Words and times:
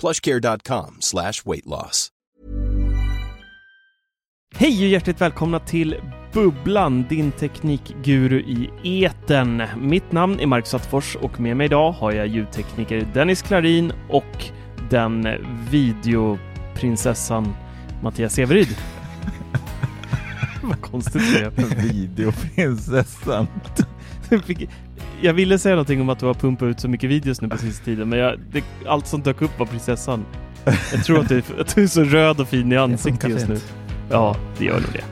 plushcare.com 0.00 0.96
slash 1.00 1.32
weight 1.44 1.66
loss. 1.66 2.12
Hej 4.54 4.84
och 4.84 4.88
hjärtligt 4.90 5.20
välkomna 5.20 5.60
till 5.60 5.96
Bubblan, 6.32 7.06
din 7.08 7.32
teknikguru 7.32 8.40
i 8.40 8.70
eten. 9.04 9.62
Mitt 9.76 10.12
namn 10.12 10.40
är 10.40 10.46
Mark 10.46 10.66
Sattfors 10.66 11.16
och 11.16 11.40
med 11.40 11.56
mig 11.56 11.64
idag 11.64 11.92
har 11.92 12.12
jag 12.12 12.26
ljudtekniker 12.26 13.08
Dennis 13.14 13.42
Klarin 13.42 13.92
och 14.08 14.44
den 14.90 15.28
videoprinsessan 15.70 17.54
Mattias 18.02 18.38
Everyd. 18.38 18.68
Vad 20.62 20.80
konstigt 20.80 21.22
det 21.32 21.40
är. 21.40 21.82
Videoprinsessan. 21.82 23.46
Jag 25.20 25.34
ville 25.34 25.58
säga 25.58 25.74
någonting 25.74 26.00
om 26.00 26.08
att 26.08 26.18
du 26.18 26.26
har 26.26 26.34
pumpat 26.34 26.66
ut 26.66 26.80
så 26.80 26.88
mycket 26.88 27.10
videos 27.10 27.40
nu 27.40 27.48
på 27.48 27.58
sista 27.58 27.84
tiden, 27.84 28.08
men 28.08 28.18
jag, 28.18 28.38
det, 28.52 28.64
allt 28.86 29.06
som 29.06 29.22
dök 29.22 29.42
upp 29.42 29.58
var 29.58 29.66
prinsessan. 29.66 30.24
Jag 30.92 31.04
tror 31.04 31.18
att 31.20 31.28
du, 31.28 31.42
att 31.60 31.74
du 31.74 31.82
är 31.82 31.86
så 31.86 32.04
röd 32.04 32.40
och 32.40 32.48
fin 32.48 32.72
i 32.72 32.76
ansiktet 32.76 33.30
just 33.30 33.48
nu. 33.48 33.58
Ja, 34.10 34.36
det 34.58 34.64
gör 34.64 34.74
nog 34.80 34.92
det. 34.92 35.04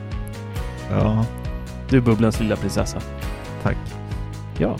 Ja, 0.91 1.25
Du 1.89 1.97
är 1.97 2.01
Bubblans 2.01 2.39
lilla 2.39 2.55
prinsessa. 2.55 3.01
tack. 3.63 3.77
Ja. 4.59 4.77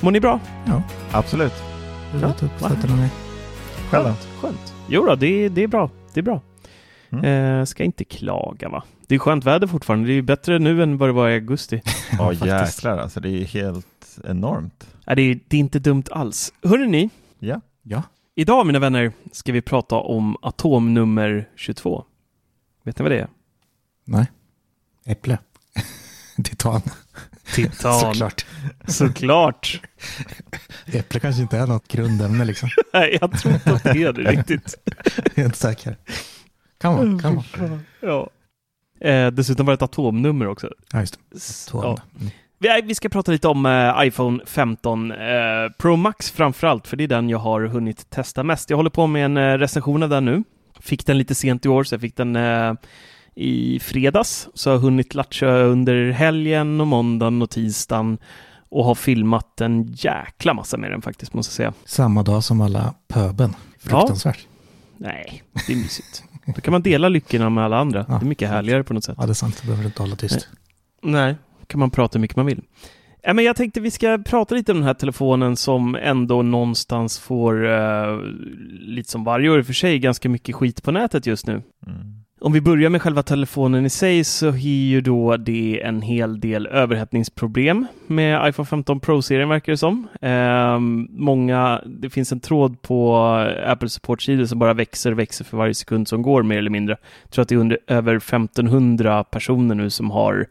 Mår 0.00 0.10
ni 0.10 0.20
bra? 0.20 0.40
Ja, 0.66 0.82
absolut. 1.12 1.52
Rätt 2.14 2.42
upp 2.42 2.50
fötterna 2.58 2.96
ner. 2.96 3.08
Själv? 3.90 4.04
Skönt. 4.04 4.28
Skönt. 4.40 4.74
Jo 4.88 5.06
då, 5.06 5.14
det, 5.14 5.48
det 5.48 5.62
är 5.62 5.68
bra. 5.68 5.90
Det 6.14 6.20
är 6.20 6.24
bra. 6.24 6.40
Mm. 7.12 7.58
Eh, 7.60 7.64
ska 7.64 7.84
inte 7.84 8.04
klaga 8.04 8.68
va? 8.68 8.82
Det 9.06 9.14
är 9.14 9.18
skönt 9.18 9.44
väder 9.44 9.66
fortfarande. 9.66 10.08
Det 10.08 10.12
är 10.18 10.22
bättre 10.22 10.58
nu 10.58 10.82
än 10.82 10.98
vad 10.98 11.08
det 11.08 11.12
var 11.12 11.28
i 11.28 11.34
augusti. 11.34 11.82
Ja, 12.18 12.32
jäklar 12.46 12.98
alltså. 12.98 13.20
Det 13.20 13.28
är 13.28 13.44
helt 13.44 13.86
enormt. 14.24 14.86
Nej, 15.06 15.16
det, 15.16 15.22
är, 15.22 15.40
det 15.48 15.56
är 15.56 15.60
inte 15.60 15.78
dumt 15.78 16.04
alls. 16.10 16.52
Hörrni 16.62 16.86
ni, 16.86 17.10
Ja. 17.38 17.60
Ja. 17.82 18.02
idag 18.34 18.66
mina 18.66 18.78
vänner 18.78 19.12
ska 19.32 19.52
vi 19.52 19.60
prata 19.62 19.96
om 19.96 20.36
atomnummer 20.42 21.48
22. 21.56 22.04
Vet 22.84 22.98
ni 22.98 23.02
vad 23.02 23.12
det 23.12 23.18
är? 23.20 23.28
Nej. 24.04 24.26
Äpple. 25.06 25.38
Titan. 26.44 26.82
Titan. 27.54 27.94
Såklart. 28.00 28.46
Såklart. 28.86 29.82
Äpple 30.86 31.20
kanske 31.20 31.42
inte 31.42 31.58
är 31.58 31.66
något 31.66 31.88
grundämne 31.88 32.44
liksom. 32.44 32.68
Nej, 32.92 33.18
jag 33.20 33.40
tror 33.40 33.54
inte 33.54 33.72
att 33.72 33.82
det 33.82 34.02
är 34.02 34.12
det 34.12 34.30
riktigt. 34.30 34.74
Jag 35.24 35.38
är 35.38 35.44
inte 35.44 35.58
säker. 35.58 35.96
Kan 36.78 36.94
vara, 36.94 37.18
kan 37.22 37.34
vara. 37.34 37.80
Ja. 38.00 38.30
Eh, 39.08 39.30
dessutom 39.30 39.66
var 39.66 39.72
det 39.72 39.74
ett 39.74 39.82
atomnummer 39.82 40.46
också. 40.46 40.70
Ja, 40.92 41.00
just 41.00 41.18
det. 41.30 41.78
Atom. 41.78 41.96
ja. 42.18 42.26
Vi, 42.62 42.80
vi 42.84 42.94
ska 42.94 43.08
prata 43.08 43.32
lite 43.32 43.48
om 43.48 43.66
eh, 43.66 44.06
iPhone 44.06 44.40
15 44.46 45.12
eh, 45.12 45.18
Pro 45.78 45.96
Max 45.96 46.30
framförallt, 46.30 46.86
för 46.86 46.96
det 46.96 47.04
är 47.04 47.08
den 47.08 47.28
jag 47.28 47.38
har 47.38 47.60
hunnit 47.60 48.10
testa 48.10 48.42
mest. 48.42 48.70
Jag 48.70 48.76
håller 48.76 48.90
på 48.90 49.06
med 49.06 49.24
en 49.24 49.36
eh, 49.36 49.58
recension 49.58 50.02
av 50.02 50.08
den 50.08 50.24
nu. 50.24 50.44
Fick 50.80 51.06
den 51.06 51.18
lite 51.18 51.34
sent 51.34 51.66
i 51.66 51.68
år, 51.68 51.84
så 51.84 51.94
jag 51.94 52.00
fick 52.00 52.16
den 52.16 52.36
eh, 52.36 52.72
i 53.34 53.80
fredags. 53.80 54.48
Så 54.54 54.68
jag 54.68 54.74
har 54.74 54.80
hunnit 54.80 55.14
latcha 55.14 55.46
under 55.46 56.10
helgen 56.10 56.80
och 56.80 56.86
måndagen 56.86 57.42
och 57.42 57.50
tisdagen 57.50 58.18
och 58.68 58.84
har 58.84 58.94
filmat 58.94 59.60
en 59.60 59.92
jäkla 59.92 60.54
massa 60.54 60.76
med 60.76 60.90
den 60.90 61.02
faktiskt, 61.02 61.34
måste 61.34 61.62
jag 61.62 61.72
säga. 61.72 61.84
Samma 61.84 62.22
dag 62.22 62.44
som 62.44 62.60
alla 62.60 62.94
pöben. 63.08 63.54
Fruktansvärt. 63.78 64.46
Nej, 64.96 65.42
det 65.66 65.72
är 65.72 65.76
mysigt. 65.76 66.24
Då 66.46 66.60
kan 66.60 66.72
man 66.72 66.82
dela 66.82 67.08
lyckorna 67.08 67.50
med 67.50 67.64
alla 67.64 67.78
andra. 67.78 68.04
Ja, 68.08 68.14
det 68.14 68.24
är 68.24 68.28
mycket 68.28 68.48
härligare 68.48 68.84
på 68.84 68.94
något 68.94 69.04
sätt. 69.04 69.16
Ja, 69.18 69.26
det 69.26 69.32
är 69.32 69.34
sant. 69.34 69.58
Du 69.60 69.66
behöver 69.66 69.86
inte 69.86 70.02
hålla 70.02 70.16
tyst. 70.16 70.48
Nej, 71.02 71.36
kan 71.70 71.80
man 71.80 71.90
prata 71.90 72.18
hur 72.18 72.20
mycket 72.20 72.36
man 72.36 72.46
vill. 72.46 72.62
Ja, 73.22 73.34
men 73.34 73.44
jag 73.44 73.56
tänkte 73.56 73.80
vi 73.80 73.90
ska 73.90 74.18
prata 74.18 74.54
lite 74.54 74.72
om 74.72 74.78
den 74.78 74.86
här 74.86 74.94
telefonen 74.94 75.56
som 75.56 75.94
ändå 75.94 76.42
någonstans 76.42 77.18
får, 77.18 77.70
eh, 77.70 78.18
lite 78.70 79.10
som 79.10 79.24
varje 79.24 79.50
år 79.50 79.58
i 79.58 79.62
och 79.62 79.66
för 79.66 79.72
sig, 79.72 79.98
ganska 79.98 80.28
mycket 80.28 80.54
skit 80.54 80.82
på 80.82 80.92
nätet 80.92 81.26
just 81.26 81.46
nu. 81.46 81.52
Mm. 81.86 82.20
Om 82.42 82.52
vi 82.52 82.60
börjar 82.60 82.90
med 82.90 83.02
själva 83.02 83.22
telefonen 83.22 83.86
i 83.86 83.90
sig 83.90 84.24
så 84.24 84.46
är 84.46 84.88
ju 84.88 85.00
då 85.00 85.36
det 85.36 85.82
en 85.82 86.02
hel 86.02 86.40
del 86.40 86.66
överhettningsproblem 86.66 87.86
med 88.06 88.48
iPhone 88.48 88.66
15 88.66 89.00
Pro-serien 89.00 89.48
verkar 89.48 89.72
det 89.72 89.76
som. 89.76 90.08
Ehm, 90.20 91.08
många, 91.10 91.82
det 91.86 92.10
finns 92.10 92.32
en 92.32 92.40
tråd 92.40 92.82
på 92.82 93.16
Apple 93.66 93.88
Support-sidor 93.88 94.44
som 94.44 94.58
bara 94.58 94.74
växer 94.74 95.12
och 95.12 95.18
växer 95.18 95.44
för 95.44 95.56
varje 95.56 95.74
sekund 95.74 96.08
som 96.08 96.22
går 96.22 96.42
mer 96.42 96.58
eller 96.58 96.70
mindre. 96.70 96.96
Jag 97.22 97.30
tror 97.30 97.42
att 97.42 97.48
det 97.48 97.54
är 97.54 97.58
under, 97.58 97.78
över 97.86 98.16
1500 98.16 99.24
personer 99.24 99.74
nu 99.74 99.90
som 99.90 100.10
har 100.10 100.46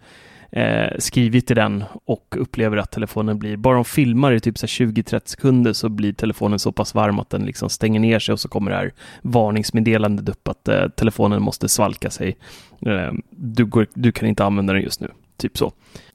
eh, 0.51 0.97
skrivit 0.99 1.51
i 1.51 1.53
den 1.53 1.83
och 2.05 2.35
upplever 2.37 2.77
att 2.77 2.91
telefonen 2.91 3.39
blir, 3.39 3.57
bara 3.57 3.75
de 3.75 3.85
filmar 3.85 4.31
i 4.31 4.39
typ 4.39 4.55
20-30 4.55 5.21
sekunder 5.25 5.73
så 5.73 5.89
blir 5.89 6.13
telefonen 6.13 6.59
så 6.59 6.71
pass 6.71 6.95
varm 6.95 7.19
att 7.19 7.29
den 7.29 7.45
liksom 7.45 7.69
stänger 7.69 7.99
ner 7.99 8.19
sig 8.19 8.33
och 8.33 8.39
så 8.39 8.47
kommer 8.47 8.71
det 8.71 8.77
här 8.77 8.93
varningsmeddelandet 9.21 10.29
upp 10.29 10.47
att 10.47 10.67
eh, 10.67 10.87
telefonen 10.87 11.41
måste 11.41 11.69
svalka 11.69 12.09
sig. 12.09 12.37
Eh, 12.85 13.11
du, 13.29 13.65
går, 13.65 13.87
du 13.93 14.11
kan 14.11 14.27
inte 14.27 14.45
använda 14.45 14.73
den 14.73 14.81
just 14.81 15.01
nu, 15.01 15.11
typ 15.37 15.57
så. 15.57 15.71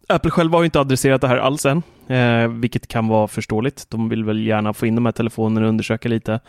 Apple 0.08 0.30
själva 0.30 0.58
har 0.58 0.62
ju 0.62 0.66
inte 0.66 0.80
adresserat 0.80 1.20
det 1.20 1.28
här 1.28 1.36
alls 1.36 1.66
än, 1.66 1.82
eh, 2.08 2.48
vilket 2.48 2.86
kan 2.86 3.08
vara 3.08 3.28
förståeligt. 3.28 3.90
De 3.90 4.08
vill 4.08 4.24
väl 4.24 4.46
gärna 4.46 4.72
få 4.72 4.86
in 4.86 4.94
de 4.94 5.04
här 5.04 5.12
telefonerna 5.12 5.66
och 5.66 5.68
undersöka 5.68 6.08
lite. 6.08 6.40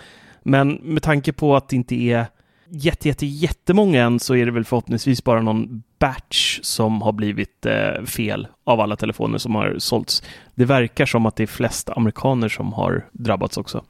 Men 0.44 0.70
med 0.70 1.04
tanke 1.04 1.34
på 1.34 1.56
att 1.56 1.70
det 1.70 1.76
inte 1.76 1.96
är 1.96 2.26
jätte, 2.70 3.08
jätte, 3.08 3.26
jättemånga 3.26 4.04
än 4.04 4.20
så 4.20 4.36
är 4.36 4.46
det 4.46 4.52
väl 4.52 4.66
förhoppningsvis 4.66 5.24
bara 5.24 5.42
någon 5.42 5.84
batch 6.06 6.60
som 6.64 7.02
har 7.02 7.12
blivit 7.12 7.66
eh, 7.66 8.04
fel 8.06 8.48
av 8.66 8.80
alla 8.82 8.96
telefoner 8.96 9.38
som 9.38 9.56
har 9.56 9.76
sålts. 9.80 10.24
Det 10.56 10.66
verkar 10.66 11.06
som 11.06 11.26
att 11.26 11.36
det 11.36 11.44
är 11.44 11.48
flest 11.48 11.90
amerikaner 11.90 12.50
som 12.50 12.74
har 12.74 13.06
drabbats 13.12 13.58
också. 13.58 13.84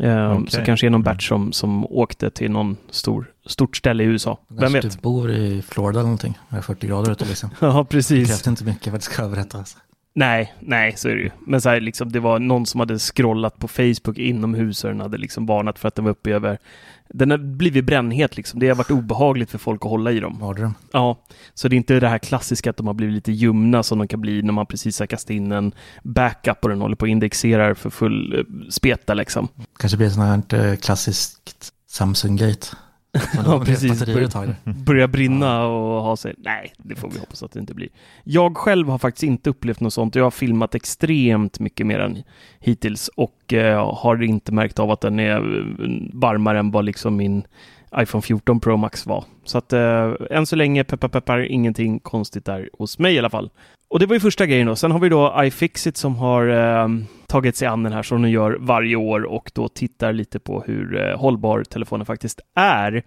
Eh, 0.00 0.32
Okej. 0.32 0.50
Så 0.50 0.64
kanske 0.64 0.86
är 0.86 0.90
någon 0.90 1.02
batch 1.02 1.28
som, 1.28 1.52
som 1.52 1.86
åkte 1.86 2.30
till 2.30 2.50
någon 2.50 2.76
stor, 2.90 3.30
stort 3.46 3.76
ställe 3.76 4.02
i 4.04 4.06
USA. 4.06 4.38
Vem 4.48 4.58
Kanske 4.58 4.80
vet? 4.80 4.92
du 4.96 5.00
bor 5.00 5.30
i 5.30 5.62
Florida 5.62 5.98
eller 6.00 6.06
någonting. 6.06 6.38
Det 6.48 6.56
är 6.56 6.60
40 6.60 6.86
grader 6.86 7.12
ute 7.12 7.24
liksom. 7.24 7.50
Ja, 7.60 7.78
Det 7.78 7.84
precis. 7.84 8.28
krävs 8.28 8.46
inte 8.46 8.64
mycket 8.64 8.84
för 8.84 8.90
att 8.96 9.00
det 9.00 9.10
ska 9.10 9.22
överhettas. 9.22 9.76
Nej, 10.16 10.54
nej, 10.60 10.94
så 10.96 11.08
är 11.08 11.14
det 11.14 11.20
ju. 11.20 11.30
Men 11.46 11.60
så 11.60 11.68
här, 11.68 11.80
liksom, 11.80 12.12
det 12.12 12.20
var 12.20 12.38
någon 12.38 12.66
som 12.66 12.80
hade 12.80 12.98
scrollat 12.98 13.58
på 13.58 13.68
Facebook 13.68 14.18
inomhus 14.18 14.84
och 14.84 14.90
den 14.90 15.00
hade 15.00 15.18
liksom 15.18 15.46
varnat 15.46 15.78
för 15.78 15.88
att 15.88 15.94
den 15.94 16.04
var 16.04 16.12
uppe 16.12 16.30
över... 16.30 16.58
Den 17.08 17.30
har 17.30 17.38
blivit 17.38 17.84
brännhet 17.84 18.36
liksom. 18.36 18.60
Det 18.60 18.68
har 18.68 18.74
varit 18.74 18.90
obehagligt 18.90 19.50
för 19.50 19.58
folk 19.58 19.84
att 19.84 19.90
hålla 19.90 20.12
i 20.12 20.20
dem. 20.20 20.38
Mardröm. 20.40 20.74
Ja, 20.92 21.18
så 21.54 21.68
det 21.68 21.74
är 21.74 21.76
inte 21.76 22.00
det 22.00 22.08
här 22.08 22.18
klassiska 22.18 22.70
att 22.70 22.76
de 22.76 22.86
har 22.86 22.94
blivit 22.94 23.14
lite 23.14 23.32
ljumna 23.32 23.82
som 23.82 23.98
de 23.98 24.08
kan 24.08 24.20
bli 24.20 24.42
när 24.42 24.52
man 24.52 24.66
precis 24.66 24.98
har 24.98 25.06
kastat 25.06 25.30
in 25.30 25.52
en 25.52 25.72
backup 26.02 26.64
och 26.64 26.68
den 26.68 26.80
håller 26.80 26.96
på 26.96 27.02
och 27.02 27.08
indexerar 27.08 27.74
för 27.74 27.90
full 27.90 28.38
eh, 28.38 28.68
speta 28.70 29.14
liksom. 29.14 29.48
Kanske 29.78 29.98
blir 29.98 30.10
sånt 30.10 30.52
här 30.52 30.70
eh, 30.70 30.76
klassiskt 30.76 31.72
Samsung-gate. 31.90 32.66
Ja, 33.44 33.62
precis. 33.64 34.04
tag. 34.32 34.46
där. 34.64 34.72
börja 34.72 35.08
brinna 35.08 35.66
och 35.66 36.02
ha 36.02 36.16
sig. 36.16 36.34
Nej, 36.38 36.72
det 36.78 36.94
får 36.94 37.10
vi 37.10 37.18
hoppas 37.18 37.42
att 37.42 37.52
det 37.52 37.60
inte 37.60 37.74
blir. 37.74 37.88
Jag 38.24 38.56
själv 38.56 38.88
har 38.88 38.98
faktiskt 38.98 39.22
inte 39.22 39.50
upplevt 39.50 39.80
något 39.80 39.92
sånt. 39.92 40.14
Jag 40.14 40.24
har 40.24 40.30
filmat 40.30 40.74
extremt 40.74 41.60
mycket 41.60 41.86
mer 41.86 41.98
än 41.98 42.22
hittills 42.58 43.08
och 43.08 43.52
eh, 43.52 43.94
har 43.96 44.22
inte 44.22 44.52
märkt 44.52 44.78
av 44.78 44.90
att 44.90 45.00
den 45.00 45.20
är 45.20 45.36
eh, 45.36 45.64
varmare 46.12 46.58
än 46.58 46.70
vad 46.70 46.84
liksom 46.84 47.16
min 47.16 47.46
iPhone 47.96 48.22
14 48.22 48.60
Pro 48.60 48.76
Max 48.76 49.06
var. 49.06 49.24
Så 49.44 49.58
att 49.58 49.72
eh, 49.72 50.12
än 50.30 50.46
så 50.46 50.56
länge, 50.56 50.84
peppar 50.84 51.08
peppar, 51.08 51.38
ingenting 51.38 51.98
konstigt 52.00 52.44
där 52.44 52.70
hos 52.78 52.98
mig 52.98 53.14
i 53.14 53.18
alla 53.18 53.30
fall. 53.30 53.50
Och 53.88 53.98
det 53.98 54.06
var 54.06 54.14
ju 54.14 54.20
första 54.20 54.46
grejen 54.46 54.66
då. 54.66 54.76
Sen 54.76 54.90
har 54.90 54.98
vi 54.98 55.08
då 55.08 55.34
iFixit 55.44 55.96
som 55.96 56.16
har 56.16 56.46
eh, 56.48 56.88
tagit 57.26 57.56
sig 57.56 57.68
an 57.68 57.82
den 57.82 57.92
här 57.92 58.02
som 58.02 58.22
de 58.22 58.30
gör 58.30 58.56
varje 58.60 58.96
år 58.96 59.22
och 59.22 59.50
då 59.54 59.68
tittar 59.68 60.12
lite 60.12 60.38
på 60.38 60.60
hur 60.66 61.00
eh, 61.10 61.18
hållbar 61.18 61.62
telefonen 61.64 62.06
faktiskt 62.06 62.40
är. 62.54 63.02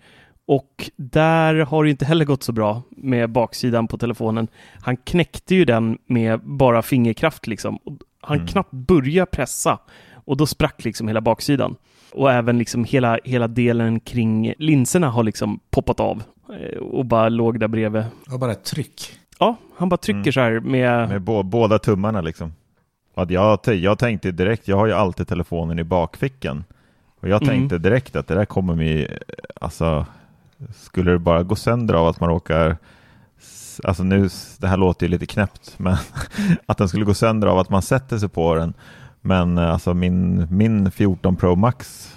Och 0.48 0.90
där 0.96 1.56
har 1.56 1.84
det 1.84 1.90
inte 1.90 2.06
heller 2.06 2.26
gått 2.26 2.44
så 2.44 2.52
bra 2.52 2.82
med 2.90 3.30
baksidan 3.30 3.88
på 3.88 3.98
telefonen. 3.98 4.48
Han 4.82 4.98
knäckte 4.98 5.56
ju 5.56 5.66
den 5.66 5.98
med 6.06 6.40
bara 6.44 6.82
fingerkraft 6.82 7.48
liksom. 7.48 7.76
Och 7.78 7.94
Han 8.22 8.38
Mm. 8.38 8.48
knappt 8.48 8.72
började 8.72 9.32
pressa 9.32 9.80
och 10.26 10.38
då 10.38 10.46
sprack 10.46 10.86
liksom 10.86 11.08
hela 11.08 11.22
baksidan. 11.22 11.76
Och 12.14 12.32
även 12.32 12.58
liksom 12.58 12.84
hela, 12.84 13.20
hela 13.24 13.48
delen 13.48 14.00
kring 14.00 14.54
linserna 14.58 15.10
har 15.10 15.24
liksom 15.24 15.60
poppat 15.72 16.00
av 16.00 16.24
eh, 16.60 16.78
och 16.80 17.06
bara 17.06 17.30
låg 17.30 17.60
där 17.60 17.68
bredvid. 17.68 18.02
Det 18.26 18.32
var 18.32 18.38
bara 18.38 18.52
ett 18.52 18.64
tryck. 18.64 19.12
Ja, 19.40 19.56
han 19.78 19.90
bara 19.90 19.98
trycker 19.98 20.20
Mm. 20.20 20.32
så 20.34 20.40
här 20.40 20.60
med... 20.60 21.10
Med 21.10 21.22
bå- 21.22 21.44
båda 21.44 21.80
tummarna 21.80 22.22
liksom. 22.22 22.54
Att 23.16 23.30
jag, 23.30 23.62
t- 23.62 23.74
jag 23.74 24.00
tänkte 24.00 24.32
direkt, 24.32 24.68
jag 24.68 24.78
har 24.78 24.86
ju 24.86 24.94
alltid 24.94 25.28
telefonen 25.28 25.80
i 25.80 25.84
bakfickan. 25.84 26.64
Och 27.22 27.28
jag 27.30 27.44
Mm. 27.44 27.56
tänkte 27.56 27.78
direkt 27.78 28.16
att 28.16 28.28
det 28.28 28.36
där 28.36 28.46
kommer 28.46 28.76
mig, 28.76 29.18
alltså, 29.62 30.06
skulle 30.76 31.12
det 31.12 31.20
bara 31.20 31.44
gå 31.44 31.56
sönder 31.56 31.94
av 31.94 32.08
att 32.08 32.20
man 32.20 32.30
råkar, 32.30 32.78
alltså 33.84 34.04
nu, 34.04 34.30
det 34.58 34.68
här 34.68 34.78
låter 34.78 35.06
ju 35.06 35.10
lite 35.12 35.26
knäppt, 35.26 35.74
men 35.78 35.98
att 36.66 36.78
den 36.78 36.90
skulle 36.90 37.06
gå 37.06 37.14
sönder 37.14 37.48
av 37.48 37.60
att 37.60 37.70
man 37.70 37.82
sätter 37.82 38.18
sig 38.18 38.30
på 38.30 38.56
den. 38.56 38.74
Men 39.22 39.58
alltså 39.58 39.94
min, 39.94 40.48
min 40.58 40.92
14 40.92 41.36
Pro 41.36 41.56
Max 41.56 42.10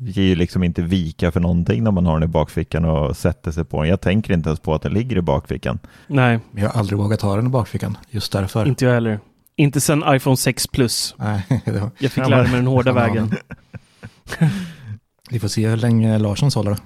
ger 0.00 0.22
ju 0.22 0.34
liksom 0.34 0.64
inte 0.64 0.82
vika 0.82 1.30
för 1.32 1.40
någonting 1.40 1.84
när 1.84 1.90
man 1.90 2.06
har 2.06 2.20
den 2.20 2.28
i 2.28 2.32
bakfickan 2.32 2.84
och 2.84 3.16
sätter 3.16 3.50
sig 3.52 3.64
på 3.64 3.80
den. 3.82 3.90
Jag 3.90 4.00
tänker 4.00 4.32
inte 4.34 4.48
ens 4.48 4.60
på 4.60 4.74
att 4.74 4.82
den 4.82 4.92
ligger 4.92 5.16
i 5.16 5.20
bakfickan. 5.20 5.78
Nej, 6.06 6.40
jag 6.56 6.68
har 6.68 6.78
aldrig 6.80 6.98
vågat 6.98 7.22
ha 7.22 7.36
den 7.36 7.46
i 7.46 7.48
bakfickan. 7.48 7.96
Just 8.10 8.32
därför. 8.32 8.66
inte 8.68 8.84
jag 8.84 8.92
heller. 8.92 9.20
Inte 9.56 9.80
sen 9.80 10.04
iPhone 10.08 10.36
6 10.36 10.66
Plus. 10.66 11.14
Nej, 11.18 11.46
det 11.64 11.80
var- 11.80 11.90
Jag 11.98 12.12
fick 12.12 12.28
lära 12.28 12.42
mig 12.42 12.52
den 12.52 12.66
hårda 12.66 12.92
vägen. 12.92 13.34
Vi 15.30 15.38
får 15.40 15.48
se 15.48 15.68
hur 15.68 15.76
länge 15.76 16.18
Larssons 16.18 16.54
håller. 16.54 16.76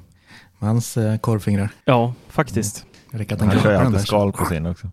Med 0.58 0.70
hans 0.70 0.96
eh, 0.96 1.16
korvfingrar. 1.18 1.68
Ja, 1.84 2.14
faktiskt. 2.28 2.86
Räcker 3.10 3.34
att 3.34 3.40
Han 3.40 3.48
han 3.50 3.60
kör 3.60 3.70
ju 3.72 3.76
alltid 3.78 4.00
skal 4.00 4.32
på 4.32 4.44
sin 4.44 4.66
också. 4.66 4.90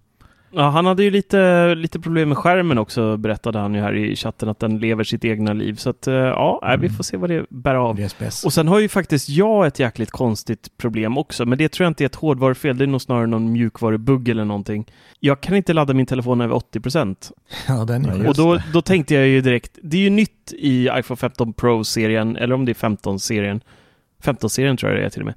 Ja, 0.52 0.70
han 0.70 0.86
hade 0.86 1.04
ju 1.04 1.12
lite, 1.12 1.76
lite 1.76 2.00
problem 2.00 2.30
med 2.30 2.38
skärmen 2.38 2.78
också, 2.78 3.18
berättade 3.18 3.60
han 3.60 3.74
ju 3.74 3.82
här 3.82 3.96
i 3.96 4.16
chatten, 4.16 4.50
att 4.50 4.60
den 4.60 4.80
lever 4.80 5.04
sitt 5.04 5.26
egna 5.26 5.54
liv. 5.54 5.76
Så 5.76 5.90
att, 5.90 6.08
eh, 6.08 6.14
ja, 6.14 6.60
vi 6.80 6.86
Mm. 6.86 6.90
får 6.98 7.04
se 7.04 7.18
vad 7.18 7.30
det 7.30 7.46
bär 7.50 7.76
av. 7.76 7.96
Det. 7.96 8.44
Och 8.46 8.54
sen 8.54 8.68
har 8.68 8.80
ju 8.80 8.90
faktiskt 8.90 9.30
jag 9.30 9.68
ett 9.68 9.80
jäkligt 9.80 10.12
konstigt 10.12 10.78
problem 10.78 11.18
också, 11.18 11.46
men 11.46 11.58
det 11.58 11.70
tror 11.70 11.86
jag 11.86 11.90
inte 11.92 12.04
är 12.04 12.06
ett 12.06 12.16
hårdvarufel, 12.16 12.78
det 12.78 12.86
är 12.86 12.88
nog 12.88 13.02
snarare 13.02 13.28
någon 13.28 13.52
mjukvarubugg 13.52 14.30
eller 14.30 14.46
någonting. 14.46 14.86
Jag 15.20 15.42
kan 15.42 15.56
inte 15.56 15.74
ladda 15.74 15.94
min 15.94 16.06
telefon 16.06 16.42
över 16.42 16.56
80%. 16.56 17.32
Ja, 17.68 17.86
den 17.86 18.04
Ja, 18.06 18.12
är 18.14 18.18
just 18.18 18.28
Och 18.30 18.36
då, 18.36 18.62
då 18.74 18.82
tänkte 18.82 19.16
jag 19.16 19.28
ju 19.28 19.42
direkt, 19.42 19.78
det 19.84 19.98
är 19.98 20.02
ju 20.02 20.10
nytt 20.10 20.54
i 20.58 20.90
iPhone 21.00 21.18
15 21.18 21.54
Pro-serien, 21.54 22.36
eller 22.36 22.56
om 22.56 22.66
det 22.66 22.72
är 22.72 22.74
15-serien, 22.90 23.62
15-serien 24.24 24.78
tror 24.78 24.92
jag 24.92 25.02
det 25.02 25.06
är 25.06 25.10
till 25.10 25.22
och 25.22 25.26
med, 25.26 25.36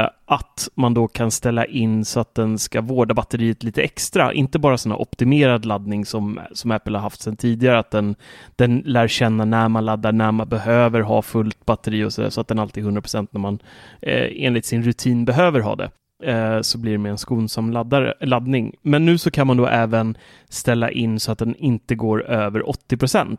eh, 0.00 0.08
att 0.26 0.68
man 0.74 0.94
då 0.94 1.08
kan 1.08 1.30
ställa 1.30 1.64
in 1.64 2.04
så 2.04 2.20
att 2.20 2.34
den 2.34 2.58
ska 2.58 2.80
vårda 2.80 3.14
batteriet 3.14 3.62
lite 3.62 3.82
extra, 3.82 4.32
inte 4.32 4.58
bara 4.58 4.78
sån 4.78 4.92
här 4.92 5.00
optimerad 5.00 5.64
laddning 5.64 6.06
som, 6.06 6.40
som 6.52 6.70
Apple 6.70 6.98
har 6.98 7.02
haft 7.02 7.20
sedan 7.20 7.36
tidigare, 7.36 7.78
att 7.78 7.90
den, 7.90 8.16
den 8.56 8.82
lär 8.84 9.08
känna 9.08 9.44
när 9.44 9.68
man 9.68 9.84
laddar, 9.84 10.12
när 10.12 10.32
man 10.32 10.48
behöver 10.48 11.00
ha 11.00 11.22
fullt 11.22 11.66
batteri 11.66 12.04
och 12.04 12.12
så, 12.12 12.22
där, 12.22 12.30
så 12.30 12.40
att 12.40 12.48
den 12.48 12.58
alltid 12.58 12.86
är 12.86 12.90
100% 12.90 13.28
när 13.30 13.40
man 13.40 13.58
eh, 14.02 14.28
enligt 14.36 14.66
sin 14.66 14.82
rutin 14.82 15.24
behöver 15.24 15.60
ha 15.60 15.76
det. 15.76 15.90
Eh, 16.22 16.60
så 16.60 16.78
blir 16.78 16.92
det 16.92 16.98
med 16.98 17.10
en 17.10 17.18
skonsam 17.18 17.72
laddare, 17.72 18.14
laddning. 18.20 18.74
Men 18.82 19.06
nu 19.06 19.18
så 19.18 19.30
kan 19.30 19.46
man 19.46 19.56
då 19.56 19.66
även 19.66 20.16
ställa 20.48 20.90
in 20.90 21.20
så 21.20 21.32
att 21.32 21.38
den 21.38 21.54
inte 21.54 21.94
går 21.94 22.22
över 22.22 22.60
80%. 22.60 23.36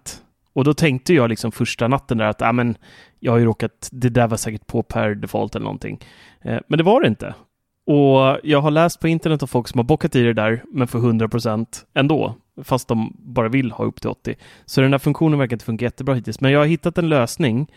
Och 0.53 0.63
då 0.63 0.73
tänkte 0.73 1.13
jag 1.13 1.29
liksom 1.29 1.51
första 1.51 1.87
natten 1.87 2.17
där 2.17 2.25
att, 2.25 2.41
ja 2.41 2.51
men, 2.51 2.75
jag 3.19 3.31
har 3.31 3.39
ju 3.39 3.45
råkat, 3.45 3.89
det 3.91 4.09
där 4.09 4.27
var 4.27 4.37
säkert 4.37 4.67
på 4.67 4.83
per 4.83 5.15
default 5.15 5.55
eller 5.55 5.63
någonting. 5.63 6.05
Eh, 6.41 6.59
men 6.67 6.77
det 6.77 6.83
var 6.83 7.01
det 7.01 7.07
inte. 7.07 7.33
Och 7.85 8.39
jag 8.43 8.61
har 8.61 8.71
läst 8.71 8.99
på 8.99 9.07
internet 9.07 9.43
av 9.43 9.47
folk 9.47 9.67
som 9.67 9.79
har 9.79 9.83
bockat 9.83 10.15
i 10.15 10.23
det 10.23 10.33
där, 10.33 10.63
men 10.71 10.87
för 10.87 10.99
100% 10.99 11.65
ändå, 11.93 12.35
fast 12.63 12.87
de 12.87 13.15
bara 13.19 13.49
vill 13.49 13.71
ha 13.71 13.85
upp 13.85 14.01
till 14.01 14.09
80. 14.09 14.35
Så 14.65 14.81
den 14.81 14.93
här 14.93 14.99
funktionen 14.99 15.39
verkar 15.39 15.55
inte 15.55 15.65
funka 15.65 15.85
jättebra 15.85 16.15
hittills, 16.15 16.41
men 16.41 16.51
jag 16.51 16.59
har 16.59 16.65
hittat 16.65 16.97
en 16.97 17.09
lösning. 17.09 17.71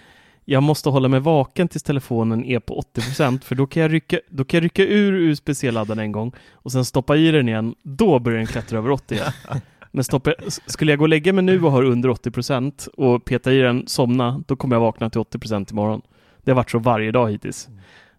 Jag 0.44 0.62
måste 0.62 0.88
hålla 0.88 1.08
mig 1.08 1.20
vaken 1.20 1.68
tills 1.68 1.82
telefonen 1.82 2.44
är 2.44 2.60
på 2.60 2.82
80% 2.94 3.44
för 3.44 3.54
då 3.54 3.66
kan 3.66 3.82
jag 3.82 3.92
rycka, 3.92 4.20
då 4.28 4.44
kan 4.44 4.58
jag 4.58 4.64
rycka 4.64 4.82
ur 4.82 5.12
USB-C-laddaren 5.12 5.98
en 5.98 6.12
gång 6.12 6.32
och 6.52 6.72
sen 6.72 6.84
stoppa 6.84 7.16
i 7.16 7.30
den 7.30 7.48
igen. 7.48 7.74
Då 7.82 8.18
börjar 8.18 8.38
den 8.38 8.46
klättra 8.46 8.78
över 8.78 8.90
80. 8.90 9.20
Men 9.94 10.04
stoppa, 10.04 10.32
skulle 10.66 10.92
jag 10.92 10.98
gå 10.98 11.04
och 11.04 11.08
lägga 11.08 11.32
mig 11.32 11.44
nu 11.44 11.64
och 11.64 11.72
ha 11.72 11.82
under 11.82 12.08
80% 12.08 12.88
och 12.88 13.24
peta 13.24 13.52
i 13.52 13.58
den, 13.58 13.84
somna, 13.86 14.42
då 14.46 14.56
kommer 14.56 14.76
jag 14.76 14.80
vakna 14.80 15.10
till 15.10 15.20
80% 15.20 15.72
imorgon. 15.72 16.02
Det 16.42 16.50
har 16.50 16.56
varit 16.56 16.70
så 16.70 16.78
varje 16.78 17.12
dag 17.12 17.30
hittills. 17.30 17.68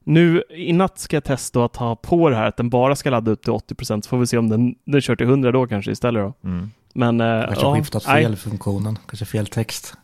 Nu 0.04 0.44
i 0.50 0.74
natt 0.74 1.00
ska 1.00 1.16
jag 1.16 1.24
testa 1.24 1.66
att 1.66 1.76
ha 1.76 1.96
på 1.96 2.30
det 2.30 2.36
här 2.36 2.48
att 2.48 2.58
den 2.58 2.70
bara 2.70 2.96
ska 2.96 3.10
ladda 3.10 3.32
upp 3.32 3.42
till 3.42 3.54
80% 3.54 4.02
så 4.02 4.10
får 4.10 4.18
vi 4.18 4.28
se 4.28 4.38
om 4.38 4.50
den, 4.50 4.76
den 4.86 5.02
kör 5.02 5.16
till 5.16 5.28
100 5.28 5.52
då 5.52 5.68
kanske 5.68 5.92
istället 5.92 6.24
då. 6.24 6.50
Mm. 6.50 6.72
Men 6.94 7.22
eh, 7.22 7.46
Kanske 7.46 7.66
ja, 7.66 7.76
skiftat 7.76 8.04
nej. 8.08 8.24
fel 8.24 8.36
funktionen. 8.36 9.00
Kanske 9.08 9.26
fel 9.26 9.48
text. 9.48 9.94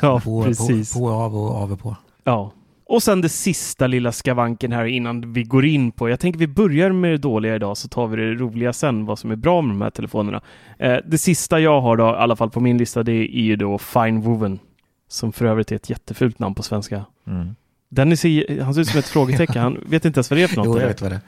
Ja, 0.00 0.20
på, 0.20 0.42
precis. 0.42 0.94
På, 0.94 0.98
på, 0.98 1.10
av 1.10 1.36
och 1.36 1.54
av 1.54 1.72
och 1.72 1.80
på. 1.80 1.96
Ja. 2.24 2.52
Och 2.88 3.02
sen 3.02 3.20
det 3.20 3.28
sista 3.28 3.86
lilla 3.86 4.12
skavanken 4.12 4.72
här 4.72 4.84
innan 4.84 5.32
vi 5.32 5.42
går 5.42 5.64
in 5.66 5.92
på. 5.92 6.08
Jag 6.08 6.20
tänker 6.20 6.38
vi 6.38 6.46
börjar 6.46 6.92
med 6.92 7.10
det 7.10 7.18
dåliga 7.18 7.54
idag 7.54 7.76
så 7.76 7.88
tar 7.88 8.06
vi 8.06 8.16
det 8.16 8.34
roliga 8.34 8.72
sen, 8.72 9.06
vad 9.06 9.18
som 9.18 9.30
är 9.30 9.36
bra 9.36 9.62
med 9.62 9.70
de 9.76 9.82
här 9.82 9.90
telefonerna. 9.90 10.40
Eh, 10.78 10.96
det 11.06 11.18
sista 11.18 11.60
jag 11.60 11.80
har 11.80 11.96
då, 11.96 12.04
i 12.04 12.08
alla 12.08 12.36
fall 12.36 12.50
på 12.50 12.60
min 12.60 12.78
lista, 12.78 13.02
det 13.02 13.12
är 13.12 13.42
ju 13.42 13.56
då 13.56 13.78
Fine 13.78 14.20
Woven. 14.20 14.58
Som 15.08 15.32
för 15.32 15.44
övrigt 15.46 15.72
är 15.72 15.76
ett 15.76 15.90
jättefult 15.90 16.38
namn 16.38 16.54
på 16.54 16.62
svenska. 16.62 17.04
Mm. 17.26 17.54
Dennis, 17.88 18.24
är, 18.24 18.60
han 18.62 18.74
ser 18.74 18.80
ut 18.80 18.88
som 18.88 18.98
ett 18.98 19.08
frågetecken. 19.08 19.62
Han 19.62 19.78
vet 19.86 20.04
inte 20.04 20.18
ens 20.18 20.30
vad 20.30 20.38
det 20.38 20.42
är 20.42 20.48
för 20.48 20.56
något. 20.56 20.66
Jo, 20.66 20.80
jag 20.80 20.86
vet 20.88 21.02
vad 21.02 21.10
det 21.10 21.20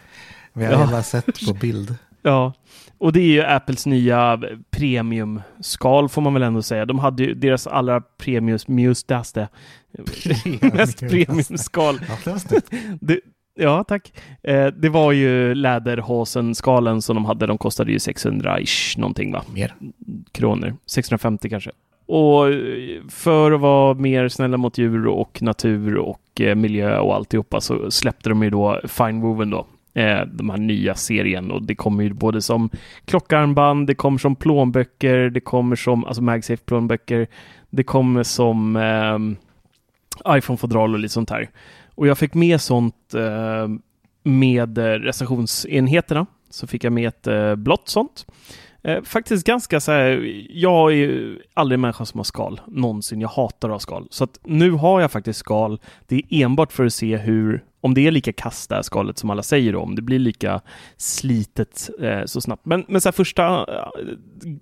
är. 0.52 0.62
Jag 0.62 0.76
har 0.78 0.84
Ja. 0.84 0.90
bara 0.90 1.02
sett 1.02 1.46
på 1.46 1.52
bild. 1.60 1.94
Ja, 2.22 2.52
och 2.98 3.12
det 3.12 3.20
är 3.20 3.26
ju 3.26 3.42
Apples 3.44 3.86
nya 3.86 4.40
premiumskal 4.70 6.08
får 6.08 6.22
man 6.22 6.34
väl 6.34 6.42
ändå 6.42 6.62
säga. 6.62 6.86
De 6.86 6.98
hade 6.98 7.22
ju 7.22 7.34
deras 7.34 7.66
allra 7.66 8.00
premiumsdaste, 8.00 9.48
mest 10.74 11.00
premiumskal. 11.00 11.98
Ja, 12.08 12.16
det 13.00 13.84
tack. 13.88 14.12
Eh, 14.42 14.66
det 14.66 14.88
var 14.88 15.12
ju 15.12 15.54
läderhosen-skalen 15.54 17.02
som 17.02 17.16
de 17.16 17.24
hade. 17.24 17.46
De 17.46 17.58
kostade 17.58 17.92
ju 17.92 17.98
600-ish 17.98 18.98
någonting 18.98 19.32
va? 19.32 19.42
Mer. 19.54 19.74
Kronor. 20.32 20.76
650 20.86 21.50
kanske. 21.50 21.70
Och 22.06 22.48
eh, 22.48 23.00
för 23.08 23.52
att 23.52 23.60
vara 23.60 23.94
mer 23.94 24.28
snälla 24.28 24.56
mot 24.56 24.78
djur 24.78 25.06
och 25.06 25.42
natur 25.42 25.96
och 25.96 26.40
eh, 26.40 26.54
miljö 26.54 26.98
och 26.98 27.14
alltihopa 27.14 27.60
så 27.60 27.90
släppte 27.90 28.28
de 28.28 28.42
ju 28.42 28.50
då 28.50 28.80
Fine 28.84 29.20
Woven 29.20 29.50
då. 29.50 29.66
Eh, 29.94 30.20
de 30.26 30.50
här 30.50 30.58
nya 30.58 30.94
serien 30.94 31.50
och 31.50 31.62
det 31.62 31.74
kommer 31.74 32.04
ju 32.04 32.12
både 32.12 32.42
som 32.42 32.70
klockarmband, 33.04 33.86
det 33.86 33.94
kommer 33.94 34.18
som 34.18 34.36
plånböcker, 34.36 35.30
det 35.30 35.40
kommer 35.40 35.76
som 35.76 36.04
alltså 36.04 36.22
MagSafe 36.22 36.64
plånböcker, 36.64 37.26
det 37.70 37.82
kommer 37.82 38.22
som 38.22 38.76
ehm, 38.76 39.36
iPhone-fodral 40.28 40.94
och 40.94 40.98
lite 40.98 41.14
sånt 41.14 41.30
här. 41.30 41.50
Och 41.94 42.06
jag 42.06 42.18
fick 42.18 42.34
med 42.34 42.60
sånt 42.60 43.14
eh, 43.14 43.68
med 44.22 44.78
eh, 44.78 44.82
recensionsenheterna. 44.82 46.26
Så 46.50 46.66
fick 46.66 46.84
jag 46.84 46.92
med 46.92 47.08
ett 47.08 47.26
eh, 47.26 47.54
blått 47.54 47.88
sånt. 47.88 48.26
Eh, 48.82 49.02
faktiskt 49.02 49.46
ganska 49.46 49.80
så 49.80 49.92
här, 49.92 50.44
jag 50.50 50.92
är 50.92 50.96
ju 50.96 51.38
aldrig 51.54 51.76
en 51.76 51.80
människa 51.80 52.04
som 52.04 52.18
har 52.18 52.24
skal, 52.24 52.60
någonsin. 52.66 53.20
Jag 53.20 53.28
hatar 53.28 53.68
att 53.68 53.74
ha 53.74 53.78
skal. 53.78 54.06
Så 54.10 54.24
att 54.24 54.38
nu 54.44 54.70
har 54.70 55.00
jag 55.00 55.12
faktiskt 55.12 55.38
skal. 55.38 55.80
Det 56.06 56.16
är 56.16 56.44
enbart 56.44 56.72
för 56.72 56.84
att 56.86 56.94
se 56.94 57.16
hur, 57.16 57.64
om 57.80 57.94
det 57.94 58.06
är 58.06 58.10
lika 58.10 58.32
kast 58.32 58.68
det 58.68 58.74
här 58.74 58.82
skalet 58.82 59.18
som 59.18 59.30
alla 59.30 59.42
säger 59.42 59.72
då, 59.72 59.80
om 59.80 59.94
det 59.94 60.02
blir 60.02 60.18
lika 60.18 60.60
slitet 60.96 61.90
eh, 62.00 62.24
så 62.24 62.40
snabbt. 62.40 62.66
Men, 62.66 62.84
men 62.88 63.00
så 63.00 63.08
här, 63.08 63.12
första 63.12 63.58
eh, 63.58 64.06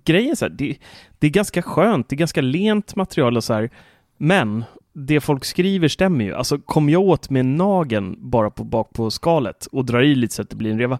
grejen, 0.03 0.35
så 0.35 0.45
här, 0.45 0.49
det, 0.49 0.77
det 1.19 1.27
är 1.27 1.31
ganska 1.31 1.61
skönt, 1.61 2.09
det 2.09 2.15
är 2.15 2.17
ganska 2.17 2.41
lent 2.41 2.95
material 2.95 3.37
och 3.37 3.43
så 3.43 3.53
här. 3.53 3.69
Men 4.17 4.63
det 4.93 5.19
folk 5.21 5.45
skriver 5.45 5.87
stämmer 5.87 6.25
ju. 6.25 6.35
Alltså 6.35 6.57
kommer 6.59 6.93
jag 6.93 7.01
åt 7.01 7.29
med 7.29 7.45
nageln 7.45 8.15
bara 8.19 8.49
på 8.49 8.63
bak 8.63 8.89
på 8.93 9.11
skalet 9.11 9.65
och 9.65 9.85
drar 9.85 10.01
i 10.01 10.15
lite 10.15 10.35
så 10.35 10.41
att 10.41 10.49
det 10.49 10.55
blir 10.55 10.71
en 10.71 10.79
reva, 10.79 10.99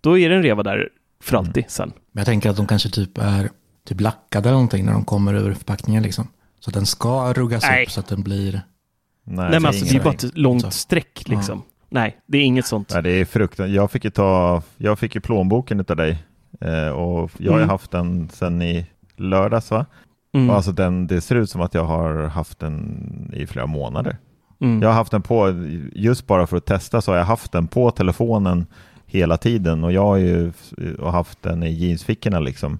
då 0.00 0.18
är 0.18 0.28
det 0.28 0.34
en 0.36 0.42
reva 0.42 0.62
där 0.62 0.88
för 1.22 1.36
alltid 1.36 1.64
sen. 1.68 1.92
Men 2.12 2.20
jag 2.20 2.26
tänker 2.26 2.50
att 2.50 2.56
de 2.56 2.66
kanske 2.66 2.88
typ 2.88 3.18
är 3.18 3.50
typ 3.86 4.00
lackade 4.00 4.48
eller 4.48 4.56
någonting 4.56 4.84
när 4.84 4.92
de 4.92 5.04
kommer 5.04 5.34
ur 5.34 5.54
förpackningen 5.54 6.02
liksom. 6.02 6.28
Så 6.60 6.70
att 6.70 6.74
den 6.74 6.86
ska 6.86 7.32
ruggas 7.32 7.62
Nej. 7.62 7.84
upp 7.84 7.90
så 7.90 8.00
att 8.00 8.06
den 8.08 8.22
blir... 8.22 8.52
Nej, 8.52 9.36
Nej 9.36 9.50
men 9.50 9.66
alltså 9.66 9.84
det 9.84 9.96
är 9.96 10.04
bara 10.04 10.14
ett 10.14 10.38
långt 10.38 10.62
Så. 10.62 10.70
streck 10.70 11.28
liksom. 11.28 11.62
Nej, 11.90 12.16
det 12.26 12.38
är 12.38 12.42
inget 12.42 12.66
sånt. 12.66 12.90
Nej, 12.94 13.02
det 13.02 13.10
är 13.10 13.24
fruktansvärt. 13.24 13.74
Jag 13.76 13.90
fick 13.90 14.04
ju 14.04 14.10
ta, 14.10 14.62
jag 14.76 14.98
fick 14.98 15.14
ju 15.14 15.20
plånboken 15.20 15.80
utav 15.80 15.96
dig 15.96 16.18
eh, 16.60 16.88
och 16.88 17.30
jag 17.38 17.52
har 17.52 17.58
ju 17.58 17.62
Mm. 17.62 17.68
haft 17.68 17.90
den 17.90 18.28
sedan 18.28 18.62
i 18.62 18.86
lördags 19.16 19.70
va? 19.70 19.86
Mm. 20.34 20.50
Och 20.50 20.56
alltså 20.56 20.72
den, 20.72 21.06
det 21.06 21.20
ser 21.20 21.34
ut 21.34 21.50
som 21.50 21.60
att 21.60 21.74
jag 21.74 21.84
har 21.84 22.14
haft 22.26 22.58
den 22.58 23.30
i 23.36 23.46
flera 23.46 23.66
månader. 23.66 24.16
Mm. 24.60 24.82
Jag 24.82 24.88
har 24.88 24.94
haft 24.94 25.10
den 25.10 25.22
på, 25.22 25.64
just 25.92 26.26
bara 26.26 26.46
för 26.46 26.56
att 26.56 26.66
testa 26.66 27.00
så 27.00 27.10
har 27.12 27.18
jag 27.18 27.24
haft 27.24 27.52
den 27.52 27.66
på 27.66 27.90
telefonen 27.90 28.66
hela 29.06 29.36
tiden 29.36 29.84
och 29.84 29.92
jag 29.92 30.02
har 30.04 30.16
ju 30.16 30.52
och 30.98 31.12
haft 31.12 31.42
den 31.42 31.62
i 31.62 31.70
jeansfickorna 31.72 32.40
liksom. 32.40 32.78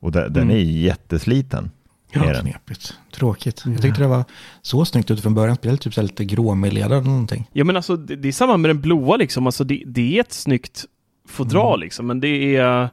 Och 0.00 0.12
de, 0.12 0.20
den 0.20 0.42
Mm. 0.42 0.50
är 0.56 0.60
jättesliten. 0.60 1.70
Ja, 2.12 2.24
är 2.24 2.32
den. 2.34 2.42
knepigt. 2.42 2.94
Tråkigt. 3.14 3.62
Jag 3.66 3.82
tyckte 3.82 4.00
det 4.02 4.08
var 4.08 4.24
så 4.62 4.84
snyggt 4.84 5.10
ut 5.10 5.20
från 5.20 5.34
början. 5.34 5.56
Spelade 5.56 5.78
typ 5.78 5.94
så 5.94 6.02
lite 6.02 6.24
gråmeljad 6.24 6.92
eller 6.92 7.02
någonting. 7.02 7.48
Ja 7.52 7.64
men 7.64 7.76
alltså 7.76 7.96
det, 7.96 8.16
det 8.16 8.28
är 8.28 8.32
samma 8.32 8.56
med 8.56 8.70
den 8.70 8.80
blåa 8.80 9.16
liksom, 9.16 9.46
alltså 9.46 9.64
det, 9.64 9.82
det 9.86 10.16
är 10.16 10.20
ett 10.20 10.32
snyggt 10.32 10.84
fodral 11.28 11.74
Mm. 11.78 11.80
liksom, 11.84 12.06
men 12.06 12.20
det 12.20 12.56
är 12.56 12.88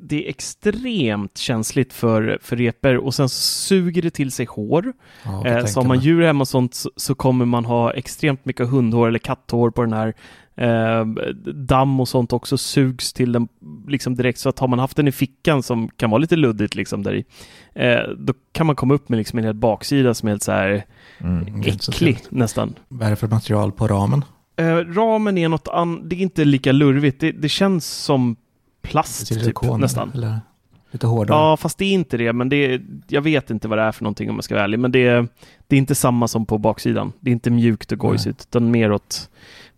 det 0.00 0.24
är 0.24 0.28
extremt 0.28 1.38
känsligt 1.38 1.92
för, 1.92 2.38
för 2.42 2.56
repor 2.56 2.96
och 2.96 3.14
sen 3.14 3.28
suger 3.28 4.02
det 4.02 4.10
till 4.10 4.30
sig 4.30 4.46
hår. 4.46 4.92
Ja, 5.24 5.46
Eh, 5.46 5.64
så 5.64 5.80
har 5.80 5.88
man 5.88 5.98
djur 5.98 6.22
hemma 6.22 6.40
och 6.40 6.48
sånt 6.48 6.74
så, 6.74 6.90
så 6.96 7.14
kommer 7.14 7.44
man 7.44 7.64
ha 7.64 7.92
extremt 7.92 8.44
mycket 8.44 8.68
hundhår 8.68 9.08
eller 9.08 9.18
katthår 9.18 9.70
på 9.70 9.82
den 9.82 9.92
här. 9.92 10.14
Eh, 10.56 11.06
damm 11.54 12.00
och 12.00 12.08
sånt 12.08 12.32
också 12.32 12.58
sugs 12.58 13.12
till 13.12 13.32
den 13.32 13.48
liksom 13.88 14.14
direkt. 14.14 14.38
Så 14.38 14.48
att 14.48 14.58
har 14.58 14.68
man 14.68 14.78
haft 14.78 14.96
den 14.96 15.08
i 15.08 15.12
fickan 15.12 15.62
som 15.62 15.88
kan 15.88 16.10
vara 16.10 16.18
lite 16.18 16.36
luddigt 16.36 16.74
liksom 16.74 17.02
där 17.02 17.14
i, 17.14 17.24
eh, 17.74 18.10
då 18.18 18.32
kan 18.52 18.66
man 18.66 18.76
komma 18.76 18.94
upp 18.94 19.08
med 19.08 19.16
liksom 19.16 19.38
en 19.38 19.44
hel 19.44 19.54
baksida 19.54 20.14
som 20.14 20.28
är 20.28 20.32
helt 20.32 20.42
så 20.42 20.52
här 20.52 20.84
Mm. 21.18 21.60
Äcklig 21.60 22.18
nästan. 22.28 22.74
Vad 22.88 23.06
är 23.06 23.10
det 23.10 23.16
för 23.16 23.28
material 23.28 23.72
på 23.72 23.86
ramen? 23.86 24.24
Eh, 24.56 24.76
ramen 24.76 25.38
är 25.38 25.48
något 25.48 25.68
annat, 25.68 26.10
det 26.10 26.16
är 26.16 26.20
inte 26.20 26.44
lika 26.44 26.72
lurvigt. 26.72 27.20
Det, 27.20 27.32
det 27.32 27.48
känns 27.48 27.86
som 27.86 28.36
plast 28.90 29.28
typ, 29.28 29.40
Silikon, 29.40 29.80
nästan. 29.80 30.10
Eller 30.14 30.40
lite 30.90 31.06
hårdare? 31.06 31.38
Ja, 31.38 31.56
fast 31.56 31.78
det 31.78 31.84
är 31.84 31.92
inte 31.92 32.16
det. 32.16 32.32
Men 32.32 32.48
det 32.48 32.56
är, 32.56 32.82
jag 33.08 33.22
vet 33.22 33.50
inte 33.50 33.68
vad 33.68 33.78
det 33.78 33.82
är 33.82 33.92
för 33.92 34.04
någonting 34.04 34.30
om 34.30 34.36
jag 34.36 34.44
ska 34.44 34.54
vara 34.54 34.64
ärlig. 34.64 34.78
Men 34.78 34.92
det 34.92 35.06
är, 35.06 35.28
det 35.66 35.76
är 35.76 35.78
inte 35.78 35.94
samma 35.94 36.28
som 36.28 36.46
på 36.46 36.58
baksidan. 36.58 37.12
Det 37.20 37.30
är 37.30 37.32
inte 37.32 37.50
mjukt 37.50 37.92
och 37.92 37.98
gojsigt, 37.98 38.46
utan 38.48 38.70
mer 38.70 38.92
åt 38.92 39.30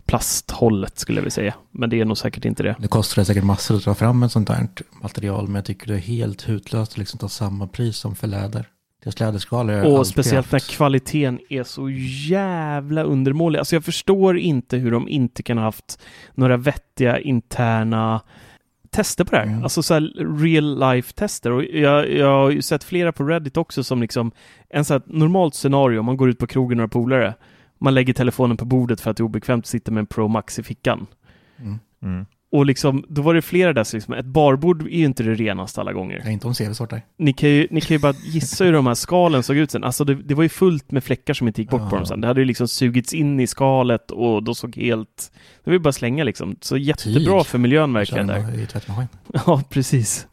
plasthållet 0.07 0.99
skulle 0.99 1.19
jag 1.19 1.23
vilja 1.23 1.31
säga. 1.31 1.55
Men 1.71 1.91
det 1.91 2.01
är 2.01 2.05
nog 2.05 2.19
säkert 2.19 2.45
inte 2.45 2.63
det. 2.63 2.77
Det 2.79 2.89
kostar 2.89 3.25
säkert 3.25 3.45
massor 3.45 3.77
att 3.77 3.85
ta 3.85 3.95
fram 3.95 4.23
ett 4.23 4.33
sånt 4.33 4.49
här 4.49 4.69
material, 5.03 5.47
men 5.47 5.55
jag 5.55 5.65
tycker 5.65 5.87
det 5.87 5.95
är 5.95 5.99
helt 5.99 6.49
hutlöst 6.49 6.93
att 6.93 6.99
liksom 6.99 7.19
ta 7.19 7.29
samma 7.29 7.67
pris 7.67 7.97
som 7.97 8.15
för 8.15 8.27
läder. 8.27 8.67
Deras 9.03 9.21
läderskalor 9.21 9.73
har 9.75 9.81
jag 9.81 9.99
Och 9.99 10.07
speciellt 10.07 10.53
när 10.53 10.61
haft. 10.61 10.71
kvaliteten 10.71 11.39
är 11.49 11.63
så 11.65 11.91
jävla 12.31 13.03
undermålig. 13.03 13.59
Alltså 13.59 13.77
jag 13.77 13.85
förstår 13.85 14.39
inte 14.39 14.77
hur 14.77 14.91
de 14.91 15.09
inte 15.09 15.43
kan 15.43 15.59
ha 15.59 15.65
haft 15.65 16.01
några 16.35 16.57
vettiga 16.57 17.21
interna 17.21 18.21
tester 18.93 19.25
på 19.25 19.31
det 19.31 19.37
här. 19.37 19.47
Mm. 19.47 19.63
Alltså 19.63 19.83
så 19.83 19.95
här 19.95 20.01
real 20.43 20.79
life 20.79 21.13
tester. 21.13 21.51
Och 21.53 21.65
jag, 21.65 22.11
jag 22.11 22.27
har 22.27 22.51
ju 22.51 22.63
sett 22.63 22.85
flera 22.85 23.13
på 23.13 23.25
Reddit 23.25 23.57
också 23.57 23.85
som 23.85 24.01
liksom 24.01 24.33
en 24.71 24.85
så 24.85 24.95
här 24.95 25.03
normalt 25.07 25.55
scenario. 25.55 26.03
Man 26.03 26.17
går 26.17 26.31
ut 26.31 26.39
på 26.39 26.47
krogen 26.47 26.71
och 26.71 26.77
några 26.77 26.89
polare. 26.89 27.35
Man 27.79 27.95
lägger 27.95 28.15
telefonen 28.15 28.57
på 28.57 28.65
bordet 28.65 29.01
för 29.01 29.11
att 29.11 29.17
det 29.17 29.21
är 29.21 29.25
obekvämt 29.25 29.65
att 29.65 29.69
sitta 29.69 29.93
med 29.93 30.01
en 30.01 30.07
Pro 30.07 30.29
Max 30.29 30.59
i 30.59 30.63
fickan. 30.63 31.07
Mm. 31.59 31.79
Mm. 32.03 32.27
Och 32.53 32.67
liksom, 32.67 33.05
då 33.09 33.23
var 33.23 33.35
det 33.35 33.43
flera 33.43 33.73
där, 33.73 33.85
så 33.85 33.97
liksom, 33.97 34.15
ett 34.15 34.27
barbord 34.27 34.83
är 34.83 34.87
ju 34.99 35.05
inte 35.05 35.23
det 35.23 35.35
renaste 35.35 35.81
alla 35.81 35.93
gånger. 35.93 36.21
Nej, 36.25 36.33
inte 36.33 36.47
om 36.47 36.55
CV-sorter. 36.55 37.03
Ni 37.19 37.33
kan, 37.33 37.49
ju, 37.51 37.69
ni 37.71 37.81
kan 37.81 37.95
ju 37.95 37.99
bara 38.01 38.15
gissa 38.25 38.65
hur 38.65 38.73
de 38.73 38.87
här 38.87 38.95
skalen 38.95 39.43
såg 39.43 39.57
ut 39.57 39.71
sen. 39.71 39.85
Alltså 39.85 40.05
det, 40.05 40.15
det 40.15 40.35
var 40.35 40.43
ju 40.43 40.49
fullt 40.49 40.91
med 40.91 41.05
fläckar 41.05 41.35
som 41.35 41.47
inte 41.49 41.61
gick 41.63 41.71
bort 41.71 41.81
på 41.81 41.89
Ja. 41.91 41.97
dem 41.97 42.07
sen. 42.07 42.21
Det 42.21 42.27
hade 42.27 42.41
ju 42.41 42.45
liksom 42.47 42.69
sugits 42.69 43.15
in 43.15 43.41
i 43.41 43.47
skalet 43.47 44.11
och 44.11 44.43
då 44.43 44.55
såg 44.55 44.77
helt... 44.77 45.33
Det 45.65 45.71
var 45.71 45.73
ju 45.73 45.79
bara 45.79 45.93
slänga 45.93 46.25
liksom. 46.25 46.57
Så 46.61 46.77
jättebra 46.77 47.39
Tyg. 47.43 47.47
för 47.47 47.59
miljön 47.59 47.93
verkligen 47.93 48.27
där. 48.27 48.61
I 48.63 48.67
tvättmaskin. 48.67 49.09
Ja, 49.47 49.63
precis. 49.71 50.27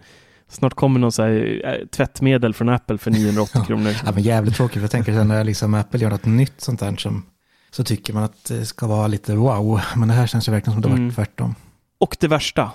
Snart 0.50 0.74
kommer 0.74 1.00
någon 1.00 1.12
så 1.12 1.22
här 1.24 1.62
äh, 1.66 1.88
tvättmedel 1.88 2.54
från 2.54 2.70
Apple 2.70 2.98
för 2.98 3.12
980 3.12 3.62
kronor. 3.68 3.92
Ja, 4.06 4.12
men 4.12 4.24
jävligt 4.24 4.56
tråkigt, 4.56 4.74
för 4.74 4.82
jag 4.82 4.92
tänker 4.92 5.14
sen 5.14 5.28
när 5.28 5.44
liksom 5.44 5.74
Apple 5.74 6.00
gör 6.00 6.10
något 6.10 6.26
nytt 6.26 6.62
sånt 6.62 6.80
där 6.80 6.96
som 6.96 7.24
så 7.72 7.84
tycker 7.84 8.14
man 8.14 8.24
att 8.24 8.46
det 8.46 8.66
ska 8.66 8.88
vara 8.88 9.08
lite 9.08 9.36
wow, 9.36 9.82
men 9.96 10.08
det 10.08 10.14
här 10.14 10.28
känns 10.28 10.48
ju 10.48 10.52
verkligen 10.52 10.74
som 10.74 10.82
det 10.82 10.88
Mm. 10.98 11.06
var 11.08 11.14
tvärtom. 11.16 11.56
Och 12.00 12.18
det 12.20 12.28
värsta, 12.28 12.72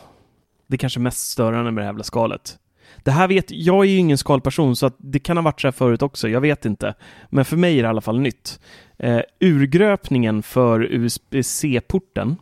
det 0.67 0.77
kanske 0.79 1.01
mest 1.01 1.31
störande 1.31 1.71
med 1.71 1.83
det 1.83 1.85
här 1.85 1.89
jävla 1.93 2.05
skalet. 2.05 2.59
Det 3.03 3.11
här 3.11 3.29
vet, 3.29 3.51
jag 3.51 3.85
är 3.85 3.89
ju 3.89 3.97
ingen 3.97 4.19
skalperson 4.19 4.77
så 4.77 4.87
att 4.87 4.95
det 4.99 5.19
kan 5.19 5.37
ha 5.37 5.45
varit 5.45 5.61
så 5.61 5.67
här 5.67 5.73
förut 5.73 6.03
också, 6.03 6.29
jag 6.29 6.41
vet 6.41 6.65
inte. 6.65 6.95
Men 7.31 7.45
för 7.45 7.57
mig 7.57 7.79
är 7.79 7.83
det 7.83 7.87
i 7.87 7.91
alla 7.91 8.01
fall 8.01 8.21
nytt. 8.21 8.61
Eh, 8.99 9.21
urgröpningen 9.41 10.43
för 10.43 10.81
USB-C-porten 10.91 12.37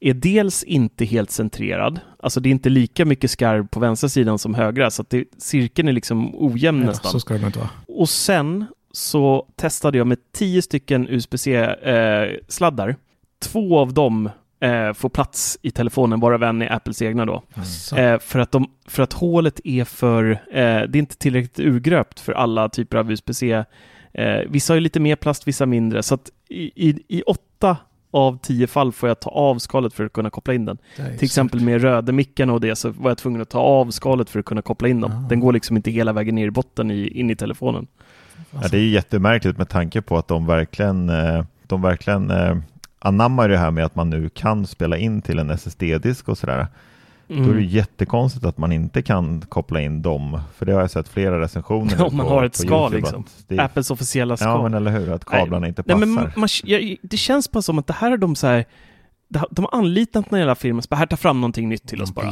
är 0.00 0.14
dels 0.14 0.62
inte 0.62 1.04
helt 1.04 1.30
centrerad, 1.30 2.00
alltså 2.20 2.40
det 2.40 2.48
är 2.48 2.50
inte 2.50 2.68
lika 2.68 3.04
mycket 3.04 3.30
skarv 3.30 3.66
på 3.66 3.80
vänstra 3.80 4.08
sidan 4.08 4.38
som 4.38 4.54
högra, 4.54 4.90
så 4.90 5.02
att 5.02 5.10
det, 5.10 5.24
cirkeln 5.38 5.88
är 5.88 5.92
liksom 5.92 6.34
ojämn 6.34 6.80
Ja, 6.80 6.86
nästan. 6.86 7.12
så 7.12 7.20
ska 7.20 7.34
det 7.34 7.46
inte 7.46 7.58
vara. 7.58 7.70
Och 7.88 8.08
sen 8.08 8.64
så 8.92 9.46
testade 9.56 9.98
jag 9.98 10.06
med 10.06 10.18
10 10.32 10.62
stycken 10.62 11.08
USB-C-sladdar. 11.08 12.96
Två 13.42 13.78
av 13.78 13.94
dem 13.94 14.30
eh, 14.66 14.92
får 14.92 15.08
plats 15.08 15.58
i 15.62 15.70
telefonen, 15.70 16.20
varav 16.20 16.42
en 16.42 16.62
är 16.62 16.72
Apples 16.72 17.02
egna 17.02 17.26
då. 17.26 17.42
Så. 17.64 17.96
Eh, 17.96 18.18
för, 18.18 18.38
att 18.38 18.52
de, 18.52 18.70
för 18.86 19.02
att 19.02 19.12
hålet 19.12 19.60
är 19.64 19.84
för, 19.84 20.30
eh, 20.30 20.36
det 20.52 20.96
är 20.96 20.96
inte 20.96 21.16
tillräckligt 21.16 21.58
urgröpt 21.60 22.20
för 22.20 22.32
alla 22.32 22.68
typer 22.68 22.96
av 22.96 23.12
USB-C. 23.12 23.64
Eh, 24.12 24.40
vissa 24.48 24.72
har 24.72 24.76
ju 24.76 24.80
lite 24.80 25.00
mer 25.00 25.16
plast, 25.16 25.48
vissa 25.48 25.66
mindre. 25.66 26.02
Så 26.02 26.14
att 26.14 26.30
i, 26.48 26.88
i, 26.88 27.02
i 27.08 27.22
åtta 27.22 27.76
av 28.10 28.38
tio 28.42 28.66
fall 28.66 28.92
får 28.92 29.08
jag 29.08 29.20
ta 29.20 29.30
av 29.30 29.58
skalet 29.58 29.94
för 29.94 30.04
att 30.04 30.12
kunna 30.12 30.30
koppla 30.30 30.54
in 30.54 30.64
den. 30.64 30.78
Till 30.96 31.24
exempel 31.24 31.60
med 31.60 31.82
rödemickarna 31.82 32.52
och 32.52 32.60
det 32.60 32.76
så 32.76 32.90
var 32.90 33.10
jag 33.10 33.18
tvungen 33.18 33.42
att 33.42 33.48
ta 33.48 33.60
av 33.60 33.90
skalet 33.90 34.30
för 34.30 34.40
att 34.40 34.44
kunna 34.44 34.62
koppla 34.62 34.88
in 34.88 35.00
dem. 35.00 35.12
Ah. 35.12 35.28
Den 35.28 35.40
går 35.40 35.52
liksom 35.52 35.76
inte 35.76 35.90
hela 35.90 36.12
vägen 36.12 36.34
ner 36.34 36.46
i 36.46 36.50
botten 36.50 36.90
i, 36.90 37.08
in 37.08 37.30
i 37.30 37.36
telefonen. 37.36 37.86
Ja, 38.50 38.68
det 38.70 38.76
är 38.76 38.80
ju 38.80 38.90
jättemärkligt 38.90 39.58
med 39.58 39.68
tanke 39.68 40.02
på 40.02 40.18
att 40.18 40.28
de 40.28 40.46
verkligen, 40.46 41.08
eh, 41.08 41.44
de 41.66 41.82
verkligen 41.82 42.30
eh, 42.30 42.56
anammar 42.98 43.48
det 43.48 43.58
här 43.58 43.70
med 43.70 43.84
att 43.84 43.94
man 43.94 44.10
nu 44.10 44.28
kan 44.28 44.66
spela 44.66 44.96
in 44.96 45.22
till 45.22 45.38
en 45.38 45.50
SSD-disk 45.50 46.28
och 46.28 46.38
sådär. 46.38 46.66
Då 47.28 47.34
är 47.34 47.38
det 47.40 47.50
Mm. 47.50 47.64
jättekonstigt 47.68 48.44
att 48.46 48.58
man 48.58 48.72
inte 48.72 49.02
kan 49.02 49.40
koppla 49.40 49.80
in 49.80 50.02
dem. 50.02 50.40
För 50.56 50.66
det 50.66 50.72
har 50.72 50.80
jag 50.80 50.90
sett 50.90 51.08
flera 51.08 51.40
recensioner 51.40 52.02
Om 52.06 52.16
man 52.16 52.26
på, 52.26 52.32
har 52.32 52.44
ett 52.44 52.54
skal 52.56 52.92
liksom. 52.92 53.24
Det, 53.48 53.58
Apples 53.58 53.90
officiella 53.90 54.36
skal. 54.36 54.48
ja, 54.48 54.62
men 54.62 54.74
eller 54.74 54.90
hur, 54.90 55.12
att 55.12 55.24
kablarna 55.24 55.68
inte 55.68 55.82
Nej, 55.86 55.94
passar. 55.94 56.06
men 56.06 56.14
man, 56.14 56.30
man, 56.36 56.48
jag, 56.64 56.96
det 57.02 57.16
känns 57.16 57.50
bara 57.50 57.62
som 57.62 57.78
att 57.78 57.86
det 57.86 57.92
här 57.92 58.12
är 58.12 58.16
de 58.16 58.34
så 58.36 58.46
här, 58.46 58.64
de 59.50 59.64
har- 59.64 59.78
anlitat 59.78 60.30
någon 60.30 60.40
jävla 60.40 60.54
firma, 60.54 60.82
så 60.82 60.86
bara, 60.90 60.96
här 60.96 61.06
ta 61.06 61.16
fram 61.16 61.40
någonting 61.40 61.68
nytt 61.68 61.88
till 61.88 62.02
oss 62.02 62.14
bara. 62.14 62.28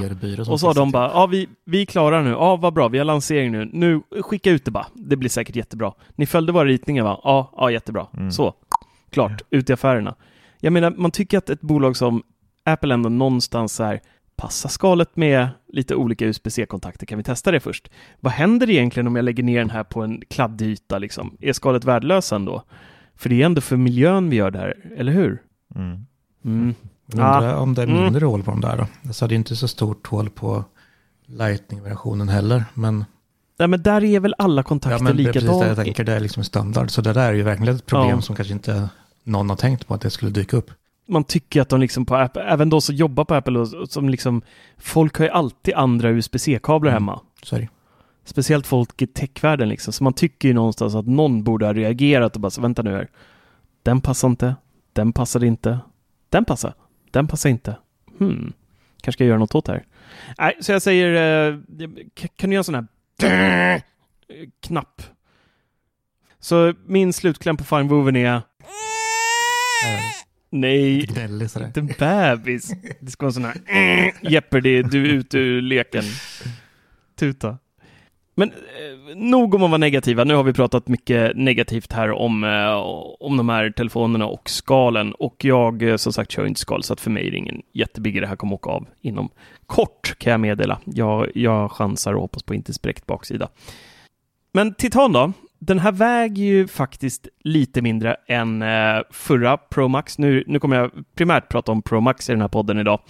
Och 0.49 0.61
så 0.61 0.66
har 0.66 0.75
de 0.75 0.85
finns 0.87 0.92
bara, 0.92 1.11
ja 1.11 1.26
vi, 1.26 1.49
vi 1.64 1.83
är 1.83 1.87
klara 1.87 2.23
nu, 2.23 2.30
ja 2.30 2.56
vad 2.56 2.75
bra, 2.75 2.88
vi 2.88 2.99
har 2.99 3.04
lansering 3.04 3.52
nu, 3.52 3.71
nu 3.73 4.00
skicka 4.23 4.50
ut 4.50 4.64
det 4.64 4.71
bara, 4.71 4.87
det 4.94 5.16
blir 5.16 5.30
säkert 5.30 5.56
jättebra. 5.56 5.92
Ni 6.14 6.26
följde 6.26 6.52
våra 6.52 6.64
ritningar 6.64 7.04
va? 7.04 7.21
Ja, 7.25 7.52
ja 7.56 7.71
jättebra. 7.71 8.06
Mm. 8.16 8.30
Så, 8.33 8.54
klart, 9.11 9.42
ut 9.50 9.71
i 9.71 9.73
affärerna. 9.73 10.14
Jag 10.64 10.73
menar, 10.73 10.90
man 10.97 11.11
tycker 11.11 11.38
att 11.38 11.50
ett 11.50 11.61
bolag 11.61 11.97
som 11.97 12.23
Apple 12.64 12.94
ändå 12.94 13.09
någonstans 13.09 13.73
så 13.75 13.85
här, 13.85 14.00
passa 14.37 14.68
skalet 14.68 15.16
med 15.16 15.49
lite 15.73 15.94
olika 15.94 16.25
USB-C-kontakter, 16.26 17.06
kan 17.06 17.18
vi 17.18 17.25
testa 17.25 17.50
det 17.50 17.61
först? 17.61 17.90
Vad 18.21 18.33
händer 18.33 18.71
egentligen 18.71 19.06
om 19.06 19.16
jag 19.16 19.25
lägger 19.25 19.42
ner 19.42 19.59
den 19.59 19.71
här 19.71 19.85
på 19.85 20.02
en 20.02 20.23
kladdig 20.30 20.66
yta 20.66 20.99
liksom? 20.99 21.37
Är 21.40 21.52
skalet 21.52 21.85
värdelöst 21.85 22.33
ändå? 22.33 22.62
För 23.16 23.28
det 23.28 23.42
är 23.42 23.47
ändå 23.47 23.61
för 23.61 23.76
miljön 23.76 24.30
vi 24.30 24.37
gör 24.37 24.50
det 24.50 24.59
här, 24.59 24.75
eller 24.97 25.12
hur? 25.12 25.42
Mm. 25.75 26.06
Mm. 26.44 26.75
Undrar 27.12 27.54
om 27.56 27.75
det 27.75 27.83
är 27.83 27.87
Mm. 27.87 28.02
mindre 28.02 28.25
hål 28.26 28.42
på 28.42 28.50
de 28.50 28.61
där 28.61 28.76
då. 28.76 28.87
Alltså 29.06 29.26
det 29.26 29.35
är 29.35 29.37
inte 29.37 29.56
så 29.56 29.68
stort 29.68 30.06
hål 30.06 30.30
på 30.30 30.64
Lightning-versionen 31.26 32.28
heller, 32.28 32.64
men, 32.75 33.04
Nej 33.59 33.68
men 33.68 33.83
där 33.83 34.04
är 34.04 34.21
väl 34.21 34.35
alla 34.38 34.59
ja, 34.59 34.62
kontakter 34.64 35.04
men 35.04 35.12
är 35.21 35.25
precis 35.33 35.42
det 35.42 35.49
jag 35.49 35.54
likadana? 35.59 35.75
tänker, 35.85 36.04
det 36.04 36.12
är 36.12 36.21
liksom 36.21 36.44
standard. 36.44 36.90
Så 36.90 37.00
det 37.00 37.12
där 37.12 37.28
är 37.28 37.33
ju 37.35 37.42
verkligen 37.42 37.76
ett 37.76 37.87
problem 37.87 38.11
Ja. 38.16 38.21
som 38.21 38.37
kanske 38.37 38.54
inte 38.54 38.88
någon 39.25 39.49
har 39.50 39.57
tänkt 39.57 39.87
på 39.87 39.95
att 39.95 40.00
det 40.00 40.11
skulle 40.11 40.31
dyka 40.31 40.57
upp. 40.57 40.71
man 41.07 41.25
tycker 41.25 41.61
att 41.62 41.69
de 41.69 41.81
liksom 41.81 42.07
på 42.07 42.16
Apple, 42.16 42.43
även 42.43 42.71
de 42.71 42.81
som 42.81 42.95
jobbar 42.95 43.25
på 43.25 43.35
Apple 43.35 43.66
som 43.88 44.09
liksom, 44.09 44.43
folk 44.78 45.16
har 45.19 45.25
ju 45.25 45.31
alltid 45.31 45.75
andra 45.75 46.09
USB-C-kablar 46.11 46.90
Mm. 46.90 47.02
hemma. 47.02 47.21
Det. 47.50 47.69
Speciellt 48.25 48.66
folk 48.66 49.02
i 49.02 49.07
techvärlden 49.07 49.69
liksom. 49.69 49.93
Så 49.93 50.04
man 50.04 50.12
tycker 50.12 50.49
ju 50.49 50.54
någonstans 50.54 50.95
att 50.95 51.07
någon 51.07 51.43
borde 51.45 51.66
ha 51.66 51.73
reagerat 51.73 52.35
och 52.35 52.40
bara 52.40 52.50
så, 52.50 52.61
vänta 52.61 52.83
nu 52.83 52.90
här. 52.90 53.09
Den 53.83 54.00
passar 54.00 54.28
inte. 54.28 54.54
Den 54.93 55.12
passade 55.12 55.47
inte. 55.47 55.78
Den 56.28 56.45
passar. 56.45 56.75
Den 57.11 57.26
passar 57.26 57.50
inte. 57.50 57.76
Hmm. 58.19 58.52
Kanske 59.00 59.12
ska 59.16 59.25
jag 59.25 59.28
göra 59.28 59.38
något 59.38 59.54
åt 59.54 59.64
det 59.64 59.73
här. 59.73 59.85
Nej, 60.38 60.57
så 60.61 60.73
jag 60.73 60.83
säger, 60.83 61.49
eh, 61.52 61.59
kan 62.37 62.50
du 62.50 62.54
göra 62.54 62.61
en 62.61 62.64
sån 62.64 62.75
här 62.75 63.83
knapp? 64.61 65.02
Så 66.40 66.75
min 66.87 67.12
slutkläm 67.12 67.57
på 67.57 67.64
Fine 67.64 67.88
Woven 67.88 68.16
är 68.16 68.43
nej, 70.50 71.00
lite 71.00 71.12
gnällig 71.12 71.50
sådär. 71.50 71.67
inte 71.67 71.81
en 71.81 71.87
bebis. 71.87 72.73
Det 73.00 73.11
ska 73.11 73.26
vara 73.26 73.29
en 73.29 73.33
sån 73.33 73.45
här 73.45 74.12
Jeopardy, 74.31 74.83
du 74.83 75.05
är 75.05 75.12
ute 75.12 75.38
ur 75.38 75.62
leken. 75.62 76.05
Tuta. 77.19 77.59
Men 78.37 78.50
eh, 78.50 79.17
nog 79.17 79.55
om 79.55 79.62
att 79.62 79.71
vara 79.71 79.79
negativa. 79.79 80.25
Nu 80.25 80.35
har 80.35 80.43
vi 80.43 80.53
pratat 80.53 80.88
mycket 80.88 81.37
negativt 81.37 81.93
här 81.93 82.11
om, 82.11 82.45
eh, 82.45 82.75
om 83.21 83.37
de 83.37 83.49
här 83.49 83.71
telefonerna 83.71 84.26
och 84.26 84.50
skalen. 84.50 85.12
Och 85.14 85.45
jag, 85.45 85.83
eh, 85.83 85.97
som 85.97 86.12
sagt, 86.12 86.31
kör 86.31 86.47
inte 86.47 86.61
skal, 86.61 86.83
så 86.83 86.93
att 86.93 87.00
för 87.00 87.11
mig 87.11 87.26
är 87.26 87.31
det 87.31 87.37
ingen 87.37 87.62
jättebigge. 87.73 88.21
Det 88.21 88.26
här 88.26 88.37
kommer 88.37 88.55
åka 88.55 88.71
av 88.71 88.87
inom 89.00 89.29
kort, 89.67 90.19
kan 90.19 90.31
jag 90.31 90.41
meddela. 90.41 90.81
Jag, 90.85 91.31
jag 91.35 91.73
chansar 91.73 92.12
och 92.14 92.21
hoppas 92.21 92.43
på 92.43 92.55
inte 92.55 92.73
spräckt 92.73 93.07
baksida. 93.07 93.49
Men 94.53 94.75
Titan 94.75 95.12
då? 95.12 95.33
Den 95.59 95.79
här 95.79 95.93
väger 95.93 96.45
ju 96.45 96.67
faktiskt 96.67 97.29
lite 97.41 97.83
mindre 97.83 98.17
än 98.29 98.63
eh, 98.63 99.03
förra 99.11 99.57
Pro 99.57 99.89
Max. 99.89 100.19
Nu, 100.19 100.45
nu 100.47 100.59
kommer 100.59 100.77
jag 100.77 100.91
primärt 101.15 101.49
prata 101.49 101.73
om 101.73 101.83
Pro 101.83 102.01
Max 102.01 102.29
i 102.29 102.33
den 102.33 102.41
här 102.41 102.49
podden 102.49 102.79
idag. 102.79 103.01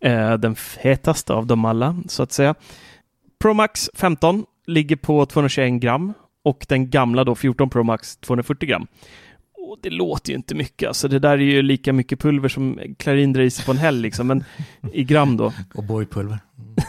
Eh, 0.00 0.34
den 0.34 0.56
fetaste 0.56 1.32
av 1.32 1.46
dem 1.46 1.64
alla, 1.64 1.96
så 2.08 2.22
att 2.22 2.32
säga. 2.32 2.54
Pro 3.40 3.54
Max 3.54 3.90
15 3.94 4.44
ligger 4.66 4.96
på 4.96 5.26
221 5.26 5.80
gram 5.80 6.12
och 6.44 6.66
den 6.68 6.90
gamla 6.90 7.24
då 7.24 7.34
14 7.34 7.70
Pro 7.70 7.82
Max 7.82 8.16
240 8.16 8.68
gram. 8.68 8.86
Och 9.68 9.78
det 9.82 9.90
låter 9.90 10.30
ju 10.30 10.36
inte 10.36 10.54
mycket, 10.54 10.88
alltså 10.88 11.08
det 11.08 11.18
där 11.18 11.32
är 11.32 11.38
ju 11.38 11.62
lika 11.62 11.92
mycket 11.92 12.20
pulver 12.20 12.48
som 12.48 12.80
Clarin 12.98 13.32
drar 13.32 13.42
i 13.42 13.50
sig 13.50 13.64
på 13.64 13.70
en 13.70 13.78
helg 13.78 14.02
liksom, 14.02 14.26
men 14.26 14.44
i 14.92 15.04
gram 15.04 15.36
då. 15.36 15.52
Och 15.74 15.84
bojpulver. 15.84 16.38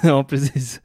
ja, 0.03 0.23
precis. 0.23 0.81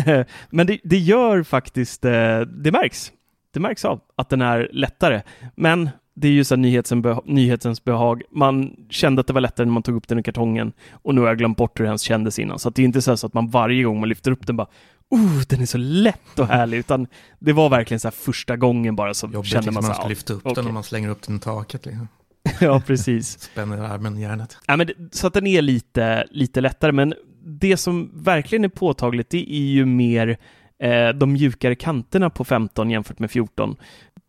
men 0.50 0.66
det, 0.66 0.78
det, 0.84 0.98
gör 0.98 1.42
faktiskt, 1.42 2.04
eh, 2.04 2.40
det 2.40 2.72
märks. 2.72 3.12
Det 3.56 3.60
märks 3.60 3.84
av 3.84 4.00
att 4.16 4.28
den 4.28 4.42
är 4.42 4.68
lättare. 4.72 5.22
Men 5.54 5.90
det 6.14 6.28
är 6.28 6.32
ju 6.32 6.44
så 6.44 6.56
nyhetens, 6.56 7.06
nyhetens 7.24 7.84
behag. 7.84 8.22
Man 8.30 8.76
kände 8.90 9.20
att 9.20 9.26
det 9.26 9.32
var 9.32 9.40
lättare 9.40 9.66
när 9.66 9.72
man 9.72 9.82
tog 9.82 9.96
upp 9.96 10.08
den 10.08 10.18
i 10.18 10.22
kartongen 10.22 10.72
och 10.92 11.14
nu 11.14 11.20
har 11.20 11.28
jag 11.28 11.38
glömt 11.38 11.58
bort 11.58 11.80
hur 11.80 11.84
det 11.84 11.88
ens 11.88 12.02
kändes 12.02 12.38
innan. 12.38 12.58
Så 12.58 12.70
det 12.70 12.82
är 12.82 12.84
inte 12.84 13.02
så 13.02 13.12
att 13.12 13.34
man 13.34 13.48
varje 13.48 13.82
gång 13.82 14.00
man 14.00 14.08
lyfter 14.08 14.30
upp 14.30 14.46
den 14.46 14.56
bara 14.56 14.66
oh, 15.10 15.40
den 15.48 15.62
är 15.62 15.66
så 15.66 15.78
lätt 15.78 16.38
och 16.38 16.46
härlig, 16.46 16.78
utan 16.78 17.06
det 17.38 17.52
var 17.52 17.68
verkligen 17.68 18.00
så 18.00 18.08
här 18.08 18.12
första 18.12 18.56
gången 18.56 18.96
bara 18.96 19.14
så 19.14 19.26
Jobbigt, 19.26 19.50
kände 19.50 19.70
man 19.70 19.82
så 19.82 19.88
man 19.88 19.96
ska 19.96 20.08
lyfta 20.08 20.32
upp 20.32 20.46
okay. 20.46 20.54
den 20.54 20.66
och 20.66 20.74
man 20.74 20.82
slänger 20.82 21.08
upp 21.08 21.22
den 21.22 21.36
i 21.36 21.38
taket. 21.38 21.86
Liksom. 21.86 22.08
ja, 22.60 22.82
precis. 22.86 23.40
Spänner 23.52 23.78
armen 23.78 24.18
i 24.18 24.20
järnet. 24.20 24.58
Ja, 24.66 24.76
men 24.76 24.86
det, 24.86 24.94
så 25.10 25.26
att 25.26 25.34
den 25.34 25.46
är 25.46 25.62
lite, 25.62 26.26
lite 26.30 26.60
lättare, 26.60 26.92
men 26.92 27.14
det 27.44 27.76
som 27.76 28.10
verkligen 28.14 28.64
är 28.64 28.68
påtagligt, 28.68 29.30
det 29.30 29.52
är 29.52 29.66
ju 29.66 29.86
mer 29.86 30.38
eh, 30.78 31.08
de 31.08 31.32
mjukare 31.32 31.74
kanterna 31.74 32.30
på 32.30 32.44
15 32.44 32.90
jämfört 32.90 33.18
med 33.18 33.30
14. 33.30 33.76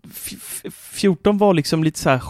F 0.03 0.63
14 0.91 1.37
var 1.37 1.53
liksom 1.53 1.83
lite 1.83 1.99
så 1.99 2.09
här 2.09 2.21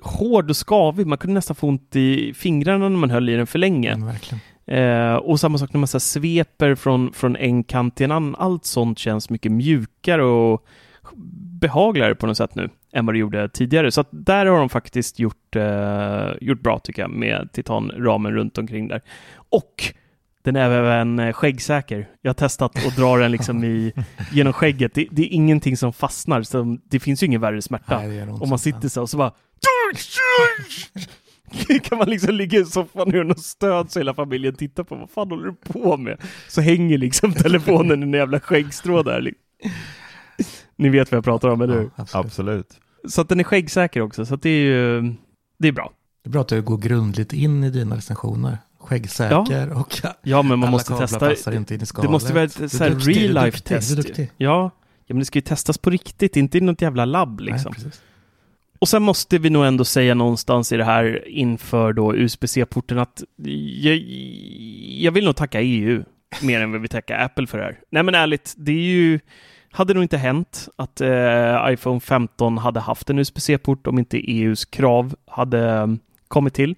hård 0.00 0.50
och 0.50 0.56
skavig, 0.56 1.06
man 1.06 1.18
kunde 1.18 1.34
nästan 1.34 1.56
få 1.56 1.68
ont 1.68 1.96
i 1.96 2.34
fingrarna 2.34 2.88
när 2.88 2.96
man 2.96 3.10
höll 3.10 3.28
i 3.28 3.36
den 3.36 3.46
för 3.46 3.58
länge. 3.58 3.92
Mm. 3.92 4.16
Eh, 4.66 5.16
och 5.16 5.40
samma 5.40 5.58
sak 5.58 5.72
när 5.72 5.78
man 5.78 5.88
så 5.88 6.00
sveper 6.00 6.74
från, 6.74 7.12
från 7.12 7.36
en 7.36 7.64
kant 7.64 7.96
till 7.96 8.04
en 8.04 8.12
annan. 8.12 8.36
Allt 8.38 8.64
sånt 8.64 8.98
känns 8.98 9.30
mycket 9.30 9.52
mjukare 9.52 10.24
och 10.24 10.66
behagligare 11.60 12.14
på 12.14 12.26
något 12.26 12.36
sätt 12.36 12.54
nu 12.54 12.70
än 12.92 13.06
vad 13.06 13.14
det 13.14 13.18
gjorde 13.18 13.48
tidigare. 13.48 13.90
Så 13.90 14.00
att 14.00 14.08
där 14.10 14.46
har 14.46 14.58
de 14.58 14.68
faktiskt 14.68 15.18
gjort, 15.18 15.56
eh, 15.56 16.30
gjort 16.40 16.60
bra 16.60 16.78
tycker 16.78 17.02
jag 17.02 17.10
med 17.10 17.48
titanramen 17.52 18.32
runt 18.32 18.58
omkring 18.58 18.88
där. 18.88 19.02
Och 19.48 19.94
den 20.46 20.56
är 20.56 20.70
även 20.70 21.32
skäggsäker. 21.32 22.08
Jag 22.22 22.28
har 22.28 22.34
testat 22.34 22.86
att 22.86 22.96
dra 22.96 23.16
den 23.16 23.32
liksom 23.32 23.64
i, 23.64 23.92
genom 24.32 24.52
skägget. 24.52 24.94
Det, 24.94 25.08
det, 25.10 25.22
är 25.22 25.28
ingenting 25.28 25.76
som 25.76 25.92
fastnar, 25.92 26.42
så 26.42 26.78
det 26.90 27.00
finns 27.00 27.22
ju 27.22 27.26
ingen 27.26 27.40
värre 27.40 27.62
smärta. 27.62 27.98
Nej, 27.98 28.22
Om 28.22 28.48
man 28.48 28.58
sitter 28.58 28.88
så 28.88 29.02
och 29.02 29.10
så 29.10 29.16
bara 29.16 29.32
kan 31.82 31.98
man 31.98 32.10
liksom 32.10 32.34
ligga 32.34 32.58
i 32.58 32.64
soffan 32.64 33.08
och 33.08 33.14
göra 33.14 33.24
något 33.24 33.42
stöd 33.42 33.90
så 33.90 33.98
hela 33.98 34.14
familjen 34.14 34.54
tittar 34.54 34.84
på 34.84 34.94
vad 34.94 35.10
fan 35.10 35.30
håller 35.30 35.44
du 35.44 35.54
på 35.54 35.96
med? 35.96 36.20
Så 36.48 36.60
hänger 36.60 36.98
liksom 36.98 37.32
telefonen 37.42 38.02
i 38.02 38.06
en 38.06 38.12
jävla 38.12 38.40
skäggstrå 38.40 39.02
där. 39.02 39.32
Ni 40.76 40.88
vet 40.88 41.12
vad 41.12 41.16
jag 41.16 41.24
pratar 41.24 41.48
om, 41.48 41.60
eller 41.60 41.74
hur? 41.74 41.82
Ja, 41.82 41.90
absolut. 41.96 42.26
absolut. 42.26 42.80
Så 43.08 43.20
att 43.20 43.28
den 43.28 43.40
är 43.40 43.44
skäggsäker 43.44 44.00
också, 44.00 44.26
så 44.26 44.34
att 44.34 44.42
det 44.42 44.50
är 44.50 44.64
ju, 44.64 45.14
det 45.58 45.68
är 45.68 45.72
bra. 45.72 45.92
Det 46.24 46.28
är 46.28 46.32
bra 46.32 46.40
att 46.40 46.48
du 46.48 46.62
går 46.62 46.78
grundligt 46.78 47.32
in 47.32 47.64
i 47.64 47.70
dina 47.70 47.96
recensioner. 47.96 48.58
Skäggsäker 48.86 49.68
ja. 49.68 49.80
och 49.80 49.96
ja, 50.22 50.42
men 50.42 50.58
man 50.58 50.70
måste 50.70 50.98
testa. 50.98 51.18
passar 51.18 51.52
inte 51.52 51.74
in 51.74 51.82
i 51.82 51.86
skalet. 51.86 52.08
Det 52.08 52.12
måste 52.12 52.32
vara 52.32 52.44
ett 52.44 52.72
så 52.72 52.84
här 52.84 52.90
real 52.90 53.44
life 53.44 53.60
test. 53.60 53.98
Ja. 54.18 54.26
ja, 54.36 54.70
men 55.06 55.18
det 55.18 55.24
ska 55.24 55.38
ju 55.38 55.42
testas 55.42 55.78
på 55.78 55.90
riktigt, 55.90 56.36
inte 56.36 56.58
i 56.58 56.60
något 56.60 56.82
jävla 56.82 57.04
labb 57.04 57.40
liksom. 57.40 57.74
Nej, 57.78 57.90
och 58.78 58.88
sen 58.88 59.02
måste 59.02 59.38
vi 59.38 59.50
nog 59.50 59.64
ändå 59.64 59.84
säga 59.84 60.14
någonstans 60.14 60.72
i 60.72 60.76
det 60.76 60.84
här 60.84 61.28
inför 61.28 61.92
då 61.92 62.16
USB-C-porten 62.16 62.98
att 62.98 63.22
jag, 63.80 63.96
jag 64.98 65.12
vill 65.12 65.24
nog 65.24 65.36
tacka 65.36 65.60
EU 65.60 66.04
mer 66.42 66.60
än 66.60 66.72
vad 66.72 66.80
vi 66.80 66.88
tackar 66.88 67.18
Apple 67.18 67.46
för 67.46 67.58
det 67.58 67.64
här. 67.64 67.78
Nej 67.90 68.02
men 68.02 68.14
ärligt, 68.14 68.54
det 68.56 68.72
är 68.72 68.82
ju 68.82 69.20
hade 69.70 69.94
nog 69.94 70.04
inte 70.04 70.16
hänt 70.16 70.68
att 70.76 71.00
eh, 71.00 71.72
iPhone 71.72 72.00
15 72.00 72.58
hade 72.58 72.80
haft 72.80 73.10
en 73.10 73.18
USB-C-port 73.18 73.86
om 73.86 73.98
inte 73.98 74.18
EUs 74.18 74.64
krav 74.64 75.14
hade 75.26 75.82
um, 75.82 75.98
kommit 76.28 76.54
till. 76.54 76.74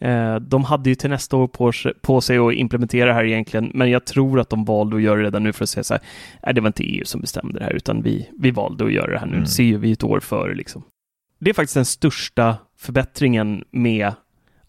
Eh, 0.00 0.36
de 0.36 0.64
hade 0.64 0.88
ju 0.88 0.94
till 0.94 1.10
nästa 1.10 1.36
år 1.36 1.48
på, 1.48 1.72
på, 2.00 2.20
sig 2.20 2.38
att 2.38 2.52
implementera 2.52 3.06
det 3.06 3.14
här 3.14 3.24
egentligen, 3.24 3.70
men 3.74 3.90
jag 3.90 4.04
tror 4.04 4.40
att 4.40 4.50
de 4.50 4.64
valde 4.64 4.96
att 4.96 5.02
göra 5.02 5.16
det 5.16 5.24
redan 5.24 5.42
nu 5.42 5.52
för 5.52 5.64
att 5.64 5.70
säga 5.70 5.84
så 5.84 5.94
här, 5.94 6.02
nej 6.42 6.54
det 6.54 6.60
var 6.60 6.68
inte 6.68 6.84
EU 6.84 7.04
som 7.04 7.20
bestämde 7.20 7.58
det 7.58 7.64
här, 7.64 7.72
utan 7.72 8.02
vi, 8.02 8.28
vi 8.38 8.50
valde 8.50 8.84
att 8.84 8.92
göra 8.92 9.12
det 9.12 9.18
här 9.18 9.26
nu. 9.26 9.32
Mm. 9.32 9.44
Det 9.44 9.50
ser 9.50 9.64
ju 9.64 9.78
vi 9.78 9.92
ett 9.92 10.04
år 10.04 10.20
före 10.20 10.54
liksom 10.54 10.82
det 11.40 11.50
är 11.50 11.54
faktiskt 11.54 11.74
den 11.74 11.84
största 11.84 12.56
förbättringen 12.78 13.64
med 13.70 14.12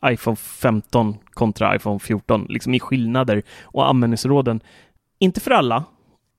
iPhone 0.05 0.35
15 0.35 1.17
kontra 1.33 1.75
iPhone 1.75 1.99
14, 1.99 2.45
liksom 2.49 2.73
i 2.73 2.79
skillnader 2.79 3.43
och 3.61 3.89
användningsråden. 3.89 4.61
Inte 5.19 5.39
för 5.39 5.51
alla, 5.51 5.83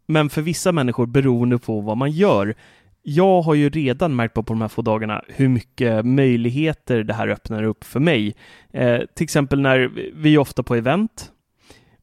men 0.07 0.31
för 0.31 0.42
vissa 0.42 0.72
människor 0.72 1.07
beroende 1.07 1.59
på 1.59 1.81
vad 1.81 1.96
man 1.96 2.11
gör. 2.11 2.55
Jag 3.03 3.43
har 3.43 3.55
ju 3.55 3.71
redan 3.71 4.17
märkt 4.17 4.35
på, 4.35 4.43
på 4.43 4.53
de 4.53 4.61
här 4.61 4.69
få 4.69 4.83
dagarna 4.83 5.23
hur 5.29 5.49
mycket 5.49 6.07
möjligheter 6.07 7.03
det 7.03 7.15
här 7.15 7.29
öppnar 7.29 7.62
upp 7.62 7.85
för 7.85 8.01
mig. 8.01 8.35
Eh, 8.73 9.01
till 9.15 9.25
exempel 9.25 9.61
när 9.61 9.91
vi 10.15 10.35
är 10.35 10.38
ofta 10.38 10.62
på 10.62 10.75
event 10.75 11.33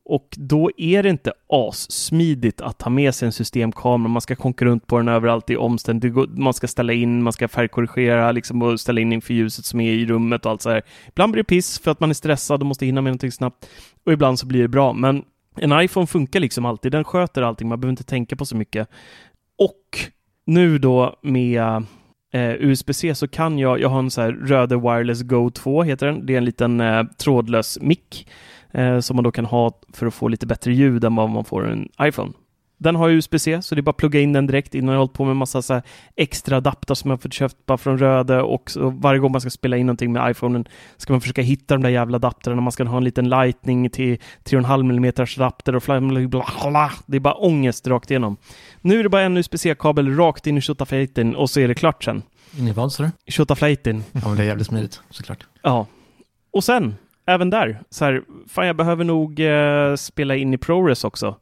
och 0.10 0.36
då 0.38 0.72
är 0.78 1.04
det 1.04 1.10
inte 1.10 1.34
assmidigt 1.50 2.62
att 2.62 2.78
ta 2.78 2.90
med 2.90 3.16
sig 3.16 3.26
en 3.26 3.32
systemkamera. 3.32 4.10
Man 4.10 4.22
ska 4.22 4.36
konka 4.36 4.66
runt 4.66 4.88
på 4.88 4.98
den 4.98 5.08
överallt 5.08 5.50
i 5.50 5.58
omständigt. 5.58 6.14
Man 6.30 6.54
ska 6.54 6.68
ställa 6.68 6.94
in, 6.94 7.24
man 7.24 7.34
ska 7.34 7.48
färgkorrigera 7.48 8.32
liksom, 8.32 8.62
och 8.62 8.80
ställa 8.80 9.02
in 9.02 9.14
inför 9.14 9.34
ljuset 9.34 9.66
som 9.66 9.80
är 9.80 9.92
i 9.92 10.06
rummet 10.06 10.46
och 10.46 10.52
allt 10.52 10.62
så 10.62 10.70
här. 10.70 10.82
Ibland 11.08 11.32
blir 11.32 11.44
det 11.44 11.48
piss 11.48 11.80
för 11.80 11.92
att 11.92 12.00
man 12.00 12.10
är 12.10 12.14
stressad 12.14 12.62
och 12.62 12.66
måste 12.66 12.86
hinna 12.86 13.02
med 13.02 13.12
någonting 13.12 13.32
snabbt. 13.32 13.70
Och 14.06 14.14
ibland 14.14 14.40
så 14.40 14.46
blir 14.46 14.62
det 14.62 14.68
bra. 14.68 14.94
Men 14.94 15.24
en 15.56 15.82
iPhone 15.82 16.08
funkar 16.08 16.40
liksom 16.40 16.66
alltid. 16.66 16.92
Den 16.92 17.04
sköter 17.04 17.42
allting. 17.42 17.70
Man 17.70 17.80
behöver 17.80 17.92
inte 17.92 18.04
tänka 18.04 18.36
på 18.36 18.46
så 18.46 18.56
mycket. 18.56 18.90
Och 19.58 20.00
nu 20.50 20.78
då 20.78 21.16
med 21.22 21.62
eh, 22.34 22.54
USB-C 22.60 23.16
så 23.16 23.28
kan 23.28 23.60
jag, 23.60 23.80
jag 23.80 23.90
har 23.90 24.00
en 24.00 24.12
så 24.12 24.22
här 24.22 24.32
Röde 24.32 24.76
Wireless 24.76 25.22
Go 25.22 25.50
2 25.50 25.84
heter 25.84 26.08
den. 26.08 26.26
Det 26.26 26.34
är 26.34 26.38
en 26.38 26.46
liten 26.46 26.82
eh, 26.82 27.04
trådlös 27.04 27.78
mick 27.82 28.30
eh, 28.72 29.00
som 29.00 29.16
man 29.16 29.24
då 29.24 29.32
kan 29.32 29.46
ha 29.46 29.82
för 29.94 30.06
att 30.06 30.14
få 30.14 30.28
lite 30.28 30.48
bättre 30.48 30.74
ljud 30.74 31.04
än 31.04 31.16
vad 31.16 31.30
man 31.30 31.46
får 31.46 31.70
en 31.72 31.90
iPhone. 32.02 32.34
Den 32.82 32.96
har 32.96 33.10
USB-C, 33.10 33.62
så 33.62 33.76
det 33.76 33.80
är 33.80 33.84
bara 33.84 33.90
att 33.90 33.98
plugga 33.98 34.20
in 34.20 34.34
den 34.34 34.48
direkt. 34.48 34.76
Innan 34.76 34.88
jag 34.88 34.94
har 34.94 35.00
hållit 35.00 35.14
på 35.14 35.26
med 35.26 35.36
massa 35.36 35.62
så 35.62 35.82
extra 36.16 36.58
adapter 36.58 36.96
som 36.96 37.10
jag 37.12 37.22
fått 37.22 37.34
köpt 37.34 37.66
bara 37.66 37.78
från 37.78 37.98
Röde 37.98 38.42
och 38.42 38.72
så 38.72 38.90
varje 38.90 39.20
gång 39.20 39.32
man 39.32 39.42
ska 39.42 39.50
spela 39.50 39.78
in 39.78 39.86
någonting 39.86 40.12
med 40.12 40.32
iPhonen 40.32 40.66
ska 40.98 41.14
man 41.14 41.22
försöka 41.22 41.42
hitta 41.42 41.74
de 41.74 41.84
där 41.84 41.90
jävla 41.90 42.16
adapterna. 42.16 42.62
Man 42.62 42.72
ska 42.72 42.84
ha 42.84 42.98
en 42.98 43.04
liten 43.04 43.30
lightning 43.30 43.90
till 43.90 44.18
3,5 44.44 44.80
mm 44.80 45.14
adapter 45.38 45.76
och 45.76 45.84
bla, 46.30 46.50
bla, 46.70 46.92
Det 47.06 47.18
är 47.18 47.22
bara 47.22 47.34
ångest 47.34 47.88
rakt 47.88 48.12
igenom. 48.12 48.38
Nu 48.82 49.00
är 49.00 49.04
det 49.04 49.10
bara 49.10 49.22
en 49.22 49.38
USB-C-kabel 49.38 50.16
rakt 50.16 50.48
in 50.48 50.58
i 50.58 50.62
tjotaflöjten 50.62 51.36
och 51.36 51.50
så 51.50 51.60
är 51.60 51.68
det 51.68 51.76
klart 51.76 52.04
sen. 52.04 52.24
In 52.58 52.68
i 52.68 52.72
vad 52.72 52.92
sa 52.92 53.04
du? 53.04 53.10
Tjotaflöjten. 53.28 54.04
Ja, 54.12 54.22
men 54.28 54.36
det 54.36 54.44
är 54.44 54.48
jävligt 54.48 54.68
smidigt 54.68 55.02
såklart. 55.10 55.48
Ja. 55.62 55.88
Och 56.52 56.64
sen 56.64 56.96
även 57.30 57.50
där, 57.50 57.82
så 57.90 58.06
här, 58.06 58.24
fan 58.48 58.68
jag 58.68 58.76
behöver 58.76 59.04
nog 59.04 59.40
eh, 59.40 59.96
spela 59.96 60.36
in 60.36 60.54
i 60.54 60.58
ProRes 60.58 61.04
också. 61.04 61.36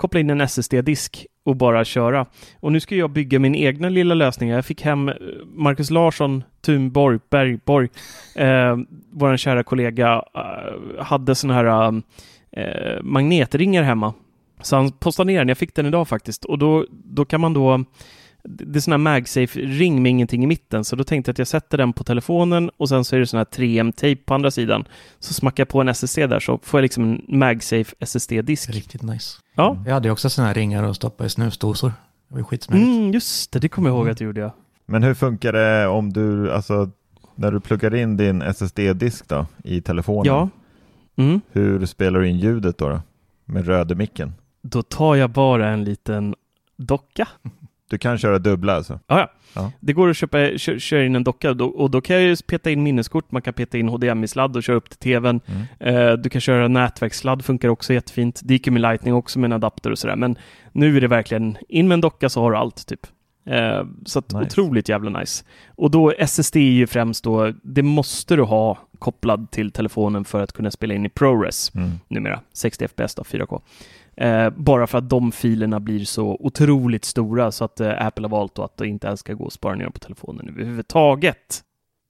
Koppla 0.00 0.20
in 0.20 0.30
en 0.30 0.40
SSD-disk 0.40 1.26
och 1.44 1.56
bara 1.56 1.84
köra. 1.84 2.26
Och 2.60 2.72
nu 2.72 2.80
ska 2.80 2.96
jag 2.96 3.10
bygga 3.10 3.38
min 3.38 3.54
egna 3.54 3.88
lilla 3.88 4.14
lösning. 4.14 4.48
Jag 4.48 4.64
fick 4.64 4.82
hem 4.82 5.08
eh, 5.08 5.14
Marcus 5.44 5.90
Larsson, 5.90 6.44
Thunborg, 6.60 7.18
Bergborg, 7.30 7.88
eh, 8.36 8.76
vår 9.12 9.36
kära 9.36 9.62
kollega, 9.62 10.24
eh, 10.34 11.04
hade 11.04 11.34
sådana 11.34 11.54
här 11.54 11.92
eh, 12.56 12.64
eh, 12.64 13.02
magnetringar 13.02 13.82
hemma. 13.82 14.14
Så 14.62 14.76
han 14.76 14.92
postade 14.92 15.26
ner 15.26 15.38
den, 15.38 15.48
jag 15.48 15.58
fick 15.58 15.74
den 15.74 15.86
idag 15.86 16.08
faktiskt. 16.08 16.44
Och 16.44 16.58
då, 16.58 16.86
då 16.90 17.24
kan 17.24 17.40
man 17.40 17.52
då 17.52 17.84
det 18.44 18.78
är 18.78 18.80
sån 18.80 18.92
här 18.92 18.98
MagSafe-ring 18.98 20.02
med 20.02 20.10
ingenting 20.10 20.44
i 20.44 20.46
mitten, 20.46 20.84
så 20.84 20.96
då 20.96 21.04
tänkte 21.04 21.28
jag 21.28 21.34
att 21.34 21.38
jag 21.38 21.48
sätter 21.48 21.78
den 21.78 21.92
på 21.92 22.04
telefonen 22.04 22.70
och 22.76 22.88
sen 22.88 23.04
så 23.04 23.16
är 23.16 23.20
det 23.20 23.26
sån 23.26 23.38
här 23.38 23.44
3M-tejp 23.44 24.22
på 24.24 24.34
andra 24.34 24.50
sidan. 24.50 24.84
Så 25.18 25.34
smackar 25.34 25.60
jag 25.60 25.68
på 25.68 25.80
en 25.80 25.88
SSD 25.88 26.18
där 26.18 26.40
så 26.40 26.58
får 26.62 26.78
jag 26.78 26.82
liksom 26.82 27.04
en 27.04 27.38
MagSafe 27.38 27.94
SSD-disk. 28.00 28.70
Riktigt 28.70 29.02
nice. 29.02 29.38
Ja. 29.60 29.76
Jag 29.86 29.94
hade 29.94 30.08
ju 30.08 30.12
också 30.12 30.30
såna 30.30 30.46
här 30.46 30.54
ringar 30.54 30.82
att 30.82 30.96
stoppa 30.96 31.24
i 31.24 31.28
snusdosor. 31.28 31.88
Det 32.28 32.34
var 32.34 32.38
ju 32.38 32.44
skitsmidigt. 32.44 32.88
Mm, 32.88 33.12
just 33.12 33.52
det, 33.52 33.58
det 33.58 33.68
kommer 33.68 33.88
jag 33.88 33.94
ihåg 33.94 34.02
mm. 34.02 34.12
att 34.12 34.18
du 34.18 34.24
gjorde 34.24 34.40
ja. 34.40 34.54
Men 34.86 35.02
hur 35.02 35.14
funkar 35.14 35.52
det 35.52 35.86
om 35.86 36.12
du, 36.12 36.52
alltså 36.52 36.90
när 37.34 37.52
du 37.52 37.60
pluggar 37.60 37.94
in 37.94 38.16
din 38.16 38.42
SSD-disk 38.42 39.28
då 39.28 39.46
i 39.64 39.80
telefonen? 39.80 40.26
Ja. 40.26 40.48
Mm. 41.16 41.40
Hur 41.52 41.86
spelar 41.86 42.20
du 42.20 42.28
in 42.28 42.38
ljudet 42.38 42.78
då, 42.78 42.88
då? 42.88 43.00
Med 43.44 43.66
rödemicken? 43.66 44.32
Då 44.62 44.82
tar 44.82 45.14
jag 45.14 45.30
bara 45.30 45.68
en 45.68 45.84
liten 45.84 46.34
docka. 46.76 47.28
Du 47.90 47.98
kan 47.98 48.18
köra 48.18 48.38
dubbla 48.38 48.72
alltså? 48.76 49.00
Ja, 49.06 49.30
ja. 49.54 49.72
Det 49.80 49.92
går 49.92 50.08
att 50.10 50.16
köpa, 50.16 50.38
kö, 50.58 50.78
köra 50.78 51.04
in 51.04 51.16
en 51.16 51.24
docka 51.24 51.54
då, 51.54 51.66
och 51.66 51.90
då 51.90 52.00
kan 52.00 52.16
jag 52.16 52.24
ju 52.24 52.36
peta 52.36 52.70
in 52.70 52.82
minneskort, 52.82 53.32
man 53.32 53.42
kan 53.42 53.54
peta 53.54 53.78
in 53.78 53.88
HDMI-sladd 53.88 54.56
och 54.56 54.62
köra 54.62 54.76
upp 54.76 54.88
till 54.90 54.98
tvn. 54.98 55.40
Mm. 55.46 55.96
Eh, 56.08 56.12
du 56.12 56.30
kan 56.30 56.40
köra 56.40 56.68
nätverkssladd, 56.68 57.44
funkar 57.44 57.68
också 57.68 57.92
jättefint. 57.92 58.40
Det 58.44 58.54
gick 58.54 58.66
ju 58.66 58.72
med 58.72 58.82
Lightning 58.82 59.14
också 59.14 59.38
med 59.38 59.48
en 59.48 59.52
adapter 59.52 59.90
och 59.90 59.98
sådär, 59.98 60.16
men 60.16 60.36
nu 60.72 60.96
är 60.96 61.00
det 61.00 61.08
verkligen 61.08 61.56
in 61.68 61.88
med 61.88 61.94
en 61.94 62.00
docka 62.00 62.28
så 62.28 62.40
har 62.40 62.50
du 62.50 62.56
allt 62.56 62.86
typ. 62.86 63.00
Eh, 63.46 63.84
så 64.04 64.18
att 64.18 64.32
Nice. 64.32 64.44
otroligt 64.46 64.88
jävla 64.88 65.18
nice. 65.20 65.44
Och 65.68 65.90
då 65.90 66.12
SSD 66.18 66.56
är 66.56 66.60
ju 66.60 66.86
främst 66.86 67.24
då, 67.24 67.52
det 67.62 67.82
måste 67.82 68.36
du 68.36 68.42
ha 68.42 68.78
kopplad 68.98 69.50
till 69.50 69.70
telefonen 69.70 70.24
för 70.24 70.42
att 70.42 70.52
kunna 70.52 70.70
spela 70.70 70.94
in 70.94 71.06
i 71.06 71.08
ProRes 71.08 71.74
Mm. 71.74 71.90
numera, 72.08 72.40
60 72.52 72.88
FPS 72.88 73.14
då, 73.14 73.22
4K. 73.22 73.60
Eh, 74.20 74.50
bara 74.50 74.86
för 74.86 74.98
att 74.98 75.08
de 75.08 75.32
filerna 75.32 75.80
blir 75.80 76.04
så 76.04 76.36
otroligt 76.40 77.04
stora 77.04 77.52
så 77.52 77.64
att 77.64 77.80
eh, 77.80 78.06
Apple 78.06 78.24
har 78.24 78.30
valt 78.30 78.58
att 78.58 78.76
det 78.76 78.86
inte 78.86 79.06
ens 79.06 79.20
ska 79.20 79.34
gå 79.34 79.46
att 79.46 79.52
spara 79.52 79.74
ner 79.74 79.90
på 79.90 79.98
telefonen 79.98 80.48
överhuvudtaget. 80.48 81.60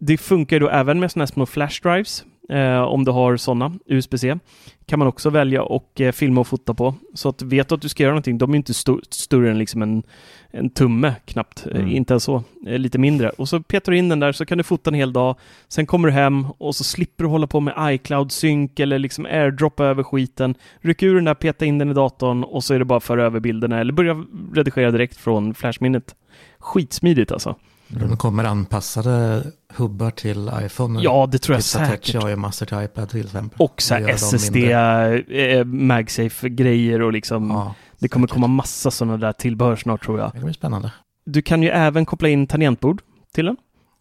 Det 0.01 0.19
funkar 0.19 0.57
ju 0.57 0.61
då 0.61 0.69
även 0.69 1.01
med 1.01 1.11
sådana 1.11 1.23
här 1.23 1.33
små 1.33 1.47
flash 1.47 1.83
drives, 1.83 2.25
eh, 2.51 2.81
om 2.83 3.05
du 3.05 3.11
har 3.13 3.37
sådana, 3.37 3.73
USB-C. 3.87 4.39
Kan 4.87 4.99
man 4.99 5.09
också 5.09 5.31
välja 5.31 5.63
och 5.63 6.01
eh, 6.01 6.13
filma 6.13 6.41
och 6.41 6.47
fota 6.47 6.75
på. 6.75 6.95
Så 7.15 7.29
att 7.29 7.43
vet 7.43 7.69
du 7.69 7.75
att 7.75 7.83
du 7.83 7.89
ska 7.89 8.03
göra 8.03 8.13
någonting, 8.13 8.39
de 8.39 8.53
är 8.53 8.57
inte 8.57 8.75
större 9.11 9.51
än 9.51 9.59
liksom 9.59 9.83
en, 9.83 10.03
en 10.51 10.71
tumme 10.71 11.15
knappt, 11.25 11.67
eh, 11.67 11.77
Mm. 11.81 11.89
inte 11.91 12.13
ens 12.13 12.25
så, 12.25 12.43
eh, 12.67 12.79
lite 12.79 12.99
mindre. 12.99 13.31
Och 13.31 13.49
så 13.49 13.61
petar 13.63 13.93
du 13.93 13.99
in 13.99 14.09
den 14.09 14.21
där 14.21 14.33
så 14.33 14.47
kan 14.47 14.59
du 14.59 14.65
fota 14.65 14.91
en 14.91 14.95
hel 14.95 15.13
dag, 15.13 15.37
sen 15.69 15.87
kommer 15.87 16.09
du 16.09 16.15
hem 16.15 16.47
och 16.59 16.77
så 16.77 16.85
slipper 16.85 17.25
du 17.25 17.31
hålla 17.31 17.47
på 17.47 17.61
med 17.61 17.75
iCloud-synk 17.95 18.81
eller 18.81 18.99
liksom 18.99 19.27
airdroppa 19.27 19.85
över 19.85 20.03
skiten. 20.03 20.55
Ryck 20.81 21.03
ur 21.03 21.15
den 21.15 21.25
där, 21.25 21.35
peta 21.35 21.65
in 21.65 21.79
den 21.79 21.91
i 21.91 21.95
datorn 21.95 22.45
och 22.45 22.65
så 22.65 22.75
är 22.75 22.79
det 22.79 22.85
bara 22.85 22.97
att 22.97 23.05
föra 23.05 23.25
över 23.25 23.41
bilderna 23.41 23.81
eller 23.81 23.93
börja 23.93 24.25
redigera 24.55 24.91
direkt 24.91 25.17
från 25.17 25.55
flashminnet. 25.55 26.15
Skitsmidigt 26.59 27.33
alltså. 27.33 27.55
De 27.91 28.17
kommer 28.17 28.45
anpassade 28.45 29.43
hubbar 29.77 30.11
till 30.11 30.51
iPhone. 30.63 31.01
Ja, 31.03 31.29
det 31.33 31.39
tror 31.39 31.55
jag 31.57 31.65
Touch 31.65 31.89
säkert. 31.89 32.23
har 32.23 32.29
ju 32.29 32.37
Master 32.37 32.67
till 32.67 32.83
iPad 32.85 33.09
till 33.09 33.21
exempel. 33.27 33.57
Och 33.61 33.83
så 33.83 33.95
här 33.95 34.09
SSD, 34.09 34.57
eh, 34.57 35.65
MagSafe-grejer 35.65 37.03
och 37.03 37.13
liksom 37.13 37.51
Ja, 37.51 37.75
det 37.99 38.09
kommer 38.09 38.27
säkert. 38.27 38.35
komma 38.35 38.47
massa 38.47 38.91
sådana 38.91 39.17
där 39.17 39.33
tillbehör 39.33 39.77
snart 39.77 40.05
tror 40.05 40.19
jag. 40.19 40.31
Det 40.35 40.41
blir 40.41 40.53
spännande. 40.53 40.93
Du 41.27 41.43
kan 41.43 41.63
ju 41.63 41.69
även 41.69 42.05
koppla 42.07 42.29
in 42.29 42.47
tangentbord 42.47 43.03
till 43.35 43.45
den 43.45 43.57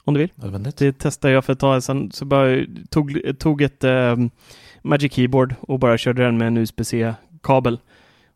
om 0.05 0.13
du 0.13 0.19
vill. 0.19 0.29
Nödvändigt. 0.35 0.77
Det 0.77 0.93
testade 0.93 1.33
jag 1.33 1.45
för 1.45 1.53
ett 1.53 1.59
tag 1.59 1.83
sedan. 1.83 2.11
Så 2.13 2.25
bara 2.25 2.57
tog, 2.89 3.19
tog 3.39 3.61
ett 3.61 3.83
eh, 3.83 4.15
Magic 4.83 5.13
Keyboard 5.13 5.55
och 5.61 5.79
bara 5.79 5.97
körde 5.97 6.23
den 6.23 6.37
med 6.37 6.47
en 6.47 6.57
USB-C-kabel. 6.57 7.79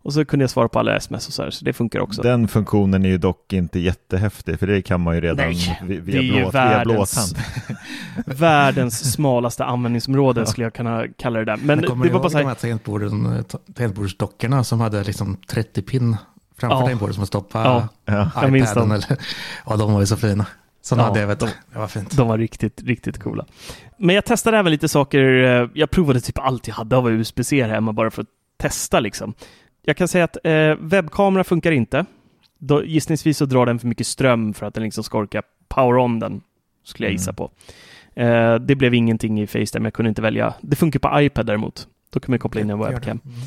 Och 0.04 0.14
så 0.14 0.26
kunde 0.26 0.44
jag 0.44 0.50
svara 0.50 0.68
på 0.68 0.80
alla 0.80 0.96
sms 0.96 1.28
och 1.28 1.34
så 1.34 1.44
här, 1.44 1.50
så 1.50 1.66
det 1.66 1.74
funkar 1.74 2.00
också. 2.00 2.22
Den 2.22 2.48
funktionen 2.48 3.06
är 3.06 3.10
ju 3.10 3.18
dock 3.18 3.54
inte 3.54 3.80
jättehäftig, 3.80 4.60
för 4.60 4.68
det 4.68 4.82
kan 4.82 5.02
man 5.02 5.16
ju 5.16 5.22
redan 5.22 5.38
Nej, 5.38 5.80
vi- 5.84 6.00
det 6.00 6.18
är 6.18 6.22
ju 6.22 6.32
via, 6.32 6.42
blå, 6.42 6.52
via 6.52 6.84
världens-. 6.84 7.36
Världens 8.26 9.12
smalaste 9.14 9.64
användningsområde 9.66 10.46
skulle 10.46 10.66
jag 10.66 10.74
kunna 10.74 11.08
kalla 11.18 11.40
det 11.40 11.46
där. 11.46 11.58
Men, 11.58 11.66
Men 11.68 11.82
det 11.82 11.88
kommer 11.88 12.00
var 12.00 12.06
du 12.06 12.12
bara 12.14 12.22
ihåg 12.24 12.32
så 12.32 12.38
de 12.38 12.44
här, 12.44 12.48
här 12.50 12.56
tangentborden, 12.56 13.34
eh, 13.38 13.42
ta- 13.42 13.58
tangentbordsdockorna 13.74 14.64
som 14.64 14.80
hade 14.82 15.04
liksom 15.04 15.38
30 15.48 15.82
pin 15.82 16.18
framför 16.58 16.76
Ja. 16.76 16.82
tangentbordet 16.82 17.16
som 17.16 17.22
att 17.24 17.28
stoppa 17.28 17.88
Ja, 18.06 18.26
iPaden 18.48 18.92
eller 18.92 19.18
Ja, 19.66 19.76
de 19.78 19.94
var 19.94 20.00
ju 20.00 20.06
så 20.06 20.18
fina. 20.18 20.46
Sådana 20.82 21.04
Ja, 21.04 21.08
hade 21.08 21.20
jag, 21.20 21.28
vet 21.28 21.40
du. 21.40 21.46
de- 21.46 21.52
Det 21.74 21.80
var 21.80 21.88
fint. 21.88 22.18
De 22.18 22.28
var 22.28 22.38
riktigt, 22.38 22.82
riktigt 22.84 23.20
coola. 23.20 23.46
Men 23.98 24.16
jag 24.16 24.26
testade 24.26 24.58
även 24.58 24.72
lite 24.72 24.88
saker. 24.88 25.44
eh, 25.44 25.70
Jag 25.74 25.92
provade 25.92 26.22
typ 26.22 26.38
allt 26.40 26.68
jag 26.68 26.76
hade 26.76 26.96
av 26.98 27.12
USB-C 27.12 27.64
här 27.64 27.70
hemma 27.70 27.94
bara 27.94 28.12
för 28.12 28.22
att 28.22 28.28
testa 28.58 29.00
liksom. 29.00 29.34
Jag 29.86 29.98
kan 29.98 30.08
säga 30.08 30.24
att 30.24 30.38
eh, 30.44 30.76
webbkamera 30.80 31.44
funkar 31.44 31.72
inte. 31.72 32.06
Då, 32.58 32.84
gissningsvis 32.84 33.38
så 33.38 33.46
drar 33.46 33.66
den 33.66 33.80
för 33.80 33.88
mycket 33.88 34.08
ström 34.08 34.54
för 34.54 34.66
att 34.66 34.74
den 34.74 34.84
liksom 34.84 35.04
ska 35.04 35.18
orka 35.18 35.42
power 35.68 35.98
on 35.98 36.20
den, 36.20 36.42
skulle 36.84 37.08
jag 37.08 37.14
gissa 37.14 37.32
Mm. 37.32 37.36
på. 37.36 37.52
Eh, 38.22 38.56
det 38.56 38.76
blev 38.76 38.94
ingenting 38.94 39.42
i 39.42 39.48
Facetime, 39.48 39.86
jag 39.86 39.94
kunde 39.94 40.10
inte 40.10 40.22
välja. 40.22 40.54
Det 40.62 40.76
funkar 40.76 41.00
på 41.00 41.22
iPad 41.22 41.46
däremot. 41.46 41.88
Då 42.10 42.20
kan 42.20 42.32
man 42.32 42.40
koppla 42.40 42.62
in 42.62 42.70
en 42.70 42.80
webcam. 42.80 43.20
Mm. 43.26 43.38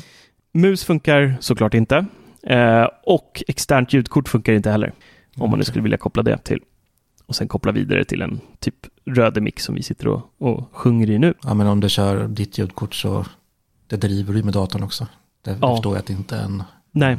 Mus 0.51 0.83
funkar 0.83 1.37
såklart 1.39 1.73
inte. 1.73 2.05
Eh, 2.43 2.87
och 3.03 3.43
externt 3.47 3.93
ljudkort 3.93 4.29
funkar 4.29 4.53
inte 4.53 4.71
heller. 4.71 4.93
Om 5.37 5.49
man 5.49 5.59
nu 5.59 5.65
skulle 5.65 5.83
vilja 5.83 5.97
koppla 5.97 6.23
det 6.23 6.37
till. 6.37 6.59
Och 7.25 7.35
sen 7.35 7.47
koppla 7.47 7.71
vidare 7.71 8.05
till 8.05 8.21
en 8.21 8.39
typ 8.59 8.75
rödemix 9.05 9.63
som 9.63 9.75
vi 9.75 9.83
sitter 9.83 10.07
och, 10.07 10.21
och 10.37 10.69
sjunger 10.71 11.09
i 11.09 11.19
nu. 11.19 11.33
Ja, 11.43 11.53
men 11.53 11.67
om 11.67 11.79
du 11.79 11.89
kör 11.89 12.27
ditt 12.27 12.57
ljudkort 12.57 12.95
så 12.95 13.25
det 13.87 13.97
driver 13.97 14.33
du 14.33 14.43
med 14.43 14.53
datorn 14.53 14.83
också. 14.83 15.07
Det, 15.47 15.53
det 15.53 15.57
Ja. 15.61 15.75
förstår 15.75 15.95
jag 15.95 15.99
att 15.99 16.09
inte 16.09 16.37
en 16.37 16.63
Nej, 16.91 17.17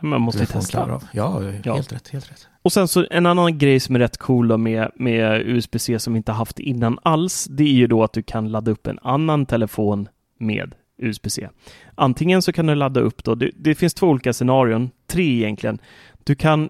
man 0.00 0.20
måste 0.20 0.46
testa. 0.46 1.00
Ja, 1.12 1.42
Ja. 1.64 1.74
helt 1.74 1.92
rätt, 1.92 2.08
helt 2.08 2.30
rätt. 2.30 2.48
Och 2.62 2.72
sen 2.72 2.88
så 2.88 3.06
en 3.10 3.26
annan 3.26 3.58
grej 3.58 3.80
som 3.80 3.94
är 3.94 3.98
rätt 3.98 4.16
cool 4.16 4.58
med, 4.58 4.90
med 4.94 5.40
USB-C 5.46 5.98
som 5.98 6.12
vi 6.12 6.16
inte 6.16 6.32
haft 6.32 6.58
innan 6.58 6.98
alls, 7.02 7.44
det 7.50 7.62
är 7.64 7.72
ju 7.72 7.86
då 7.86 8.04
att 8.04 8.12
du 8.12 8.22
kan 8.22 8.48
ladda 8.48 8.70
upp 8.70 8.86
en 8.86 8.98
annan 9.02 9.46
telefon 9.46 10.08
med 10.38 10.74
USB-C. 11.02 11.48
Antingen 11.94 12.42
så 12.42 12.52
kan 12.52 12.66
du 12.66 12.74
ladda 12.74 13.00
upp 13.00 13.24
då, 13.24 13.34
det, 13.34 13.50
det 13.56 13.74
finns 13.74 13.94
två 13.94 14.06
olika 14.06 14.32
scenarion, 14.32 14.90
tre 15.06 15.36
egentligen. 15.36 15.78
Du 16.24 16.34
kan 16.34 16.68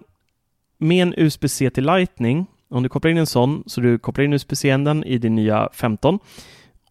med 0.77 1.01
en 1.01 1.13
USB-C 1.17 1.69
till 1.69 1.85
Lightning, 1.85 2.45
om 2.69 2.83
du 2.83 2.89
kopplar 2.89 3.11
in 3.11 3.17
en 3.17 3.25
sån, 3.27 3.63
så 3.65 3.81
du 3.81 3.97
kopplar 3.97 4.25
in 4.25 4.33
USB-C-änden 4.33 5.03
i 5.03 5.17
din 5.17 5.35
nya 5.35 5.69
15 5.73 6.19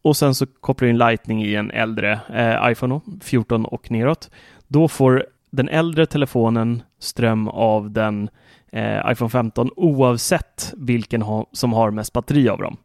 och 0.09 0.17
sen 0.17 0.35
så 0.35 0.47
kopplar 0.47 0.87
du 0.87 0.91
in 0.91 0.99
Lightning 0.99 1.45
i 1.45 1.55
en 1.55 1.71
äldre 1.71 2.21
eh, 2.35 2.71
iPhone 2.73 2.95
då, 2.95 3.03
14 3.21 3.65
och 3.65 3.91
neråt. 3.91 4.31
Då 4.69 4.89
får 4.89 5.27
den 5.51 5.69
äldre 5.69 6.07
telefonen 6.07 6.83
ström 6.99 7.49
av 7.49 7.91
den 7.91 8.29
eh, 8.73 9.13
iPhone 9.13 9.31
15 9.31 9.71
oavsett 9.77 10.75
vilken 10.77 11.23
ha, 11.23 11.47
som 11.53 11.73
har 11.73 11.91
mest 11.91 12.13
batteri 12.13 12.49
av 12.49 12.59
dem. 12.59 12.77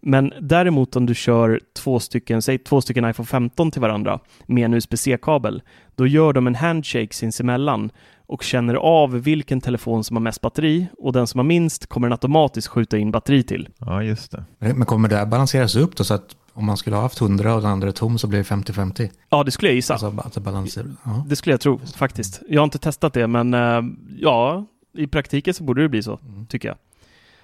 Men 0.00 0.32
däremot 0.40 0.96
om 0.96 1.06
du 1.06 1.14
kör 1.14 1.60
två 1.76 2.00
stycken, 2.00 2.42
säg 2.42 2.58
två 2.58 2.80
stycken 2.80 3.10
iPhone 3.10 3.26
15 3.26 3.70
till 3.70 3.80
varandra 3.80 4.20
med 4.46 4.64
en 4.64 4.74
USB-C-kabel, 4.74 5.62
då 5.94 6.06
gör 6.06 6.32
de 6.32 6.46
en 6.46 6.54
handshake 6.54 7.14
sinsemellan 7.14 7.90
och 8.26 8.42
känner 8.42 8.74
av 8.74 9.10
vilken 9.10 9.60
telefon 9.60 10.04
som 10.04 10.16
har 10.16 10.22
mest 10.22 10.40
batteri 10.40 10.86
och 10.98 11.12
den 11.12 11.26
som 11.26 11.38
har 11.38 11.44
minst 11.44 11.86
kommer 11.86 12.08
den 12.08 12.12
automatiskt 12.12 12.68
skjuta 12.68 12.98
in 12.98 13.10
batteri 13.10 13.42
till. 13.42 13.68
ja, 13.78 14.02
just 14.02 14.30
det. 14.30 14.44
Men 14.58 14.78
men 14.78 14.86
kommer 14.86 15.08
det 15.08 15.16
här 15.16 15.26
balanseras 15.26 15.76
upp 15.76 15.96
då 15.96 16.04
så 16.04 16.14
att 16.14 16.36
om 16.56 16.64
man 16.66 16.76
skulle 16.76 16.96
ha 16.96 17.02
haft 17.02 17.20
100 17.20 17.54
och 17.54 17.62
den 17.62 17.70
andra 17.70 17.88
är 17.88 17.92
tom 17.92 18.18
så 18.18 18.26
blir 18.26 18.38
det 18.38 18.44
50-50? 18.44 19.10
Ja, 19.30 19.42
det 19.44 19.50
skulle 19.50 19.68
jag 19.70 19.74
gissa. 19.74 19.92
Alltså 19.94 20.14
att 20.18 20.32
det 20.32 20.40
balanserar. 20.40 20.86
Ja. 21.04 21.24
Det 21.28 21.36
skulle 21.36 21.52
jag 21.52 21.60
tro 21.60 21.80
faktiskt. 21.96 22.42
Jag 22.48 22.60
har 22.60 22.64
inte 22.64 22.78
testat 22.78 23.12
det, 23.12 23.26
men 23.26 23.54
eh, 23.54 23.80
ja, 24.18 24.64
i 24.98 25.06
praktiken 25.06 25.54
så 25.54 25.64
borde 25.64 25.82
det 25.82 25.88
bli 25.88 26.02
så, 26.02 26.18
Mm. 26.28 26.46
tycker 26.46 26.68
jag. 26.68 26.76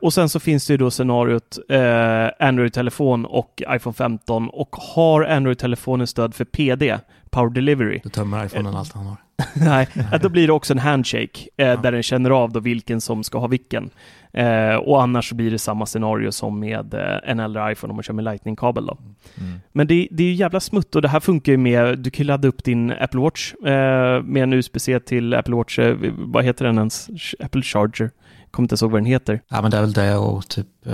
Och 0.01 0.15
sen 0.15 0.29
så 0.29 0.41
finns 0.41 0.67
det 0.67 0.73
ju 0.73 0.77
då 0.77 0.91
scenariot 0.91 1.59
eh, 1.69 2.47
Android-telefon 2.49 3.25
och 3.27 3.63
iPhone 3.69 3.95
15 3.95 4.49
och 4.49 4.77
har 4.77 5.23
Android-telefonen 5.25 6.07
stöd 6.07 6.35
för 6.35 6.45
PD, 6.45 6.99
Power 7.31 7.51
Delivery? 7.51 8.01
Du 8.05 8.09
tömmer 8.09 8.45
iPhonen 8.47 8.77
allt 8.77 8.93
han 8.93 9.07
har. 9.07 9.17
Nej, 9.55 9.89
då 10.23 10.29
blir 10.29 10.47
det 10.47 10.53
också 10.53 10.73
en 10.73 10.79
handshake 10.79 11.49
eh, 11.57 11.67
Ja. 11.67 11.77
där 11.77 11.93
den 11.93 12.03
känner 12.03 12.31
av 12.31 12.53
då 12.53 12.61
vilken 12.61 13.01
som 13.01 13.25
ska 13.25 13.39
ha 13.39 13.47
vilken. 13.47 13.91
Eh, 14.35 14.75
och 14.75 15.03
annars 15.03 15.29
så 15.29 15.35
blir 15.35 15.51
det 15.51 15.59
samma 15.59 15.87
scenario 15.87 16.33
som 16.33 16.61
med 16.61 16.95
eh, 16.95 17.31
en 17.31 17.41
äldre 17.41 17.73
iPhone 17.73 17.91
om 17.91 17.97
man 17.97 18.03
kör 18.03 18.15
med 18.15 18.25
Lightning-kabel 18.25 18.87
då. 18.87 18.99
Mm. 19.41 19.61
Men 19.73 19.87
det, 19.87 20.09
det 20.11 20.23
är 20.23 20.27
ju 20.27 20.35
jävla 20.35 20.61
smutt 20.61 20.95
och 20.97 21.03
det 21.03 21.09
här 21.09 21.21
funkar 21.21 21.53
ju 21.53 21.59
med, 21.59 21.99
du 21.99 22.11
kan 22.11 22.23
ju 22.23 22.27
ladda 22.27 22.49
upp 22.49 22.65
din 22.65 22.91
Apple 22.93 23.21
Watch 23.21 23.55
eh, 23.55 24.23
med 24.23 24.43
en 24.43 24.53
USB-C 24.53 25.01
till 25.01 25.35
Apple 25.35 25.55
Watch, 25.55 25.79
eh, 25.79 25.97
vad 26.17 26.45
heter 26.45 26.65
den 26.65 26.79
ens? 26.79 27.09
Apple 27.41 27.63
Charger. 27.63 28.11
Kommer 28.51 28.65
inte 28.65 28.73
ens 28.73 28.83
ihåg 28.83 28.91
vad 28.91 29.01
den 29.01 29.07
heter. 29.07 29.41
Ja, 29.49 29.63
men 29.63 29.71
det 29.71 29.77
är 29.77 29.81
väl 29.81 29.93
det 29.93 30.17
och 30.17 30.49
typ 30.49 30.67
eh, 30.87 30.93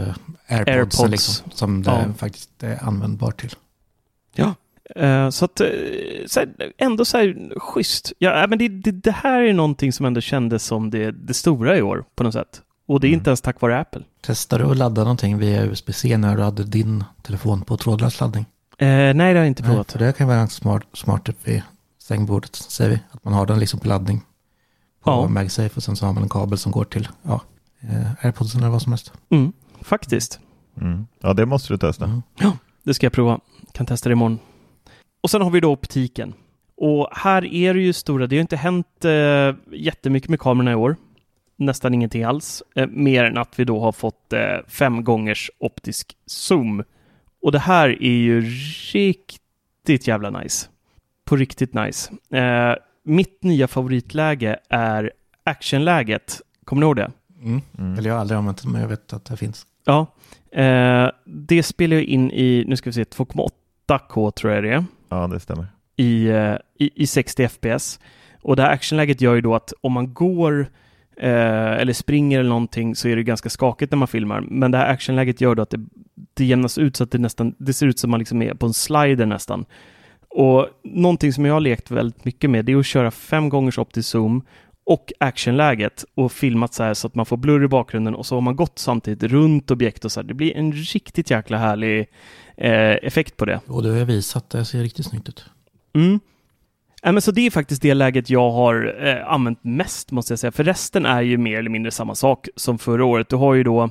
AirPods, 0.48 0.68
AirPods. 0.68 1.11
Liksom, 1.11 1.51
som 1.51 1.83
det 1.83 1.90
Ja. 1.90 2.12
faktiskt 2.18 2.62
är 2.62 2.85
användbart 2.85 3.40
till. 3.40 3.51
Eh, 4.96 5.31
så 5.31 5.44
att, 5.44 5.61
så 6.27 6.40
här, 6.40 6.48
ändå 6.79 7.05
så 7.05 7.18
här 7.18 7.59
schysst. 7.59 8.12
Ja, 8.18 8.46
men 8.48 8.59
det, 8.59 8.68
det, 8.68 8.90
det 8.90 9.11
här 9.11 9.42
är 9.42 9.53
någonting 9.53 9.92
som 9.92 10.07
ändå 10.07 10.20
kändes 10.20 10.64
som 10.64 10.90
det, 10.90 11.11
det 11.11 11.35
stora 11.35 11.77
i 11.77 11.83
år 11.83 12.05
på 12.16 12.24
något 12.24 12.33
sätt. 12.35 12.62
Och 12.88 13.01
det 13.01 13.07
är 13.07 13.09
Mm. 13.09 13.18
inte 13.18 13.31
ens 13.31 13.40
tack 13.40 13.61
vare 13.61 13.81
Apple. 13.81 14.03
Testar 14.20 14.59
du 14.59 14.64
att 14.64 14.77
ladda 14.77 15.03
någonting 15.03 15.38
via 15.38 15.64
USB-C 15.64 16.16
när 16.18 16.37
du 16.37 16.42
hade 16.42 16.64
din 16.64 17.05
telefon 17.22 17.62
på 17.62 17.77
trådlös 17.77 18.20
laddning? 18.20 18.46
Eh, 18.79 18.87
nej, 18.88 19.14
det 19.14 19.22
har 19.24 19.35
jag 19.35 19.46
inte 19.46 19.62
Nej, 19.62 19.70
provat. 19.70 19.92
för 19.92 19.98
det 19.98 20.12
kan 20.16 20.27
vara 20.29 20.38
ganska 20.38 20.62
smart, 20.62 20.83
smart 20.92 21.24
typ 21.24 21.48
vid 21.48 21.62
sängbordet, 22.03 22.55
säger 22.57 22.90
vi. 22.90 23.01
Att 23.11 23.24
man 23.24 23.35
har 23.35 23.46
den 23.46 23.59
liksom 23.59 23.81
på 23.81 23.88
laddning 23.88 24.18
på 25.05 25.11
Ja. 25.11 25.29
MagSafe 25.29 25.77
och 25.77 25.83
sen 25.83 25.96
så 25.96 26.07
har 26.07 26.12
man 26.12 26.22
en 26.22 26.29
kabel 26.29 26.59
som 26.59 26.72
går 26.72 26.85
till 26.85 27.09
ja, 27.22 27.40
eh, 27.81 28.24
AirPods 28.24 28.55
eller 28.55 28.68
vad 28.68 28.83
som 28.83 28.92
helst. 28.92 29.12
Mm, 29.31 29.53
faktiskt. 29.83 30.40
Mm. 30.81 31.07
Ja, 31.20 31.33
det 31.35 31.46
måste 31.46 31.72
du 31.72 31.79
testa. 31.79 32.05
Mm. 32.05 32.22
Det 32.83 32.94
ska 32.94 33.07
jag 33.07 33.12
prova. 33.12 33.40
Kan 33.72 33.87
testa 33.87 34.09
det 34.09 34.12
imorgon. 34.12 34.38
Och 35.20 35.31
sen 35.31 35.42
har 35.42 35.51
vi 35.51 35.61
då 35.61 35.72
optiken. 35.72 36.35
Och 36.77 37.09
här 37.12 37.44
är 37.44 37.74
det 37.74 37.81
ju 37.81 37.92
stora, 37.92 38.27
det 38.27 38.37
har 38.37 38.40
inte 38.40 38.57
hänt 38.57 39.05
eh, 39.05 39.55
jättemycket 39.79 40.31
med 40.31 40.40
kamerorna 40.40 40.72
i 40.72 40.74
år. 40.74 40.96
Nästan 41.58 41.94
ingenting 41.94 42.24
alls. 42.24 42.62
Eh, 42.74 42.86
mer 42.86 43.24
än 43.24 43.38
att 43.38 43.58
vi 43.58 43.64
då 43.64 43.80
har 43.80 43.92
fått 43.92 44.32
eh, 44.32 44.56
fem 44.68 45.04
gångers 45.04 45.50
optisk 45.58 46.16
zoom. 46.26 46.84
Och 47.42 47.52
det 47.52 47.58
här 47.58 48.02
är 48.02 48.16
ju 48.16 48.40
riktigt 48.92 50.06
jävla 50.06 50.30
nice. 50.30 50.66
På 51.24 51.36
riktigt 51.36 51.74
nice. 51.74 52.12
Eh, 52.36 52.74
mitt 53.04 53.42
nya 53.42 53.68
favoritläge 53.68 54.58
är 54.68 55.12
actionläget. 55.44 56.40
Kommer 56.64 56.80
ni 56.80 56.86
ihåg 56.86 56.96
det? 56.96 57.10
Mm. 57.42 57.60
Mm. 57.78 57.98
Eller 57.98 58.08
jag 58.08 58.14
har 58.14 58.20
aldrig 58.20 58.38
använt 58.38 58.62
det, 58.62 58.68
men 58.68 58.80
jag 58.80 58.88
vet 58.88 59.12
att 59.12 59.24
det 59.24 59.36
finns. 59.36 59.66
Ja. 59.84 60.06
Eh, 60.52 61.10
det 61.24 61.62
spelar 61.62 61.96
ju 61.96 62.04
in 62.04 62.30
i, 62.30 62.64
nu 62.66 62.76
ska 62.76 62.90
vi 62.90 62.94
se, 62.94 63.04
2,8K 63.04 64.30
tror 64.30 64.52
jag 64.52 64.64
det 64.64 64.70
är. 64.72 64.84
Ja, 65.08 65.26
det 65.26 65.40
stämmer. 65.40 65.66
i, 65.96 66.26
eh, 66.28 66.54
i, 66.78 67.02
i 67.02 67.06
60 67.06 67.48
FPS. 67.48 68.00
Och 68.42 68.56
det 68.56 68.62
här 68.62 68.70
actionläget 68.70 69.20
gör 69.20 69.34
ju 69.34 69.40
då 69.40 69.54
att 69.54 69.72
om 69.80 69.92
man 69.92 70.14
går 70.14 70.66
eh, 71.20 71.81
eller 71.81 71.92
springer 71.92 72.40
eller 72.40 72.48
någonting 72.48 72.96
så 72.96 73.09
är 73.09 73.16
det 73.16 73.22
ganska 73.22 73.50
skakigt 73.50 73.92
när 73.92 73.98
man 73.98 74.09
filmar. 74.09 74.40
Men 74.40 74.70
det 74.70 74.78
här 74.78 74.92
actionläget 74.92 75.40
gör 75.40 75.54
då 75.54 75.62
att 75.62 75.70
det, 75.70 75.87
det 76.35 76.44
jämnas 76.44 76.78
ut 76.78 76.96
så 76.96 77.04
att 77.04 77.11
det 77.11 77.18
nästan, 77.18 77.54
det 77.59 77.72
ser 77.72 77.87
ut 77.87 77.98
som 77.98 78.11
man 78.11 78.18
liksom 78.18 78.42
är 78.42 78.54
på 78.54 78.66
en 78.66 78.74
slider 78.74 79.26
nästan. 79.26 79.64
Och 80.31 80.66
någonting 80.85 81.33
som 81.33 81.44
jag 81.44 81.54
har 81.54 81.61
lekt 81.61 81.90
väldigt 81.90 82.24
mycket 82.24 82.50
med 82.50 82.64
det 82.64 82.72
är 82.72 82.76
att 82.76 82.87
köra 82.87 83.11
fem 83.11 83.48
gångers 83.48 83.78
optisk 83.78 84.09
zoom 84.09 84.42
och 84.87 85.12
actionläget 85.20 86.04
och 86.14 86.33
filmat 86.33 86.74
så 86.74 86.83
här 86.83 86.94
så 86.94 87.07
att 87.07 87.14
man 87.14 87.26
får 87.26 87.37
blurr 87.37 87.64
i 87.64 87.68
bakgrunden 87.68 88.14
och 88.14 88.26
så 88.26 88.35
har 88.35 88.40
man 88.40 88.57
gått 88.57 88.78
samtidigt 88.78 89.33
runt 89.33 89.70
objekt 89.70 90.04
och 90.04 90.12
så 90.12 90.20
här. 90.20 90.28
Det 90.28 90.35
blir 90.35 90.57
en 90.57 90.72
riktigt 90.72 91.31
jäkla 91.31 91.59
härlig 91.59 92.09
eh, 92.57 92.96
effekt 93.02 93.37
på 93.37 93.44
det. 93.44 93.61
Och 93.66 93.83
du 93.83 93.90
har 93.90 93.98
jag 93.98 94.07
visat, 94.07 94.50
det 94.50 94.64
ser 94.64 94.83
riktigt 94.83 95.07
snyggt 95.07 95.28
ut. 95.28 95.44
Mm. 95.94 96.20
Ja, 97.02 97.12
men 97.12 97.22
så 97.22 97.30
det 97.30 97.46
är 97.46 97.50
faktiskt 97.50 97.82
det 97.82 97.94
läget 97.94 98.30
jag 98.30 98.50
har 98.50 99.06
eh, 99.06 99.32
använt 99.32 99.64
mest 99.64 100.11
måste 100.11 100.32
jag 100.32 100.38
säga, 100.38 100.52
för 100.52 100.64
resten 100.64 101.06
är 101.06 101.22
ju 101.22 101.38
mer 101.38 101.58
eller 101.58 101.70
mindre 101.70 101.90
samma 101.90 102.14
sak 102.14 102.48
som 102.56 102.78
förra 102.78 103.04
året. 103.04 103.28
Du 103.28 103.37
har 103.37 103.54
ju 103.54 103.62
då 103.62 103.90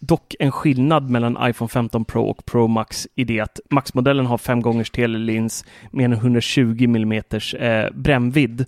dock 0.00 0.34
en 0.38 0.52
skillnad 0.52 1.10
mellan 1.10 1.38
iPhone 1.42 1.68
15 1.68 2.04
Pro 2.04 2.22
och 2.22 2.44
Pro 2.44 2.66
Max 2.66 3.08
i 3.14 3.24
det 3.24 3.40
att 3.40 3.60
Max-modellen 3.70 4.26
har 4.26 4.38
5 4.38 4.62
gångers 4.62 4.90
telelins 4.90 5.64
med 5.90 6.04
en 6.04 6.12
120 6.12 6.84
mm 6.84 7.22
eh, 7.58 7.90
brännvidd 7.94 8.66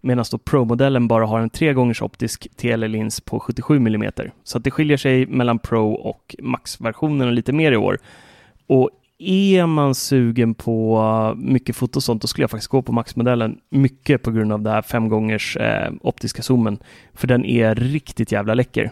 medan 0.00 0.24
då 0.30 0.38
Pro-modellen 0.38 1.08
bara 1.08 1.26
har 1.26 1.40
en 1.40 1.50
3 1.50 1.72
gångers 1.72 2.02
optisk 2.02 2.48
telelins 2.56 3.20
på 3.20 3.40
77 3.40 3.76
mm. 3.76 4.10
Så 4.44 4.58
att 4.58 4.64
det 4.64 4.70
skiljer 4.70 4.96
sig 4.96 5.26
mellan 5.26 5.58
Pro 5.58 5.92
och 5.92 6.36
Max-versionerna 6.38 7.30
lite 7.30 7.52
mer 7.52 7.72
i 7.72 7.76
år. 7.76 7.98
Och 8.66 8.90
är 9.18 9.66
man 9.66 9.94
sugen 9.94 10.54
på 10.54 11.34
mycket 11.36 11.76
foto 11.76 11.98
och 11.98 12.02
sånt, 12.02 12.22
då 12.22 12.28
skulle 12.28 12.42
jag 12.42 12.50
faktiskt 12.50 12.70
gå 12.70 12.82
på 12.82 12.92
Max-modellen. 12.92 13.58
Mycket 13.70 14.22
på 14.22 14.30
grund 14.30 14.52
av 14.52 14.62
det 14.62 14.70
här 14.70 14.82
fem 14.82 15.08
gångers 15.08 15.56
eh, 15.56 15.92
optiska 16.00 16.42
zoomen. 16.42 16.78
För 17.14 17.26
den 17.26 17.44
är 17.44 17.74
riktigt 17.74 18.32
jävla 18.32 18.54
läcker. 18.54 18.90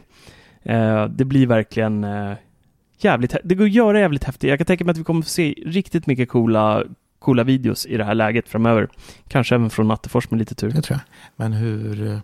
Eh, 0.62 1.04
det 1.04 1.24
blir 1.24 1.46
verkligen 1.46 2.04
eh, 2.04 2.32
jävligt, 2.98 3.37
det 3.44 3.54
går 3.54 3.64
att 3.64 3.72
göra 3.72 4.00
jävligt 4.00 4.24
häftigt. 4.24 4.50
Jag 4.50 4.58
kan 4.58 4.66
tänka 4.66 4.84
mig 4.84 4.92
att 4.92 4.98
vi 4.98 5.04
kommer 5.04 5.22
få 5.22 5.28
se 5.28 5.54
riktigt 5.66 6.06
mycket 6.06 6.28
coola, 6.28 6.84
coola 7.18 7.44
videos 7.44 7.87
i 7.87 7.96
det 7.96 8.04
här 8.04 8.14
läget 8.14 8.48
framöver. 8.48 8.88
Kanske 9.28 9.54
även 9.54 9.70
från 9.70 9.88
Nattefors 9.88 10.30
med 10.30 10.38
lite 10.38 10.54
tur. 10.54 10.70
Det 10.70 10.82
tror 10.82 10.98
jag. 10.98 11.00
Men 11.37 11.52
hur, 11.52 12.06
eh, 12.06 12.18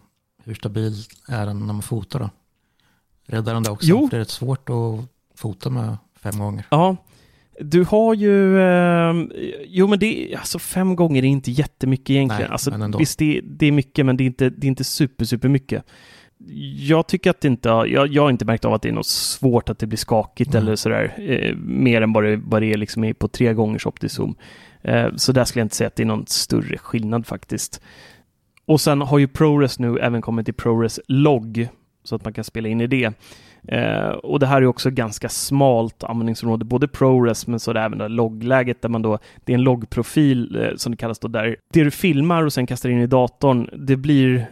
hur 0.45 0.55
stabil 0.55 0.95
är 1.29 1.47
den 1.47 1.59
när 1.59 1.73
man 1.73 1.83
fotar 1.83 2.19
då? 2.21 2.31
Räddar 3.27 3.55
den 3.55 3.63
det 3.63 3.71
också? 3.71 3.87
Jo. 3.87 4.01
För 4.01 4.11
det 4.11 4.17
är 4.17 4.21
rätt 4.21 4.31
svårt 4.31 4.71
att 4.71 5.09
fota 5.35 5.71
med 5.71 5.97
fem 6.23 6.39
gånger. 6.39 6.67
Ja, 6.71 6.97
du 7.61 7.85
har 7.85 8.15
ju... 8.15 8.61
Eh, 8.61 9.15
jo, 9.65 9.87
men 9.87 9.99
det 9.99 10.33
är 10.33 10.39
alltså 10.39 10.59
fem 10.59 10.97
gånger 10.97 11.23
är 11.25 11.29
inte 11.29 11.51
jättemycket 11.51 12.11
egentligen. 12.11 12.43
Nej, 12.43 12.53
alltså, 12.53 12.71
men 12.71 12.83
ändå. 12.83 12.99
visst, 12.99 13.19
det, 13.19 13.41
det 13.45 13.67
är 13.67 13.73
mycket, 13.73 14.07
men 14.07 14.17
det 14.17 14.25
är 14.25 14.27
inte, 14.27 14.51
det 14.51 14.67
är 14.67 14.69
inte 14.69 14.85
super, 14.85 15.25
super 15.25 15.49
mycket. 15.49 15.85
Jag 16.77 17.07
tycker 17.07 17.31
att 17.31 17.41
det 17.41 17.49
inte 17.49 17.69
jag, 17.69 18.07
jag 18.09 18.23
har 18.23 18.31
inte 18.31 18.45
märkt 18.45 18.65
av 18.65 18.75
att 18.75 18.83
det 18.83 18.89
är 18.89 18.93
något 18.93 19.07
svårt 19.07 19.69
att 19.69 19.79
det 19.79 19.87
blir 19.87 19.99
skakigt 19.99 20.55
Mm. 20.55 20.63
eller 20.63 20.77
sådär. 20.77 21.15
Eh, 21.19 21.57
mer 21.57 22.03
än 22.03 22.13
vad 22.13 22.25
det, 22.25 22.37
vad 22.37 22.63
det 22.63 22.73
är 22.73 22.77
liksom 22.77 23.15
på 23.19 23.29
tre 23.29 23.55
gångers 23.55 23.87
optisk 23.87 24.15
zoom. 24.15 24.35
Eh, 24.83 25.07
så 25.17 25.33
där 25.33 25.45
skulle 25.45 25.61
jag 25.61 25.65
inte 25.65 25.77
säga 25.77 25.89
att 25.89 25.97
det 25.97 26.03
är 26.03 26.07
någon 26.07 26.27
större 26.27 26.79
skillnad 26.79 27.27
faktiskt. 27.27 27.81
Och 28.67 28.81
sen 28.81 29.01
har 29.01 29.19
ju 29.19 29.29
ProRes 29.29 29.79
nu 29.79 29.99
även 29.99 30.23
kommit 30.23 30.45
till 30.45 30.55
ProRes 30.55 31.01
logg 31.09 31.69
så 32.05 32.15
att 32.15 32.25
man 32.25 32.33
kan 32.33 32.45
spela 32.45 32.69
in 32.69 32.81
i 32.81 32.87
det. 32.87 33.13
Eh, 33.69 34.09
och 34.09 34.41
det 34.41 34.47
här 34.47 34.63
är 34.63 34.67
också 34.67 34.91
ganska 34.91 35.29
smalt 35.29 36.05
användningsområde, 36.05 36.65
både 36.65 36.89
ProRes 36.89 37.47
men 37.47 37.61
så 37.61 37.71
är 37.71 37.75
det 37.75 37.81
även 37.81 37.99
det 37.99 38.09
loggläget 38.09 38.83
där 38.83 38.89
man 38.89 39.03
då, 39.03 39.19
det 39.45 39.53
är 39.53 39.55
en 39.55 39.63
loggprofil 39.63 40.57
eh, 40.63 40.77
som 40.77 40.93
det 40.93 40.97
kallas 40.97 41.19
då, 41.19 41.29
där 41.29 41.57
det 41.73 41.85
du 41.85 41.91
filmar 41.91 42.43
och 42.43 42.53
sen 42.53 42.67
kastar 42.67 42.89
in 42.89 43.01
i 43.01 43.07
datorn, 43.07 43.69
det 43.87 43.97
blir 43.97 44.47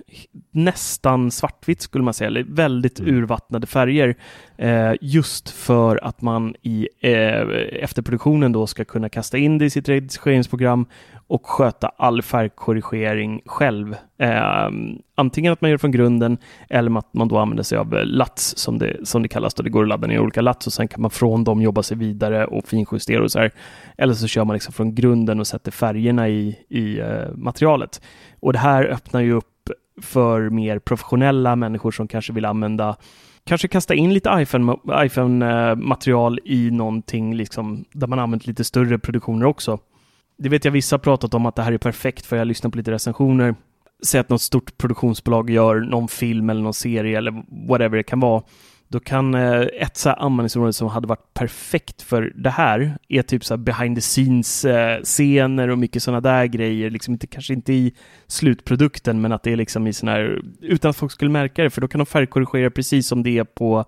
nästan 0.51 1.31
svartvitt 1.31 1.81
skulle 1.81 2.05
man 2.05 2.15
säga, 2.15 2.29
eller 2.29 2.45
väldigt 2.49 3.01
Mm. 3.01 3.15
urvattnade 3.15 3.67
färger. 3.67 4.15
Eh, 4.59 4.95
just 5.01 5.51
för 5.51 6.05
att 6.05 6.23
man 6.23 6.55
i 6.63 6.89
eh, 7.01 7.41
efterproduktionen 7.83 8.53
då 8.53 8.67
ska 8.67 8.85
kunna 8.85 9.09
kasta 9.09 9.39
in 9.39 9.59
det 9.59 9.65
i 9.65 9.71
sitt 9.71 9.89
redigeringsprogram 9.89 10.87
och 11.27 11.47
sköta 11.47 11.89
all 11.89 12.23
färgkorrigering 12.23 13.43
själv. 13.47 13.97
Eh, 14.19 14.71
antingen 15.15 15.53
att 15.53 15.61
man 15.61 15.71
gör 15.71 15.75
det 15.75 15.81
från 15.81 15.91
grunden 15.91 16.39
eller 16.69 16.99
att 16.99 17.15
man 17.15 17.29
då 17.29 17.39
använder 17.39 17.63
sig 17.63 17.79
av 17.79 17.97
eh, 17.97 18.05
lats, 18.05 18.57
som 18.57 18.79
det, 18.79 18.97
som 19.09 19.23
det 19.23 19.29
kallas. 19.29 19.55
Då. 19.55 19.63
Det 19.63 19.71
går 19.71 19.83
att 19.83 19.89
ladda 19.89 20.07
ner 20.07 20.21
olika 20.21 20.41
lats 20.41 20.67
och 20.67 20.73
sen 20.73 20.89
kan 20.89 21.03
man 21.03 21.11
från 21.11 21.45
dem 21.45 21.63
jobba 21.63 21.83
sig 21.83 21.97
vidare 21.97 22.47
och 22.47 22.69
finjustera 22.69 23.23
och 23.23 23.33
så 23.33 23.39
här. 23.39 23.51
Eller 23.99 24.15
så 24.15 24.27
kör 24.27 24.45
man 24.45 24.55
liksom 24.55 24.73
från 24.73 24.95
grunden 24.95 25.41
och 25.41 25.47
sätter 25.47 25.71
färgerna 25.71 26.29
i, 26.29 26.59
i 26.69 26.99
eh, 27.01 27.33
materialet. 27.35 28.03
Och 28.41 28.53
det 28.53 28.59
här 28.59 28.85
öppnar 28.85 29.21
ju 29.21 29.33
upp 29.33 29.71
för 30.03 30.51
mer 30.51 30.79
professionella 30.79 31.57
människor 31.57 31.91
som 31.91 32.09
kanske 32.09 32.33
vill 32.33 32.45
använda 32.45 32.97
Kanske 33.49 33.69
kasta 33.69 33.95
in 33.95 34.15
lite 34.15 34.47
iPhone-material 34.91 36.41
eh, 36.45 36.53
i 36.53 36.71
någonting 36.71 37.35
liksom, 37.35 37.85
där 37.93 38.07
man 38.07 38.19
använt 38.19 38.47
lite 38.47 38.65
större 38.65 38.99
produktioner 38.99 39.47
också. 39.47 39.79
Det 40.39 40.49
vet 40.49 40.65
jag 40.65 40.73
vissa 40.73 40.97
har 40.97 40.99
pratat 40.99 41.35
om 41.35 41.47
att 41.47 41.57
det 41.57 41.63
här 41.63 41.73
är 41.73 41.79
perfekt 41.79 42.27
för 42.27 42.37
jag 42.37 42.47
lyssnar 42.47 42.71
på 42.71 42.79
lite 42.79 42.91
recensioner. 42.91 43.55
Säg 44.07 44.21
att 44.21 44.29
något 44.29 44.43
stort 44.43 44.79
produktionsbolag 44.79 45.51
gör 45.51 45.81
någon 45.81 46.09
film 46.09 46.51
eller 46.51 46.63
någon 46.63 46.75
serie 46.75 47.19
eller 47.19 47.45
whatever 47.69 47.97
det 47.97 48.03
kan 48.03 48.21
vara. 48.21 48.43
Då 48.91 49.01
kan 49.01 49.35
eh, 49.35 49.61
ett 49.61 49.97
så 49.97 50.09
här 50.09 50.17
användningsområde 50.17 50.73
som 50.73 50.89
hade 50.89 51.07
varit 51.07 51.35
perfekt 51.35 52.03
för 52.03 52.33
det 52.35 52.51
här 52.51 52.99
är 53.09 53.23
typ 53.23 53.45
så 53.45 53.55
här 53.55 53.59
behind 53.59 53.97
the 53.97 54.01
scenes 54.01 54.65
eh, 54.65 55.71
och 55.71 55.79
mycket 55.79 56.03
sådana 56.03 56.21
där 56.21 56.47
grejer. 56.47 56.91
Liksom 56.91 57.15
inte, 57.15 57.27
kanske 57.27 57.55
inte 57.55 57.73
i 57.73 57.93
slutprodukten 58.27 59.21
men 59.21 59.33
att 59.33 59.43
det 59.43 59.53
är 59.53 59.57
liksom 59.57 59.87
i 59.87 59.93
sån 59.93 60.09
här 60.09 60.43
utan 60.61 60.91
att 60.91 60.97
folk 60.97 61.13
skulle 61.13 61.31
märka 61.31 61.63
det 61.63 61.71
för 61.71 61.81
då 61.81 61.89
kan 61.89 61.99
de 61.99 62.07
färgkorrigera 62.07 62.71
precis 62.71 63.07
som 63.07 63.23
det 63.23 63.39
är 63.39 63.45
på, 63.45 63.85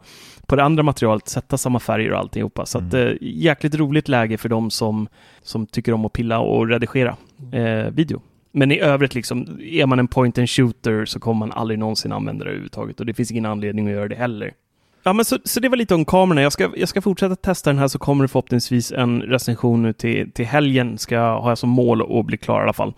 på 0.46 0.56
det 0.56 0.64
andra 0.64 0.82
materialet, 0.82 1.28
sätta 1.28 1.58
samma 1.58 1.80
färger 1.80 2.12
och 2.12 2.18
alltihopa. 2.18 2.66
Så 2.66 2.78
att 2.78 2.94
eh, 2.94 3.10
jäkligt 3.20 3.74
roligt 3.74 4.08
läge 4.08 4.38
för 4.38 4.48
de 4.48 4.70
som, 4.70 5.08
som 5.42 5.66
tycker 5.66 5.92
om 5.92 6.04
att 6.04 6.12
pilla 6.12 6.38
och 6.38 6.68
redigera 6.68 7.16
eh, 7.52 7.90
video. 7.90 8.22
Men 8.52 8.72
i 8.72 8.78
övrigt, 8.78 9.14
liksom, 9.14 9.60
är 9.60 9.86
man 9.86 9.98
en 9.98 10.08
point 10.08 10.38
and 10.38 10.50
shooter 10.50 11.04
så 11.04 11.20
kommer 11.20 11.38
man 11.38 11.52
aldrig 11.52 11.78
någonsin 11.78 12.12
använda 12.12 12.44
det 12.44 12.50
överhuvudtaget 12.50 13.00
och 13.00 13.06
det 13.06 13.14
finns 13.14 13.30
ingen 13.30 13.46
anledning 13.46 13.86
att 13.86 13.92
göra 13.92 14.08
det 14.08 14.16
heller. 14.16 14.52
Ja, 15.02 15.12
men 15.12 15.24
så, 15.24 15.38
så 15.44 15.60
det 15.60 15.68
var 15.68 15.76
lite 15.76 15.94
om 15.94 16.04
kamerorna. 16.04 16.42
Jag 16.42 16.52
ska, 16.52 16.70
jag 16.76 16.88
ska 16.88 17.02
fortsätta 17.02 17.36
testa 17.36 17.70
den 17.70 17.78
här 17.78 17.88
så 17.88 17.98
kommer 17.98 18.24
det 18.24 18.28
förhoppningsvis 18.28 18.92
en 18.92 19.22
recension 19.22 19.82
nu 19.82 19.92
till, 19.92 20.32
till 20.32 20.46
helgen. 20.46 20.98
Ska 20.98 21.14
jag, 21.14 21.40
har 21.40 21.50
jag 21.50 21.58
som 21.58 21.70
mål 21.70 22.18
att 22.18 22.26
bli 22.26 22.36
klar 22.36 22.60
i 22.60 22.62
alla 22.62 22.72
fall. 22.72 22.94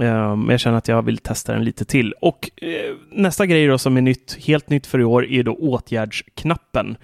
Ehm, 0.00 0.40
men 0.40 0.50
jag 0.50 0.60
känner 0.60 0.78
att 0.78 0.88
jag 0.88 1.02
vill 1.02 1.18
testa 1.18 1.52
den 1.52 1.64
lite 1.64 1.84
till. 1.84 2.12
Och 2.20 2.50
eh, 2.56 2.94
nästa 3.10 3.46
grej 3.46 3.66
då 3.66 3.78
som 3.78 3.96
är 3.96 4.00
nytt, 4.00 4.38
helt 4.46 4.70
nytt 4.70 4.86
för 4.86 4.98
i 4.98 5.04
år 5.04 5.26
är 5.26 5.42
då 5.42 5.54
åtgärdsknappen. 5.54 6.96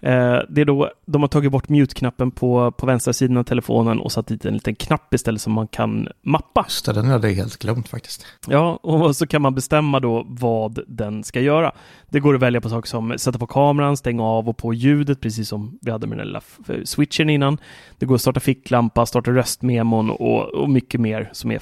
Eh, 0.00 0.38
det 0.48 0.60
är 0.60 0.64
då 0.64 0.90
de 1.06 1.22
har 1.22 1.28
tagit 1.28 1.52
bort 1.52 1.68
mute-knappen 1.68 2.30
på, 2.30 2.70
på 2.72 2.86
vänstra 2.86 3.12
sidan 3.12 3.36
av 3.36 3.42
telefonen 3.42 4.00
och 4.00 4.12
satt 4.12 4.26
dit 4.26 4.44
en 4.44 4.54
liten 4.54 4.74
knapp 4.74 5.14
istället 5.14 5.40
som 5.40 5.52
man 5.52 5.68
kan 5.68 6.08
mappa. 6.22 6.64
Just 6.68 6.86
det, 6.86 6.92
den 6.92 7.06
hade 7.06 7.28
jag 7.28 7.34
helt 7.34 7.58
glömt 7.58 7.88
faktiskt. 7.88 8.26
Ja, 8.48 8.78
och 8.82 9.16
så 9.16 9.26
kan 9.26 9.42
man 9.42 9.54
bestämma 9.54 10.00
då 10.00 10.26
vad 10.28 10.78
den 10.86 11.24
ska 11.24 11.40
göra. 11.40 11.72
Det 12.10 12.20
går 12.20 12.34
att 12.34 12.40
välja 12.40 12.60
på 12.60 12.68
saker 12.68 12.88
som 12.88 13.14
sätta 13.18 13.38
på 13.38 13.46
kameran, 13.46 13.96
stänga 13.96 14.22
av 14.22 14.48
och 14.48 14.56
på 14.56 14.74
ljudet, 14.74 15.20
precis 15.20 15.48
som 15.48 15.78
vi 15.82 15.90
hade 15.90 16.06
med 16.06 16.18
den 16.18 16.26
lilla 16.26 16.40
f- 16.68 16.74
switchen 16.84 17.30
innan. 17.30 17.58
Det 17.98 18.06
går 18.06 18.14
att 18.14 18.20
starta 18.20 18.40
ficklampa, 18.40 19.06
starta 19.06 19.30
röstmemon 19.30 20.10
och, 20.10 20.54
och 20.54 20.70
mycket 20.70 21.00
mer 21.00 21.30
som 21.32 21.50
är 21.50 21.58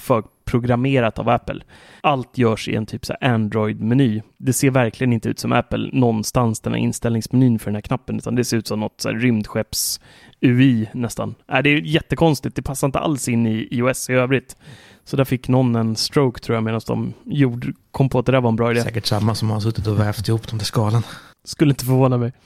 förprogrammerat 0.46 1.18
av 1.18 1.28
Apple. 1.28 1.62
Allt 2.00 2.38
görs 2.38 2.68
i 2.68 2.74
en 2.74 2.86
typ 2.86 3.06
så 3.06 3.14
Android-meny. 3.20 4.22
Det 4.38 4.52
ser 4.52 4.70
verkligen 4.70 5.12
inte 5.12 5.28
ut 5.28 5.38
som 5.38 5.52
Apple 5.52 5.90
någonstans, 5.92 6.60
den 6.60 6.72
här 6.72 6.80
inställningsmenyn 6.80 7.58
för 7.58 7.66
den 7.66 7.74
här 7.74 7.82
knappen, 7.82 8.16
utan 8.16 8.34
det 8.34 8.44
ser 8.44 8.56
ut 8.56 8.66
som 8.66 8.80
något 8.80 9.00
så 9.00 9.08
här 9.08 9.16
rymdskepps 9.16 10.00
UI 10.40 10.88
nästan. 10.94 11.34
Äh, 11.52 11.58
det 11.62 11.70
är 11.70 11.80
jättekonstigt, 11.80 12.56
det 12.56 12.62
passar 12.62 12.86
inte 12.86 12.98
alls 12.98 13.28
in 13.28 13.46
i 13.46 13.68
iOS 13.70 14.10
i 14.10 14.12
övrigt. 14.12 14.56
Så 15.04 15.16
där 15.16 15.24
fick 15.24 15.48
någon 15.48 15.76
en 15.76 15.96
stroke 15.96 16.40
tror 16.40 16.56
jag 16.56 16.64
medan 16.64 16.80
de 16.86 17.12
gjorde, 17.24 17.72
kom 17.90 18.08
på 18.08 18.18
att 18.18 18.26
det 18.26 18.32
där 18.32 18.40
var 18.40 18.50
en 18.50 18.56
bra 18.56 18.70
idé. 18.70 18.82
Säkert 18.82 19.06
samma 19.06 19.34
som 19.34 19.50
har 19.50 19.60
suttit 19.60 19.86
och 19.86 20.00
vävt 20.00 20.28
ihop 20.28 20.48
de 20.48 20.58
där 20.58 20.64
skalen. 20.64 21.02
Skulle 21.44 21.70
inte 21.70 21.84
förvåna 21.84 22.18
mig. 22.18 22.32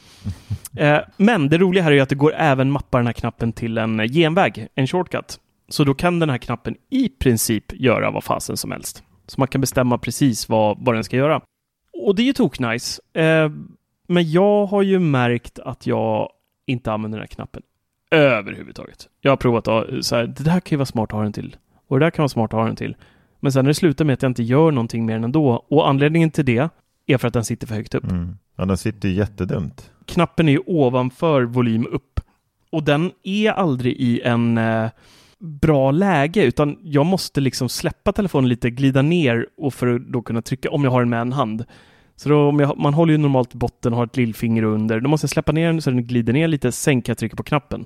Eh, 0.77 0.99
men 1.17 1.49
det 1.49 1.59
roliga 1.59 1.83
här 1.83 1.91
är 1.91 1.95
ju 1.95 2.01
att 2.01 2.09
det 2.09 2.15
går 2.15 2.35
även 2.35 2.71
mappa 2.71 2.99
den 2.99 3.07
här 3.07 3.13
knappen 3.13 3.53
till 3.53 3.79
en 3.79 4.09
genväg, 4.09 4.69
en 4.75 4.87
shortcut. 4.87 5.39
Så 5.71 5.85
då 5.85 5.95
kan 5.95 6.19
den 6.19 6.31
här 6.31 6.39
knappen 6.39 6.77
i 6.91 7.09
princip 7.09 7.73
göra 7.73 8.11
vad 8.11 8.25
fasen 8.25 8.57
som 8.57 8.71
helst. 8.71 9.05
Så 9.27 9.41
man 9.41 9.49
kan 9.49 9.61
bestämma 9.61 9.99
precis 9.99 10.49
vad, 10.49 10.79
vad 10.81 10.95
den 10.95 11.05
ska 11.05 11.17
göra. 11.17 11.41
Och 11.93 12.15
det 12.15 12.23
är 12.23 12.25
ju 12.25 12.33
toknice. 12.33 13.01
Eh, 13.13 13.51
men 14.09 14.31
jag 14.31 14.67
har 14.67 14.83
ju 14.83 14.99
märkt 14.99 15.59
att 15.59 15.87
jag 15.87 16.31
inte 16.67 16.93
använder 16.93 17.19
den 17.19 17.23
här 17.23 17.35
knappen 17.35 17.63
överhuvudtaget. 18.11 19.09
Jag 19.21 19.33
har 19.33 19.37
provat 19.37 19.69
att 19.69 20.05
så 20.05 20.17
här, 20.17 20.27
det 20.27 20.45
där 20.45 20.61
kan 20.61 20.77
ju 20.77 20.77
vara 20.77 20.87
smart 20.87 21.11
att 21.11 21.17
ha 21.17 21.23
den 21.23 21.33
till. 21.33 21.57
Och 21.87 21.99
det 21.99 22.07
där 22.07 22.11
kan 22.11 22.23
vara 22.23 22.29
smart 22.29 22.55
att 22.55 22.61
ha 22.61 22.67
den 22.67 22.77
till. 22.77 22.97
Men 23.41 23.53
sen 23.53 23.65
när 23.65 23.71
det 23.71 23.75
slutar 23.75 24.05
med 24.05 24.15
att 24.15 24.23
jag 24.23 24.31
inte 24.31 24.43
gör 24.43 24.71
någonting 24.71 25.07
mer 25.07 25.17
än 25.17 25.25
ändå. 25.25 25.65
Och 25.69 25.89
anledningen 25.89 26.31
till 26.31 26.45
det 26.45 26.69
är 27.07 27.19
för 27.19 27.29
att 27.29 27.35
den 27.35 27.45
sitter 27.45 27.67
för 27.67 27.75
högt 27.75 27.95
upp. 27.95 28.05
Mm. 28.05 28.37
Ja, 28.57 28.65
den 28.65 28.77
sitter 28.77 29.09
ju 29.09 29.15
jättedumt. 29.15 29.91
Knappen 30.05 30.49
är 30.49 30.53
ju 30.53 30.63
ovanför 30.67 31.43
volym 31.43 31.87
upp. 31.91 32.21
Och 32.71 32.83
den 32.83 33.11
är 33.23 33.51
aldrig 33.51 33.93
i 33.93 34.21
en 34.21 34.59
eh, 34.59 34.91
bra 35.41 35.91
läge, 35.91 36.45
utan 36.45 36.79
jag 36.83 37.07
måste 37.07 37.41
liksom 37.41 37.69
släppa 37.69 38.13
telefonen 38.13 38.49
lite, 38.49 38.71
glida 38.71 39.03
ner 39.03 39.47
och 39.57 39.75
för 39.75 39.95
att 39.95 40.03
då 40.03 40.23
kunna 40.23 40.43
trycka, 40.43 40.71
om 40.71 40.85
jag 40.85 40.91
har 40.91 41.01
den 41.01 41.11
med 41.11 41.21
en 41.21 41.33
hand. 41.33 41.65
Så 42.17 42.29
då, 42.29 42.49
om 42.49 42.61
jag, 42.61 42.79
man 42.79 42.95
håller 42.95 43.13
ju 43.13 43.19
normalt 43.19 43.55
i 43.55 43.59
botten 43.59 43.93
och 43.93 43.99
har 43.99 44.07
ett 44.07 44.17
lillfinger 44.17 44.63
under, 44.63 45.01
då 45.01 45.09
måste 45.09 45.25
jag 45.25 45.31
släppa 45.31 45.53
ner 45.53 45.67
den 45.67 45.83
så 45.83 45.91
den 45.91 46.07
glider 46.07 46.33
ner 46.33 46.49
lite, 46.49 46.73
sen 46.73 47.03
kan 47.03 47.13
jag 47.13 47.19
trycka 47.19 47.37
på 47.37 47.43
knappen. 47.43 47.85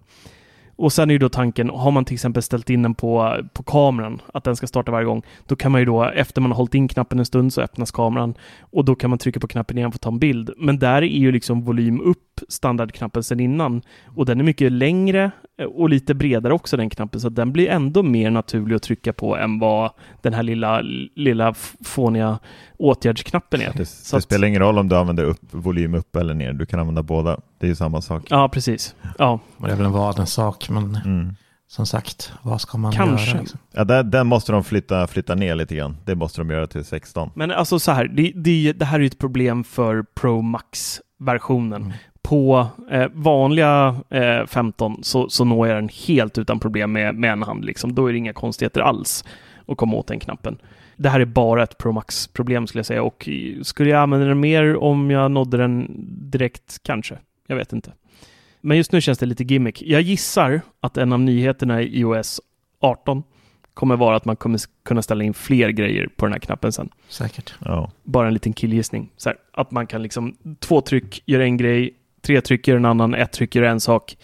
Och 0.76 0.92
sen 0.92 1.10
är 1.10 1.14
ju 1.14 1.18
då 1.18 1.28
tanken, 1.28 1.70
har 1.70 1.90
man 1.90 2.04
till 2.04 2.14
exempel 2.14 2.42
ställt 2.42 2.70
in 2.70 2.82
den 2.82 2.94
på, 2.94 3.36
på 3.52 3.62
kameran, 3.62 4.20
att 4.34 4.44
den 4.44 4.56
ska 4.56 4.66
starta 4.66 4.92
varje 4.92 5.06
gång, 5.06 5.22
då 5.46 5.56
kan 5.56 5.72
man 5.72 5.80
ju 5.80 5.84
då, 5.84 6.04
efter 6.04 6.40
man 6.40 6.50
har 6.50 6.56
hållit 6.56 6.74
in 6.74 6.88
knappen 6.88 7.18
en 7.18 7.24
stund, 7.24 7.52
så 7.52 7.60
öppnas 7.60 7.90
kameran 7.90 8.34
och 8.60 8.84
då 8.84 8.94
kan 8.94 9.10
man 9.10 9.18
trycka 9.18 9.40
på 9.40 9.46
knappen 9.46 9.78
igen 9.78 9.92
för 9.92 9.96
att 9.96 10.02
ta 10.02 10.10
en 10.10 10.18
bild. 10.18 10.50
Men 10.56 10.78
där 10.78 11.02
är 11.02 11.18
ju 11.18 11.32
liksom 11.32 11.62
volym 11.62 12.00
upp 12.00 12.40
standardknappen 12.48 13.22
sedan 13.22 13.40
innan 13.40 13.82
och 14.04 14.26
den 14.26 14.40
är 14.40 14.44
mycket 14.44 14.72
längre 14.72 15.30
och 15.74 15.88
lite 15.88 16.14
bredare 16.14 16.52
också 16.54 16.76
den 16.76 16.90
knappen, 16.90 17.20
så 17.20 17.28
den 17.28 17.52
blir 17.52 17.68
ändå 17.68 18.02
mer 18.02 18.30
naturlig 18.30 18.76
att 18.76 18.82
trycka 18.82 19.12
på 19.12 19.36
än 19.36 19.58
vad 19.58 19.90
den 20.22 20.34
här 20.34 20.42
lilla, 20.42 20.80
lilla 21.16 21.54
fåniga 21.84 22.38
åtgärdsknappen 22.78 23.60
är. 23.60 23.66
Det, 23.72 23.72
det 23.78 24.16
att- 24.16 24.22
spelar 24.22 24.48
ingen 24.48 24.60
roll 24.62 24.78
om 24.78 24.88
du 24.88 24.96
använder 24.96 25.24
upp, 25.24 25.38
volym 25.50 25.94
upp 25.94 26.16
eller 26.16 26.34
ner. 26.34 26.52
Du 26.52 26.66
kan 26.66 26.80
använda 26.80 27.02
båda. 27.02 27.40
Det 27.60 27.66
är 27.66 27.68
ju 27.68 27.76
samma 27.76 28.00
sak. 28.00 28.22
Ja, 28.30 28.48
precis. 28.48 28.94
Ja, 29.18 29.40
Och 29.56 29.66
det 29.66 29.72
är 29.72 29.76
väl 29.76 29.86
en 29.86 29.92
vadens 29.92 30.32
sak, 30.32 30.68
men 30.70 30.98
Mm. 31.04 31.34
som 31.66 31.86
sagt, 31.86 32.32
vad 32.42 32.60
ska 32.60 32.78
man 32.78 32.92
Kanske. 32.92 33.30
göra? 33.30 33.40
Liksom? 33.40 33.58
Ja, 33.72 33.84
där, 33.84 34.02
där 34.02 34.24
måste 34.24 34.52
de 34.52 34.64
flytta, 34.64 35.06
flytta 35.06 35.34
ner 35.34 35.54
lite 35.54 35.74
grann. 35.76 35.96
Det 36.04 36.14
måste 36.14 36.40
de 36.40 36.50
göra 36.50 36.66
till 36.66 36.84
16. 36.84 37.30
Men 37.34 37.50
alltså 37.50 37.78
så 37.78 37.92
här, 37.92 38.08
det, 38.08 38.32
det, 38.34 38.72
det 38.72 38.84
här 38.84 38.96
är 38.96 39.00
ju 39.00 39.06
ett 39.06 39.18
problem 39.18 39.64
för 39.64 40.02
Pro 40.14 40.42
Max-versionen. 40.42 41.82
Mm. 41.82 41.94
På 42.28 42.66
eh, 42.90 43.06
vanliga 43.12 43.96
eh, 44.10 44.46
15 44.46 44.98
så, 45.02 45.28
så 45.28 45.44
når 45.44 45.68
jag 45.68 45.76
den 45.76 45.88
helt 46.06 46.38
utan 46.38 46.60
problem 46.60 46.92
med, 46.92 47.14
med 47.14 47.32
en 47.32 47.42
hand. 47.42 47.64
Liksom. 47.64 47.94
Då 47.94 48.06
är 48.06 48.12
det 48.12 48.18
inga 48.18 48.32
konstigheter 48.32 48.80
alls 48.80 49.24
att 49.66 49.76
komma 49.76 49.96
åt 49.96 50.06
den 50.06 50.20
knappen. 50.20 50.58
Det 50.96 51.08
här 51.08 51.20
är 51.20 51.24
bara 51.24 51.62
ett 51.62 51.78
Pro 51.78 51.92
Max-problem 51.92 52.66
skulle 52.66 52.78
jag 52.78 52.86
säga 52.86 53.02
och 53.02 53.28
skulle 53.62 53.90
jag 53.90 54.02
använda 54.02 54.26
den 54.26 54.40
mer 54.40 54.76
om 54.76 55.10
jag 55.10 55.30
nådde 55.30 55.56
den 55.56 55.86
direkt? 56.30 56.78
Kanske. 56.82 57.18
Jag 57.46 57.56
vet 57.56 57.72
inte. 57.72 57.92
Men 58.60 58.76
just 58.76 58.92
nu 58.92 59.00
känns 59.00 59.18
det 59.18 59.26
lite 59.26 59.44
gimmick. 59.44 59.82
Jag 59.82 60.00
gissar 60.00 60.60
att 60.80 60.96
en 60.96 61.12
av 61.12 61.20
nyheterna 61.20 61.82
i 61.82 62.00
iOS 62.00 62.40
18 62.80 63.22
kommer 63.74 63.96
vara 63.96 64.16
att 64.16 64.24
man 64.24 64.36
kommer 64.36 64.60
kunna 64.84 65.02
ställa 65.02 65.24
in 65.24 65.34
fler 65.34 65.68
grejer 65.68 66.08
på 66.16 66.26
den 66.26 66.32
här 66.32 66.40
knappen 66.40 66.72
sen 66.72 66.88
Säkert. 67.08 67.54
Ja. 67.64 67.90
bara 68.02 68.26
en 68.26 68.32
liten 68.34 68.52
killgissning. 68.52 69.10
Så 69.16 69.28
här, 69.28 69.38
att 69.52 69.70
man 69.70 69.86
kan 69.86 70.02
liksom, 70.02 70.36
två 70.58 70.80
tryck 70.80 71.22
gör 71.26 71.40
en 71.40 71.56
grej, 71.56 71.94
tre 72.24 72.40
tryck 72.40 72.68
gör 72.68 72.76
en 72.76 72.84
annan, 72.84 73.14
ett 73.14 73.32
tryck 73.32 73.54
gör 73.54 73.62
en 73.62 73.80
sak. 73.80 74.16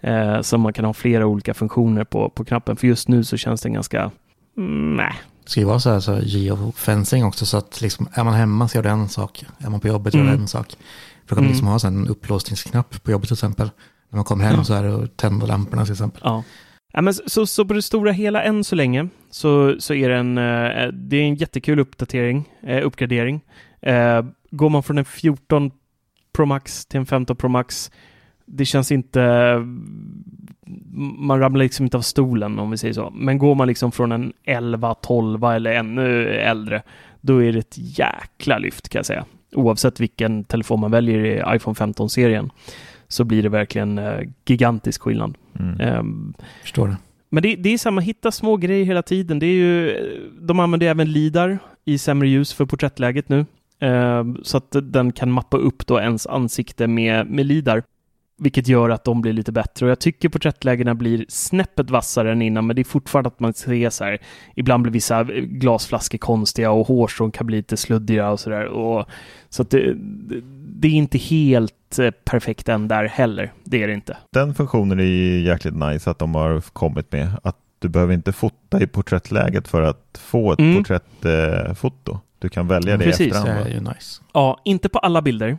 Eh, 0.00 0.40
så 0.40 0.58
man 0.58 0.72
kan 0.72 0.84
ha 0.84 0.92
flera 0.92 1.26
olika 1.26 1.54
funktioner 1.54 2.04
på, 2.04 2.30
på 2.30 2.44
knappen. 2.44 2.76
För 2.76 2.86
just 2.86 3.08
nu 3.08 3.24
så 3.24 3.36
känns 3.36 3.60
den 3.60 3.72
ganska, 3.72 4.10
mm, 4.56 4.96
nej. 4.96 5.12
Det 5.44 5.50
ska 5.50 5.60
ju 5.60 5.66
vara 5.66 5.80
så 5.80 5.90
här 5.90 6.00
så 6.00 6.18
geofencing 6.22 7.24
också, 7.24 7.46
så 7.46 7.56
att 7.56 7.80
liksom, 7.80 8.08
är 8.12 8.24
man 8.24 8.34
hemma 8.34 8.68
så 8.68 8.78
gör 8.78 8.82
det 8.82 8.90
en 8.90 9.08
sak, 9.08 9.44
är 9.58 9.70
man 9.70 9.80
på 9.80 9.88
jobbet 9.88 10.14
gör 10.14 10.22
det 10.22 10.28
Mm. 10.28 10.40
en 10.40 10.48
sak. 10.48 10.66
För 11.26 11.28
då 11.28 11.28
kan 11.28 11.36
man 11.36 11.44
Mm. 11.44 11.50
liksom 11.52 11.66
ha 11.68 11.78
så 11.78 11.86
här 11.86 11.94
en 11.94 12.08
upplåsningsknapp 12.08 13.02
på 13.02 13.10
jobbet 13.10 13.28
till 13.28 13.34
exempel. 13.34 13.70
När 14.10 14.16
man 14.16 14.24
kommer 14.24 14.44
hem 14.44 14.54
Ja. 14.56 14.64
så 14.64 14.74
är 14.74 14.82
det 14.82 15.04
att 15.04 15.16
tända 15.16 15.46
lamporna 15.46 15.84
till 15.84 15.92
exempel. 15.92 16.20
Ja. 16.24 16.42
Ja, 16.92 17.00
men 17.00 17.14
så, 17.14 17.46
så 17.46 17.64
på 17.64 17.74
det 17.74 17.82
stora 17.82 18.12
hela 18.12 18.42
än 18.42 18.64
så 18.64 18.76
länge 18.76 19.08
så, 19.30 19.76
så 19.80 19.94
är 19.94 20.08
det 20.08 20.16
en, 20.16 20.38
eh, 20.38 20.88
det 20.92 21.16
är 21.16 21.22
en 21.22 21.34
jättekul 21.34 21.78
uppdatering, 21.80 22.48
eh, 22.66 22.86
uppgradering. 22.86 23.40
Eh, 23.82 24.22
går 24.50 24.68
man 24.68 24.82
från 24.82 24.98
en 24.98 25.04
14 25.04 25.70
Pro 26.32 26.46
Max 26.46 26.86
till 26.86 27.00
en 27.00 27.06
15 27.06 27.36
Pro 27.36 27.48
Max, 27.48 27.90
det 28.46 28.64
känns 28.64 28.92
inte, 28.92 29.20
man 31.18 31.40
ramlar 31.40 31.58
liksom 31.58 31.86
inte 31.86 31.96
av 31.96 32.02
stolen 32.02 32.58
om 32.58 32.70
vi 32.70 32.76
säger 32.76 32.94
så. 32.94 33.10
Men 33.10 33.38
går 33.38 33.54
man 33.54 33.68
liksom 33.68 33.92
från 33.92 34.12
en 34.12 34.32
11, 34.44 34.94
12 34.94 35.44
eller 35.44 35.72
ännu 35.72 36.28
äldre, 36.28 36.82
då 37.20 37.42
är 37.42 37.52
det 37.52 37.58
ett 37.58 37.98
jäkla 37.98 38.58
lyft 38.58 38.88
kan 38.88 38.98
jag 38.98 39.06
säga. 39.06 39.24
Oavsett 39.52 40.00
vilken 40.00 40.44
telefon 40.44 40.80
man 40.80 40.90
väljer 40.90 41.24
i 41.24 41.56
iPhone 41.56 41.74
15-serien 41.74 42.50
så 43.08 43.24
blir 43.24 43.42
det 43.42 43.48
verkligen 43.48 43.98
eh, 43.98 44.20
gigantisk 44.44 45.02
skillnad. 45.02 45.34
Mm. 45.58 45.80
Ehm, 45.80 46.34
Förstår 46.62 46.88
du? 46.88 46.96
men 47.28 47.42
det, 47.42 47.56
det 47.56 47.68
är 47.68 47.78
samma, 47.78 48.00
hitta 48.00 48.32
små 48.32 48.56
grejer 48.56 48.84
hela 48.84 49.02
tiden. 49.02 49.38
Det 49.38 49.46
är 49.46 49.54
ju, 49.54 49.96
de 50.40 50.60
använder 50.60 50.86
även 50.86 51.12
LIDAR 51.12 51.58
i 51.84 51.98
sämre 51.98 52.28
ljus 52.28 52.52
för 52.52 52.66
porträttläget 52.66 53.28
nu. 53.28 53.46
Ehm, 53.80 54.38
så 54.42 54.56
att 54.56 54.76
den 54.82 55.12
kan 55.12 55.30
mappa 55.32 55.56
upp 55.56 55.86
då 55.86 56.00
ens 56.00 56.26
ansikte 56.26 56.86
med, 56.86 57.26
med 57.26 57.46
LIDAR. 57.46 57.82
Vilket 58.42 58.68
gör 58.68 58.90
att 58.90 59.04
de 59.04 59.22
blir 59.22 59.32
lite 59.32 59.52
bättre. 59.52 59.86
Och 59.86 59.90
jag 59.90 60.00
tycker 60.00 60.28
porträttlägena 60.28 60.94
blir 60.94 61.24
snäppet 61.28 61.90
vassare 61.90 62.32
än 62.32 62.42
innan, 62.42 62.66
men 62.66 62.76
det 62.76 62.82
är 62.82 62.84
fortfarande 62.84 63.28
att 63.28 63.40
man 63.40 63.52
ser 63.54 63.90
så 63.90 64.04
här. 64.04 64.18
Ibland 64.56 64.82
blir 64.82 64.92
vissa 64.92 65.24
glasflaskor 65.34 66.18
konstiga 66.18 66.70
och 66.70 66.86
hårstrån 66.86 67.30
kan 67.30 67.46
bli 67.46 67.56
lite 67.56 67.76
sluddiga 67.76 68.30
och 68.30 68.40
sådär. 68.40 68.68
Så 69.48 69.62
att 69.62 69.70
det, 69.70 69.94
det, 70.80 70.88
är 70.88 70.92
inte 70.92 71.18
helt 71.18 71.98
eh, 71.98 72.10
perfekt 72.10 72.68
än 72.68 72.88
där 72.88 73.04
heller. 73.04 73.52
Det 73.64 73.82
är 73.82 73.86
det 73.88 73.94
inte. 73.94 74.16
Den 74.32 74.54
funktionen 74.54 75.00
är 75.00 75.04
ju 75.04 75.40
jäkligt 75.40 75.74
nice 75.74 76.10
att 76.10 76.18
de 76.18 76.34
har 76.34 76.60
kommit 76.60 77.12
med. 77.12 77.28
Att 77.42 77.56
du 77.78 77.88
behöver 77.88 78.14
inte 78.14 78.32
fota 78.32 78.82
i 78.82 78.86
porträttläget 78.86 79.68
för 79.68 79.82
att 79.82 80.20
få 80.22 80.52
ett 80.52 80.58
Mm. 80.58 80.76
porträttfoto. 80.76 82.18
Du 82.40 82.48
kan 82.48 82.68
välja 82.68 82.96
det 82.96 83.04
i 83.04 83.06
Precis. 83.06 83.32
Det 83.32 83.38
efterhand. 83.38 83.66
är 83.66 83.70
ju 83.74 83.80
nice. 83.80 84.22
Ja, 84.32 84.60
inte 84.64 84.88
på 84.88 84.98
alla 84.98 85.22
bilder. 85.22 85.58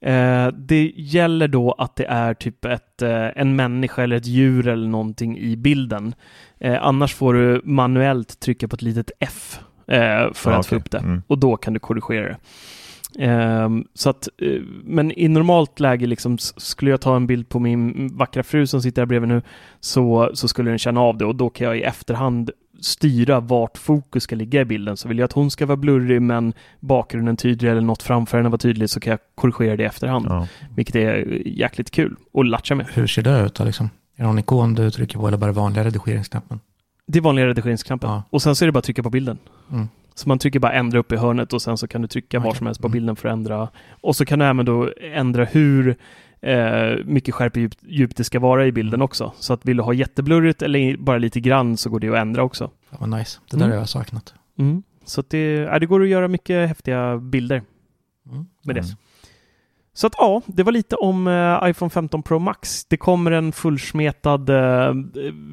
Eh, 0.00 0.46
det 0.48 0.92
gäller 0.96 1.48
då 1.48 1.72
att 1.72 1.96
det 1.96 2.04
är 2.04 2.34
typ 2.34 2.64
ett, 2.64 3.02
eh, 3.02 3.28
en 3.36 3.56
människa 3.56 4.02
eller 4.02 4.16
ett 4.16 4.26
djur 4.26 4.68
eller 4.68 4.88
någonting 4.88 5.38
i 5.38 5.56
bilden. 5.56 6.14
Eh, 6.60 6.78
annars 6.82 7.14
får 7.14 7.34
du 7.34 7.60
manuellt 7.64 8.40
trycka 8.40 8.68
på 8.68 8.74
ett 8.74 8.82
litet 8.82 9.10
F 9.20 9.58
för 9.86 9.94
Ja, 9.96 10.28
att 10.28 10.36
få 10.36 10.50
okej. 10.58 10.78
upp 10.78 10.90
det. 10.90 10.98
Mm. 10.98 11.22
Och 11.26 11.38
då 11.38 11.56
kan 11.56 11.72
du 11.72 11.80
korrigera 11.80 12.28
det. 12.28 12.36
Ehm, 13.18 13.84
så 13.94 14.10
att, 14.10 14.28
men 14.84 15.12
i 15.18 15.28
normalt 15.28 15.80
läge, 15.80 16.06
liksom, 16.06 16.38
skulle 16.38 16.90
jag 16.90 17.00
ta 17.00 17.16
en 17.16 17.26
bild 17.26 17.48
på 17.48 17.58
min 17.58 18.10
vackra 18.16 18.42
fru 18.42 18.66
som 18.66 18.82
sitter 18.82 19.02
här 19.02 19.06
bredvid 19.06 19.28
nu, 19.28 19.42
så, 19.80 20.30
så 20.34 20.48
skulle 20.48 20.70
den 20.70 20.78
känna 20.78 21.00
av 21.00 21.18
det 21.18 21.24
och 21.24 21.36
då 21.36 21.50
kan 21.50 21.66
jag 21.66 21.78
i 21.78 21.82
efterhand 21.82 22.50
styra 22.84 23.40
vart 23.40 23.78
fokus 23.78 24.22
ska 24.22 24.36
ligga 24.36 24.60
i 24.60 24.64
bilden. 24.64 24.96
Så 24.96 25.08
vill 25.08 25.18
jag 25.18 25.24
att 25.24 25.32
hon 25.32 25.50
ska 25.50 25.66
vara 25.66 25.76
blurrig 25.76 26.22
men 26.22 26.52
bakgrunden 26.80 27.36
tydlig 27.36 27.70
eller 27.70 27.80
något 27.80 28.02
framför 28.02 28.36
henne 28.36 28.48
var 28.48 28.58
tydligt 28.58 28.90
så 28.90 29.00
kan 29.00 29.10
jag 29.10 29.20
korrigera 29.34 29.76
det 29.76 29.82
i 29.82 29.86
efterhand. 29.86 30.26
Ja. 30.28 30.48
Vilket 30.76 30.94
är 30.96 31.42
jäkligt 31.46 31.90
kul 31.90 32.16
att 32.34 32.46
latcha 32.46 32.74
med. 32.74 32.86
Hur 32.94 33.06
ser 33.06 33.22
det 33.22 33.40
ut 33.40 33.54
då 33.54 33.64
liksom? 33.64 33.86
Är 34.16 34.22
det 34.22 34.26
någon 34.26 34.38
ikon 34.38 34.74
du 34.74 34.90
trycker 34.90 35.18
på 35.18 35.28
eller 35.28 35.38
bara 35.38 35.52
vanliga 35.52 35.84
redigeringsknappen? 35.84 36.60
Det 37.06 37.18
är 37.18 37.22
vanliga 37.22 37.46
redigeringsknappen. 37.46 38.10
Ja. 38.10 38.22
Och 38.30 38.42
sen 38.42 38.56
så 38.56 38.64
är 38.64 38.66
det 38.66 38.72
bara 38.72 38.78
att 38.78 38.84
trycka 38.84 39.02
på 39.02 39.10
bilden. 39.10 39.38
Mm. 39.72 39.88
Så 40.14 40.28
man 40.28 40.38
trycker 40.38 40.58
bara 40.58 40.72
ändra 40.72 40.98
upp 40.98 41.12
i 41.12 41.16
hörnet 41.16 41.52
och 41.52 41.62
sen 41.62 41.78
så 41.78 41.88
kan 41.88 42.02
du 42.02 42.08
trycka 42.08 42.38
var 42.38 42.46
Okej. 42.48 42.58
som 42.58 42.66
helst 42.66 42.80
på 42.80 42.86
Mm. 42.86 42.92
bilden 42.92 43.16
för 43.16 43.28
att 43.28 43.32
ändra. 43.32 43.68
Och 44.00 44.16
så 44.16 44.24
kan 44.24 44.38
du 44.38 44.44
även 44.44 44.66
då 44.66 44.90
ändra 45.14 45.44
hur 45.44 45.96
eh, 46.42 47.04
mycket 47.04 47.34
skärp 47.34 47.56
djup, 47.56 47.72
djup 47.80 48.16
det 48.16 48.24
ska 48.24 48.40
vara 48.40 48.66
i 48.66 48.72
bilden 48.72 49.02
också. 49.02 49.32
Så 49.38 49.52
att 49.52 49.64
vill 49.64 49.76
du 49.76 49.82
ha 49.82 49.92
jätteblurrigt 49.92 50.62
eller 50.62 50.96
bara 50.96 51.18
lite 51.18 51.40
grann 51.40 51.76
så 51.76 51.90
går 51.90 52.00
det 52.00 52.08
att 52.08 52.16
ändra 52.16 52.42
också. 52.42 52.70
Ja, 52.90 52.96
vad 53.00 53.08
nice. 53.08 53.40
Det 53.50 53.56
där 53.56 53.64
Mm. 53.64 53.70
har 53.74 53.78
jag 53.78 53.88
saknat. 53.88 54.34
Så 55.04 55.20
att 55.20 55.30
det, 55.30 55.54
ja, 55.54 55.78
det 55.78 55.86
går 55.86 56.02
att 56.02 56.08
göra 56.08 56.28
mycket 56.28 56.68
häftiga 56.68 57.16
bilder 57.18 57.62
Mm. 58.30 58.46
med 58.64 58.76
Mm. 58.78 58.88
det. 58.90 58.96
Så 59.94 60.06
att 60.06 60.14
ja, 60.18 60.42
det 60.46 60.62
var 60.62 60.72
lite 60.72 60.96
om 60.96 61.26
eh, 61.28 61.58
iPhone 61.70 61.90
15 61.90 62.22
Pro 62.22 62.38
Max. 62.38 62.84
Det 62.84 62.96
kommer 62.96 63.30
en 63.30 63.52
fullsmetad 63.52 64.50
eh, 64.50 64.92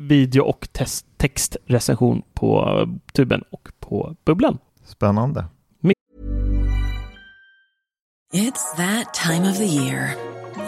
video 0.08 0.42
och 0.44 0.68
test, 0.72 1.06
textrecension 1.18 2.22
på 2.34 2.80
eh, 2.82 3.12
tuben 3.14 3.44
och 3.52 3.70
på 3.80 4.16
bubblan. 4.26 4.58
Spännande. 4.86 5.46
It's 8.34 8.76
that 8.78 9.14
time 9.14 9.50
of 9.52 9.58
the 9.58 9.66
year. 9.66 10.29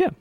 Mycket. 0.00 0.14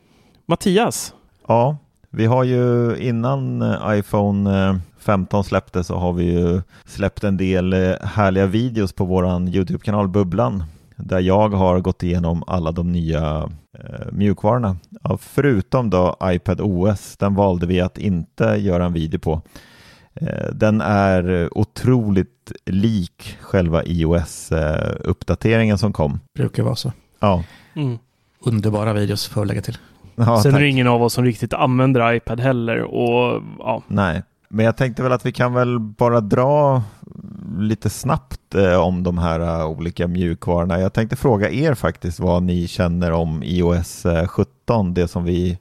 Mattias, 0.46 1.14
Ja, 1.48 1.78
vi 2.10 2.26
har 2.26 2.44
ju 2.44 2.98
innan 2.98 3.62
eh, 3.62 4.00
iPhone 4.00 4.68
eh, 4.70 4.76
15 5.00 5.44
släpptes 5.44 5.88
så 5.88 5.96
har 5.96 6.14
vi 6.14 6.24
ju 6.24 6.62
släppt 6.86 7.24
en 7.24 7.38
del 7.38 7.74
eh, 7.74 7.94
härliga 8.02 8.46
videos 8.46 8.94
på 8.94 9.06
våran 9.06 9.48
YouTube-kanal 9.48 10.08
Bubblan 10.08 10.64
där 10.96 11.20
jag 11.20 11.50
har 11.50 11.80
gått 11.80 12.04
igenom 12.04 12.44
alla 12.48 12.72
de 12.72 12.92
nya 12.92 13.50
eh, 13.80 14.12
mjukvarorna. 14.12 14.78
Ja, 15.04 15.18
förutom 15.18 15.90
då 15.90 16.16
iPad 16.24 16.62
OS, 16.62 17.18
den 17.18 17.36
valde 17.36 17.66
vi 17.66 17.82
att 17.82 17.98
inte 17.98 18.44
göra 18.44 18.86
en 18.86 18.94
video 18.94 19.20
på. 19.20 19.42
Eh, 20.14 20.50
den 20.54 20.82
är 20.82 21.50
otroligt 21.58 22.52
lik 22.66 23.38
själva 23.42 23.84
iOS-uppdateringen 23.84 25.78
som 25.78 25.94
kom. 25.94 26.20
Brukar 26.34 26.64
vara 26.64 26.76
så. 26.76 26.92
Ja, 27.20 27.44
mm. 27.76 27.98
Underbara 28.48 28.94
videos 28.94 29.28
får 29.28 29.42
jag 29.42 29.48
lägga 29.48 29.62
till. 29.62 29.78
ja 30.16 30.26
sen 30.26 30.50
är 30.50 30.54
tack. 30.54 30.62
det 30.62 30.68
ingen 30.68 30.88
av 30.88 31.04
oss 31.04 31.14
som 31.14 31.24
riktigt 31.24 31.54
använder 31.54 32.14
iPad 32.14 32.40
heller 32.40 32.82
och 32.82 33.44
ja, 33.60 33.84
Nej, 33.88 34.24
men 34.50 34.66
jag 34.66 34.78
tänkte 34.78 35.04
väl 35.04 35.12
att 35.12 35.26
vi 35.26 35.32
kan 35.32 35.54
väl 35.54 35.80
bara 35.80 36.22
dra 36.22 36.84
lite 37.60 37.90
snabbt 37.90 38.56
eh, 38.56 38.76
om 38.76 39.04
de 39.04 39.18
här 39.18 39.40
eh, 39.40 39.66
olika 39.66 40.08
mjukvarorna. 40.08 40.80
Jag 40.80 40.94
tänkte 40.94 41.16
fråga 41.16 41.50
er 41.50 41.74
faktiskt 41.74 42.20
vad 42.20 42.44
ni 42.44 42.68
känner 42.68 43.12
om 43.12 43.44
iOS 43.44 44.06
eh, 44.06 44.28
17, 44.28 44.94
det 44.94 45.08
som 45.08 45.24
vi 45.24 45.60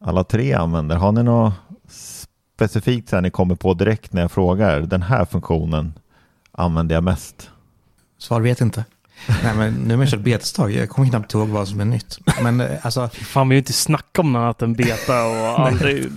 alla 0.00 0.24
tre 0.24 0.52
använder. 0.52 0.96
Har 0.96 1.12
ni 1.12 1.22
något 1.22 1.52
specifikt 2.56 3.08
så 3.08 3.16
här 3.16 3.20
ni 3.22 3.30
kommer 3.30 3.54
på 3.54 3.74
direkt 3.74 4.12
när 4.12 4.20
jag 4.20 4.30
frågar? 4.30 4.80
Den 4.80 5.02
här 5.02 5.24
funktionen 5.24 5.92
använder 6.52 6.94
jag 6.94 7.04
mest. 7.04 7.50
Svar 8.18 8.40
vet 8.40 8.60
inte. 8.60 8.84
Nej, 9.44 9.54
men 9.56 9.74
nu 9.74 9.90
har 9.90 9.96
man 9.96 10.06
kört 10.06 10.20
betestag. 10.20 10.72
Jag 10.72 10.88
kommer 10.88 11.08
knappt 11.08 11.34
ihåg 11.34 11.48
vad 11.48 11.68
som 11.68 11.80
är 11.80 11.84
nytt. 11.84 12.18
Men 12.42 12.60
eh, 12.60 12.66
alltså, 12.82 13.08
fan 13.08 13.48
vi 13.48 13.54
vill 13.54 13.58
inte 13.58 13.72
snacka 13.72 14.20
om 14.22 14.32
något 14.32 14.40
annat 14.40 14.62
än 14.62 14.72
beta 14.74 15.26
och 15.26 15.60
aldrig 15.66 15.96
i 15.98 16.08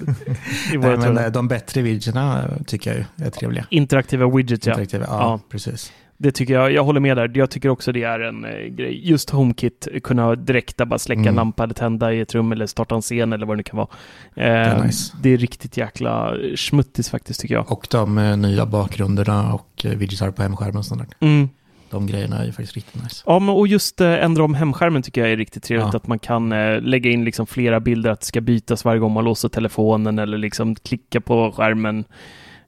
nej, 0.74 0.98
men, 0.98 1.18
eh, 1.18 1.28
de 1.28 1.48
bättre 1.48 1.82
widgetarna 1.82 2.50
tycker 2.68 2.90
jag 2.92 3.00
ju 3.20 3.26
är 3.26 3.30
trevliga. 3.30 3.66
Interaktiva 3.70 4.30
widgets. 4.36 4.68
Interaktiva, 4.68 5.06
ja, 5.10 5.20
Ja. 5.20 5.40
precis. 5.50 5.92
Det 6.20 6.32
tycker 6.32 6.54
jag, 6.54 6.72
jag 6.72 6.84
håller 6.84 7.00
med 7.00 7.18
där. 7.18 7.32
Jag 7.36 7.50
tycker 7.50 7.70
också 7.70 7.92
det 7.92 8.04
är 8.04 8.20
en 8.20 8.46
eh, 8.46 8.52
grej. 8.52 9.10
Just 9.10 9.30
HomeKit, 9.30 9.88
kunna 10.04 10.36
direkt 10.36 10.78
bara 10.78 11.00
släcka 11.00 11.20
en 11.20 11.26
Mm. 11.28 11.36
lampa 11.36 11.64
eller 11.64 11.74
tända 11.74 12.14
i 12.14 12.20
ett 12.22 12.36
rum 12.36 12.52
eller 12.52 12.66
starta 12.66 12.96
en 12.96 13.02
scen 13.02 13.34
eller 13.34 13.46
vad 13.46 13.56
det 13.56 13.58
nu 13.58 13.64
kan 13.64 13.78
vara. 13.78 13.88
Eh, 14.36 14.46
är 14.46 14.84
nice. 14.84 15.14
det 15.22 15.30
är 15.30 15.38
riktigt 15.38 15.78
jäkla 15.78 16.34
smuttis 16.56 17.10
faktiskt 17.10 17.40
tycker 17.40 17.56
jag. 17.56 17.72
Och 17.72 17.88
de 17.92 18.18
eh, 18.18 18.38
nya 18.38 18.66
bakgrunderna 18.66 19.54
och 19.54 19.86
eh, 19.86 19.92
widgetar 19.92 20.32
på 20.32 20.42
hemskärmen 20.42 20.78
och 20.78 20.86
sånt 20.86 21.02
där. 21.20 21.28
Mm. 21.28 21.50
De 21.90 22.08
grejerna 22.08 22.38
är 22.40 22.46
ju 22.46 22.52
faktiskt 22.52 22.76
riktigt 22.76 23.04
nice. 23.04 23.24
Ja, 23.26 23.40
men 23.40 23.50
och 23.50 23.68
just 23.68 24.02
eh, 24.02 24.24
ändra 24.24 24.44
om 24.44 24.54
hemskärmen 24.54 25.02
tycker 25.04 25.22
jag 25.22 25.32
är 25.32 25.38
riktigt 25.38 25.64
trevligt. 25.64 25.94
Ja. 25.94 25.98
Att 25.98 26.08
man 26.08 26.20
kan 26.20 26.52
eh, 26.52 26.82
lägga 26.82 27.10
in 27.12 27.24
liksom 27.26 27.48
flera 27.48 27.80
bilder, 27.80 28.10
att 28.10 28.20
det 28.20 28.26
ska 28.26 28.42
bytas 28.42 28.86
varje 28.86 29.00
gång 29.00 29.12
man 29.14 29.24
låser 29.24 29.50
telefonen 29.50 30.20
eller 30.20 30.38
liksom 30.38 30.76
klicka 30.76 31.22
på 31.22 31.52
skärmen. 31.52 32.06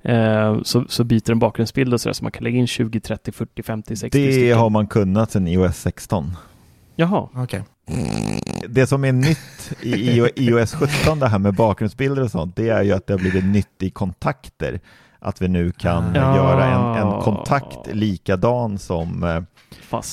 Eh, 0.02 0.62
så, 0.64 0.86
så 0.90 1.04
byter 1.04 1.26
den 1.26 1.40
bakgrundsbild 1.40 1.94
och 1.94 2.02
sådär, 2.02 2.14
så 2.14 2.24
man 2.24 2.32
kan 2.32 2.44
lägga 2.44 2.58
in 2.58 2.68
20, 2.68 3.00
30, 3.00 3.32
40, 3.32 3.64
50, 3.64 3.96
60 3.96 4.26
Det 4.26 4.32
stycken. 4.34 4.58
har 4.58 4.70
man 4.70 4.88
kunnat 4.88 5.32
sedan 5.32 5.48
iOS 5.48 5.78
16. 5.78 6.36
Jaha. 6.96 7.28
Okej. 7.36 7.64
Det 8.70 8.88
som 8.88 9.04
är 9.06 9.12
nytt 9.12 9.72
i 9.82 9.94
iO- 9.94 10.30
iOS 10.36 10.74
17, 10.74 11.20
det 11.20 11.28
här 11.28 11.40
med 11.40 11.54
bakgrundsbilder 11.56 12.24
och 12.24 12.32
sånt, 12.32 12.56
det 12.56 12.70
är 12.70 12.84
ju 12.84 12.92
att 12.92 13.08
det 13.08 13.14
har 13.14 13.20
blivit 13.20 13.46
nytt 13.46 13.84
i 13.84 13.90
kontakter. 13.90 14.80
Att 15.20 15.42
vi 15.42 15.48
nu 15.48 15.72
kan 15.72 16.12
Ja. 16.16 16.36
göra 16.36 16.66
en, 16.66 17.08
en 17.08 17.22
kontakt 17.22 17.88
likadan 17.94 18.78
som 18.78 19.24
eh, 19.24 19.42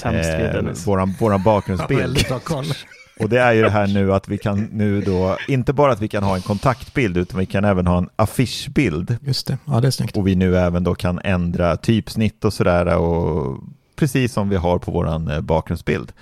Dennis. 0.03 0.87
våran, 0.87 1.15
våran 1.21 1.43
bakgrundsbild. 1.43 2.19
Och 3.21 3.29
det 3.29 3.41
är 3.41 3.53
ju 3.53 3.63
det 3.63 3.71
här 3.71 3.87
nu 3.87 4.15
att 4.15 4.29
vi 4.29 4.39
kan 4.39 4.61
nu 4.73 5.01
då, 5.01 5.37
inte 5.49 5.73
bara 5.73 5.93
att 5.93 6.01
vi 6.01 6.09
kan 6.09 6.23
ha 6.23 6.37
en 6.37 6.43
kontaktbild, 6.43 7.17
utan 7.17 7.39
vi 7.41 7.47
kan 7.47 7.65
även 7.65 7.87
ha 7.87 7.99
en 7.99 8.09
affischbild. 8.17 9.17
Just 9.23 9.47
det, 9.47 9.59
ja 9.65 9.81
det 9.81 9.87
är 9.87 9.91
snyggt. 9.91 10.17
Och 10.17 10.27
vi 10.27 10.35
nu 10.35 10.57
även 10.57 10.85
då 10.85 10.95
kan 10.95 11.21
ändra 11.25 11.77
typsnitt 11.77 12.45
och 12.45 12.53
sådär, 12.53 12.97
och 12.97 13.59
precis 13.97 14.33
som 14.33 14.49
vi 14.49 14.57
har 14.57 14.79
på 14.79 14.91
våran 14.93 15.29
eh, 15.31 15.41
bakgrundsbild. 15.41 16.13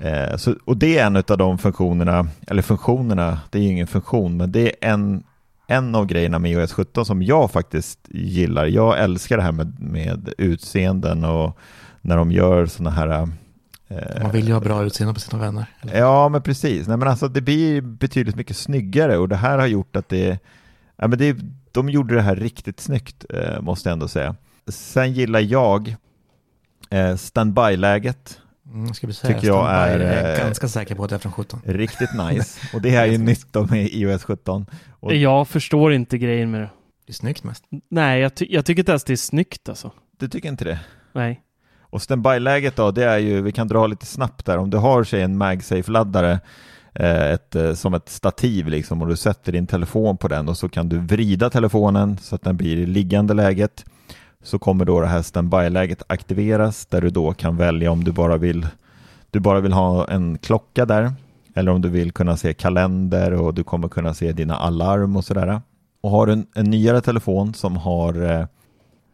Eh, 0.00 0.36
så, 0.36 0.54
och 0.64 0.76
det 0.76 0.98
är 0.98 1.06
en 1.06 1.16
av 1.16 1.38
de 1.38 1.58
funktionerna, 1.58 2.26
eller 2.46 2.62
funktionerna, 2.62 3.40
det 3.50 3.58
är 3.58 3.62
ju 3.62 3.68
ingen 3.68 3.86
funktion, 3.86 4.36
men 4.36 4.52
det 4.52 4.84
är 4.84 4.90
en, 4.92 5.22
en 5.66 5.94
av 5.94 6.06
grejerna 6.06 6.38
med 6.38 6.52
iOS 6.52 6.72
17 6.72 7.06
som 7.06 7.22
jag 7.22 7.50
faktiskt 7.50 7.98
gillar. 8.10 8.66
Jag 8.66 8.98
älskar 8.98 9.36
det 9.36 9.42
här 9.42 9.52
med, 9.52 9.80
med 9.80 10.34
utseenden 10.38 11.24
och 11.24 11.58
när 12.00 12.16
de 12.16 12.32
gör 12.32 12.66
sådana 12.66 12.90
här 12.90 13.28
eh, 13.88 14.22
Man 14.22 14.30
vill 14.32 14.48
ju 14.48 14.52
ha 14.52 14.60
bra 14.60 14.84
utseende 14.84 15.14
på 15.14 15.20
sina 15.20 15.42
vänner. 15.42 15.66
Eller? 15.80 15.98
Ja, 15.98 16.28
men 16.28 16.42
precis. 16.42 16.88
Nej, 16.88 16.96
men 16.96 17.08
alltså, 17.08 17.28
det 17.28 17.40
blir 17.40 17.80
betydligt 17.80 18.36
mycket 18.36 18.56
snyggare 18.56 19.18
och 19.18 19.28
det 19.28 19.36
här 19.36 19.58
har 19.58 19.66
gjort 19.66 19.96
att 19.96 20.08
det, 20.08 20.38
ja, 20.96 21.08
men 21.08 21.18
det 21.18 21.36
de 21.72 21.88
gjorde 21.88 22.14
det 22.14 22.22
här 22.22 22.36
riktigt 22.36 22.80
snyggt, 22.80 23.24
eh, 23.30 23.60
måste 23.60 23.88
jag 23.88 23.92
ändå 23.92 24.08
säga. 24.08 24.34
Sen 24.68 25.12
gillar 25.12 25.40
jag 25.40 25.96
eh, 26.90 27.16
standby-läget, 27.16 28.40
Mm, 28.66 28.94
ska 28.94 29.06
vi 29.06 29.12
säga. 29.12 29.34
Tycker 29.34 29.46
jag 29.46 29.70
är, 29.70 30.00
är 30.00 30.32
eh, 30.32 30.38
ganska 30.44 30.68
säker 30.68 30.94
på 30.94 31.04
att 31.04 31.10
det 31.10 31.16
är 31.16 31.18
från 31.18 31.32
17. 31.32 31.60
riktigt 31.64 32.10
nice. 32.30 32.60
Och 32.74 32.82
det 32.82 32.94
är 32.94 33.06
ju 33.06 33.18
nytt 33.18 33.54
med 33.70 33.88
iOS 33.92 34.24
17. 34.24 34.66
Och 35.00 35.14
Jag 35.14 35.48
förstår 35.48 35.92
inte 35.92 36.18
grejen 36.18 36.50
med 36.50 36.60
det. 36.60 36.70
Det 37.06 37.10
är 37.10 37.14
snyggt 37.14 37.44
mest. 37.44 37.64
Nej, 37.90 38.20
jag, 38.20 38.34
ty- 38.34 38.46
jag 38.50 38.64
tycker 38.64 38.80
inte 38.82 38.92
ens 38.92 39.04
det 39.04 39.12
är 39.12 39.16
snyggt 39.16 39.68
alltså. 39.68 39.90
du 40.18 40.28
tycker 40.28 40.48
inte 40.48 40.64
det? 40.64 40.78
Nej. 41.12 41.40
Och 41.80 42.02
standby-läget 42.02 42.76
då, 42.76 42.90
det 42.90 43.04
är 43.04 43.18
ju, 43.18 43.42
vi 43.42 43.52
kan 43.52 43.68
dra 43.68 43.86
lite 43.86 44.06
snabbt 44.06 44.46
där, 44.46 44.58
om 44.58 44.70
du 44.70 44.76
har 44.76 45.04
sig 45.04 45.22
en 45.22 45.42
MagSafe-laddare 45.42 46.40
eh, 46.94 47.30
ett, 47.32 47.54
eh, 47.54 47.74
som 47.74 47.94
ett 47.94 48.08
stativ 48.08 48.68
liksom 48.68 49.02
och 49.02 49.08
du 49.08 49.16
sätter 49.16 49.52
din 49.52 49.66
telefon 49.66 50.16
på 50.16 50.28
den 50.28 50.48
och 50.48 50.56
så 50.58 50.68
kan 50.68 50.88
du 50.88 50.98
vrida 50.98 51.50
telefonen 51.50 52.18
så 52.18 52.34
att 52.34 52.42
den 52.42 52.56
blir 52.56 52.76
i 52.76 52.86
liggande 52.86 53.34
läget 53.34 53.84
så 54.44 54.58
kommer 54.58 54.84
då 54.84 55.00
det 55.00 55.06
här 55.06 55.22
standby-läget 55.22 56.02
aktiveras 56.06 56.86
där 56.86 57.00
du 57.00 57.10
då 57.10 57.32
kan 57.32 57.56
välja 57.56 57.90
om 57.90 58.04
du 58.04 58.12
bara 58.12 58.36
vill 58.36 58.66
du 59.30 59.40
bara 59.40 59.60
vill 59.60 59.72
ha 59.72 60.08
en 60.08 60.38
klocka 60.38 60.86
där 60.86 61.12
eller 61.54 61.72
om 61.72 61.82
du 61.82 61.88
vill 61.88 62.12
kunna 62.12 62.36
se 62.36 62.54
kalender 62.54 63.32
och 63.32 63.54
du 63.54 63.64
kommer 63.64 63.88
kunna 63.88 64.14
se 64.14 64.32
dina 64.32 64.56
alarm 64.56 65.16
och 65.16 65.24
sådär. 65.24 65.60
Och 66.00 66.10
har 66.10 66.26
du 66.26 66.32
en, 66.32 66.46
en 66.54 66.70
nyare 66.70 67.00
telefon 67.00 67.54
som 67.54 67.76
har 67.76 68.22
eh, 68.22 68.46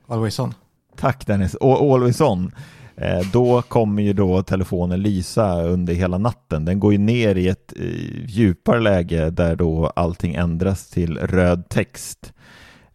Always 0.07 0.39
on. 0.39 0.55
Tack 0.97 1.27
Dennis. 1.27 1.55
Och 1.55 1.95
Always 1.95 2.21
On. 2.21 2.53
Eh, 2.97 3.21
då 3.33 3.63
kommer 3.63 4.03
ju 4.03 4.13
då 4.13 4.43
telefonen 4.43 5.03
lysa 5.03 5.63
under 5.63 5.95
hela 5.95 6.19
natten. 6.19 6.65
Den 6.65 6.81
går 6.81 6.93
ju 6.93 6.99
ner 6.99 7.35
i 7.35 7.49
ett 7.49 7.73
eh, 7.77 7.85
djupare 8.27 8.81
läge 8.81 9.31
där 9.31 9.57
då 9.57 9.93
allting 9.97 10.35
ändras 10.35 10.91
till 10.91 11.19
röd 11.19 11.69
text. 11.69 12.33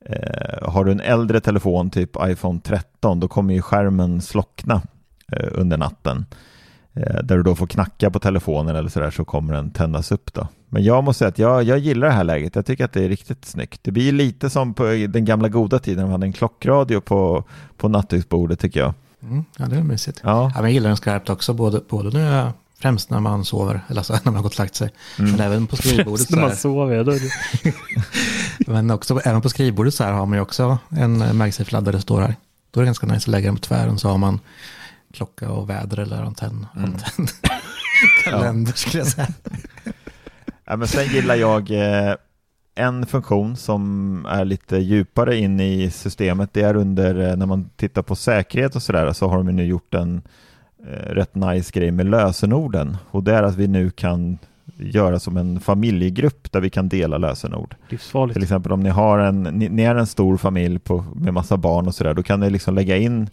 Eh, 0.10 0.70
har 0.70 0.86
du 0.86 0.92
en 0.92 1.00
äldre 1.00 1.40
telefon, 1.40 1.90
typ 1.90 2.18
iPhone 2.28 2.60
13, 2.64 3.20
då 3.20 3.28
kommer 3.28 3.54
ju 3.54 3.62
skärmen 3.62 4.22
slockna 4.22 4.82
eh, 5.32 5.48
under 5.52 5.78
natten. 5.78 6.26
Eh, 6.94 7.24
där 7.24 7.38
du 7.38 7.44
då 7.44 7.56
får 7.56 7.68
knacka 7.68 8.10
på 8.10 8.20
telefonen 8.20 8.76
eller 8.76 8.90
sådär 8.90 9.12
så 9.12 9.26
kommer 9.26 9.54
den 9.54 9.72
tändas 9.72 10.12
upp 10.12 10.34
då. 10.34 10.48
Men 10.70 10.84
jag 10.84 11.04
måste 11.04 11.20
säga 11.20 11.30
att 11.30 11.40
jag, 11.40 11.64
jag 11.64 11.80
gillar 11.80 12.08
det 12.08 12.14
här 12.14 12.24
läget. 12.24 12.56
Jag 12.56 12.66
tycker 12.66 12.86
att 12.86 12.94
det 12.94 13.04
är 13.04 13.10
riktigt 13.10 13.46
snyggt. 13.46 13.80
Det 13.84 13.92
blir 13.92 14.12
lite 14.12 14.50
som 14.50 14.74
på 14.74 14.84
den 14.84 15.26
gamla 15.26 15.50
goda 15.50 15.80
tiden 15.80 15.98
när 15.98 16.04
man 16.04 16.12
hade 16.12 16.26
en 16.26 16.34
klockradio 16.34 17.00
på, 17.00 17.44
på 17.78 17.90
nattduksbordet 17.90 18.60
tycker 18.60 18.80
jag. 18.80 18.94
Mm, 19.22 19.44
ja, 19.58 19.66
det 19.66 19.76
är 19.76 19.84
mysigt. 19.84 20.22
Ja, 20.24 20.44
Ja, 20.44 20.52
men 20.56 20.64
jag 20.64 20.72
gillar 20.72 20.90
den 20.90 20.98
skarpt 20.98 21.30
också, 21.30 21.54
både, 21.54 21.82
både 21.90 22.18
när 22.18 22.38
jag, 22.38 22.52
främst 22.86 23.10
när 23.10 23.20
man 23.20 23.46
sover, 23.46 23.82
eller 23.88 24.00
alltså 24.00 24.14
när 24.24 24.24
man 24.24 24.36
har 24.36 24.44
gått 24.44 24.54
och 24.54 24.60
lagt 24.60 24.76
sig. 24.76 24.90
Mm. 25.20 25.32
Men 25.32 25.40
även 25.40 25.68
på 25.68 25.76
skrivbordet 25.76 26.28
Främst 26.28 26.32
när 26.32 26.42
man 26.42 26.56
sover. 26.56 27.04
Då 27.04 27.14
men 28.72 28.92
också, 28.92 29.20
även 29.24 29.42
på 29.42 29.50
skrivbordet 29.50 29.94
så 29.94 30.04
här 30.04 30.12
har 30.12 30.26
man 30.26 30.38
ju 30.38 30.42
också 30.42 30.78
en 30.90 31.22
eh, 31.22 31.34
MagSafe-laddare 31.34 32.02
står 32.02 32.22
här. 32.22 32.36
Då 32.72 32.80
är 32.80 32.82
det 32.82 32.86
ganska 32.86 33.08
nice 33.08 33.18
att 33.18 33.28
lägga 33.28 33.46
den 33.46 33.56
på 33.56 33.62
tvären 33.62 33.98
så 33.98 34.10
har 34.10 34.18
man 34.18 34.40
klocka 35.14 35.50
och 35.50 35.70
väder 35.70 36.00
eller 36.00 36.24
antenn. 36.24 36.68
Mm. 36.76 36.94
antenn. 36.94 37.28
Kalender 38.24 38.74
skulle 38.74 38.98
jag 38.98 39.08
säga. 39.08 39.28
Ja, 40.66 40.76
men 40.76 40.88
sen 40.88 41.08
gillar 41.08 41.36
jag 41.36 41.72
eh, 41.72 42.16
en 42.76 43.06
funktion 43.06 43.58
som 43.58 44.26
är 44.30 44.46
lite 44.46 44.78
djupare 44.78 45.38
in 45.38 45.60
i 45.60 45.92
systemet. 45.92 46.50
Det 46.54 46.62
är 46.62 46.76
under, 46.76 47.30
eh, 47.30 47.36
när 47.36 47.46
man 47.46 47.70
tittar 47.76 48.02
på 48.02 48.16
säkerhet 48.16 48.76
och 48.76 48.84
sådär, 48.84 49.14
så 49.14 49.28
har 49.28 49.38
de 49.38 49.56
nu 49.56 49.66
gjort 49.66 49.94
en 49.94 50.22
rätt 50.90 51.36
nice 51.36 51.72
grej 51.80 51.92
med 51.92 52.06
lösenorden. 52.06 52.98
Och 53.12 53.24
det 53.24 53.34
är 53.34 53.44
att 53.44 53.56
vi 53.56 53.68
nu 53.68 53.90
kan 53.90 54.38
göra 54.78 55.20
som 55.20 55.38
en 55.38 55.60
familjegrupp 55.60 56.52
där 56.52 56.62
vi 56.62 56.70
kan 56.70 56.90
dela 56.90 57.18
lösenord. 57.18 57.76
Livsfarligt. 57.90 58.34
Till 58.34 58.44
exempel 58.44 58.72
om 58.72 58.80
ni 58.80 58.90
har 58.90 59.20
en, 59.20 59.44
ni, 59.44 59.70
ni 59.70 59.84
är 59.84 59.96
en 59.96 60.08
stor 60.08 60.38
familj 60.38 60.80
på, 60.80 61.06
med 61.16 61.34
massa 61.34 61.58
barn 61.58 61.88
och 61.88 61.96
sådär, 61.96 62.14
då 62.14 62.24
kan 62.24 62.40
ni 62.40 62.50
liksom 62.50 62.76
lägga 62.76 62.98
in 62.98 63.22
eh, 63.22 63.28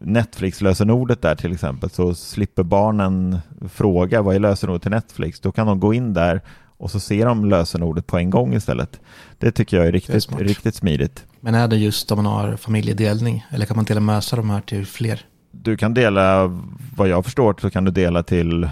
Netflix-lösenordet 0.00 1.22
där 1.22 1.34
till 1.34 1.52
exempel, 1.52 1.90
så 1.90 2.14
slipper 2.14 2.62
barnen 2.62 3.38
fråga 3.68 4.22
vad 4.22 4.34
är 4.34 4.40
lösenordet 4.40 4.82
till 4.82 4.90
Netflix. 4.90 5.40
Då 5.40 5.52
kan 5.52 5.66
de 5.66 5.80
gå 5.80 5.94
in 5.94 6.14
där 6.14 6.40
och 6.76 6.90
så 6.90 7.00
ser 7.00 7.26
de 7.26 7.44
lösenordet 7.44 8.06
på 8.06 8.18
en 8.18 8.30
gång 8.30 8.54
istället. 8.54 9.00
Det 9.38 9.50
tycker 9.50 9.76
jag 9.76 9.86
är 9.86 9.92
riktigt, 9.92 10.22
smart. 10.22 10.40
riktigt 10.40 10.74
smidigt. 10.74 11.24
Men 11.40 11.54
är 11.54 11.68
det 11.68 11.76
just 11.76 12.12
om 12.12 12.16
man 12.16 12.26
har 12.26 12.56
familjedelning? 12.56 13.46
Eller 13.50 13.66
kan 13.66 13.76
man 13.76 13.84
dela 13.84 14.00
med 14.00 14.24
sig 14.24 14.36
de 14.36 14.50
här 14.50 14.60
till 14.60 14.86
fler? 14.86 15.24
Du 15.62 15.76
kan 15.76 15.94
dela, 15.94 16.60
vad 16.96 17.08
jag 17.08 17.24
förstår, 17.24 17.54
så 17.60 17.70
kan 17.70 17.84
du 17.84 17.90
dela 17.90 18.22
till, 18.22 18.68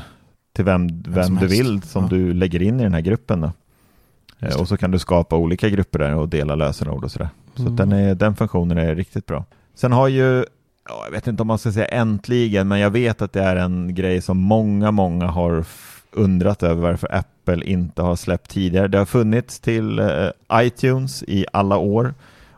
till 0.52 0.64
vem, 0.64 1.02
vem 1.02 1.36
du 1.36 1.46
vill 1.46 1.82
som 1.82 2.02
Ja. 2.02 2.08
du 2.10 2.32
lägger 2.32 2.62
in 2.62 2.80
i 2.80 2.82
den 2.82 2.94
här 2.94 3.00
gruppen. 3.00 3.40
Då. 3.40 3.52
Eh. 4.38 4.60
Och 4.60 4.68
så 4.68 4.76
kan 4.76 4.90
du 4.90 4.98
skapa 4.98 5.36
olika 5.36 5.68
grupper 5.68 5.98
där 5.98 6.14
och 6.14 6.28
dela 6.28 6.54
lösenord 6.54 7.04
och 7.04 7.10
sådär. 7.10 7.28
Så 7.54 7.62
Mm. 7.62 7.76
den, 7.76 7.92
är, 7.92 8.14
den 8.14 8.36
funktionen 8.36 8.78
är 8.78 8.94
riktigt 8.94 9.26
bra. 9.26 9.44
Sen 9.74 9.92
har 9.92 10.08
ju, 10.08 10.44
ja, 10.88 11.02
jag 11.04 11.10
vet 11.12 11.26
inte 11.26 11.42
om 11.42 11.46
man 11.46 11.58
ska 11.58 11.72
säga 11.72 11.86
äntligen, 11.86 12.68
men 12.68 12.78
jag 12.80 12.90
vet 12.90 13.22
att 13.22 13.32
det 13.32 13.42
är 13.42 13.56
en 13.56 13.94
grej 13.94 14.20
som 14.22 14.38
många, 14.38 14.90
många 14.90 15.26
har 15.26 15.64
undrat 16.12 16.62
över 16.62 16.82
varför 16.82 17.14
Apple 17.14 17.64
inte 17.64 18.02
har 18.02 18.16
släppt 18.16 18.50
tidigare. 18.50 18.88
Det 18.88 18.98
har 18.98 19.04
funnits 19.06 19.60
till 19.60 19.98
eh, 19.98 20.08
iTunes 20.54 21.22
i 21.22 21.46
alla 21.52 21.76
år 21.76 22.14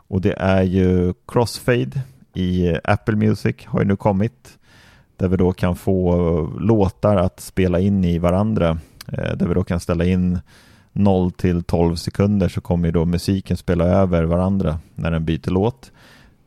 och 0.07 0.21
det 0.21 0.33
är 0.33 0.63
ju 0.63 1.13
Crossfade 1.27 2.01
i 2.33 2.77
Apple 2.83 3.15
Music 3.15 3.55
har 3.65 3.79
ju 3.79 3.85
nu 3.85 3.95
kommit 3.95 4.57
där 5.17 5.27
vi 5.27 5.37
då 5.37 5.53
kan 5.53 5.75
få 5.75 6.15
låtar 6.59 7.15
att 7.15 7.39
spela 7.39 7.79
in 7.79 8.03
i 8.03 8.19
varandra 8.19 8.77
eh, 9.07 9.35
där 9.35 9.47
vi 9.47 9.53
då 9.53 9.63
kan 9.63 9.79
ställa 9.79 10.05
in 10.05 10.39
0 10.91 11.31
till 11.31 11.63
12 11.63 11.95
sekunder 11.95 12.49
så 12.49 12.61
kommer 12.61 12.87
ju 12.87 12.91
då 12.91 13.05
musiken 13.05 13.57
spela 13.57 13.85
över 13.85 14.23
varandra 14.23 14.79
när 14.95 15.11
den 15.11 15.25
byter 15.25 15.49
låt. 15.49 15.91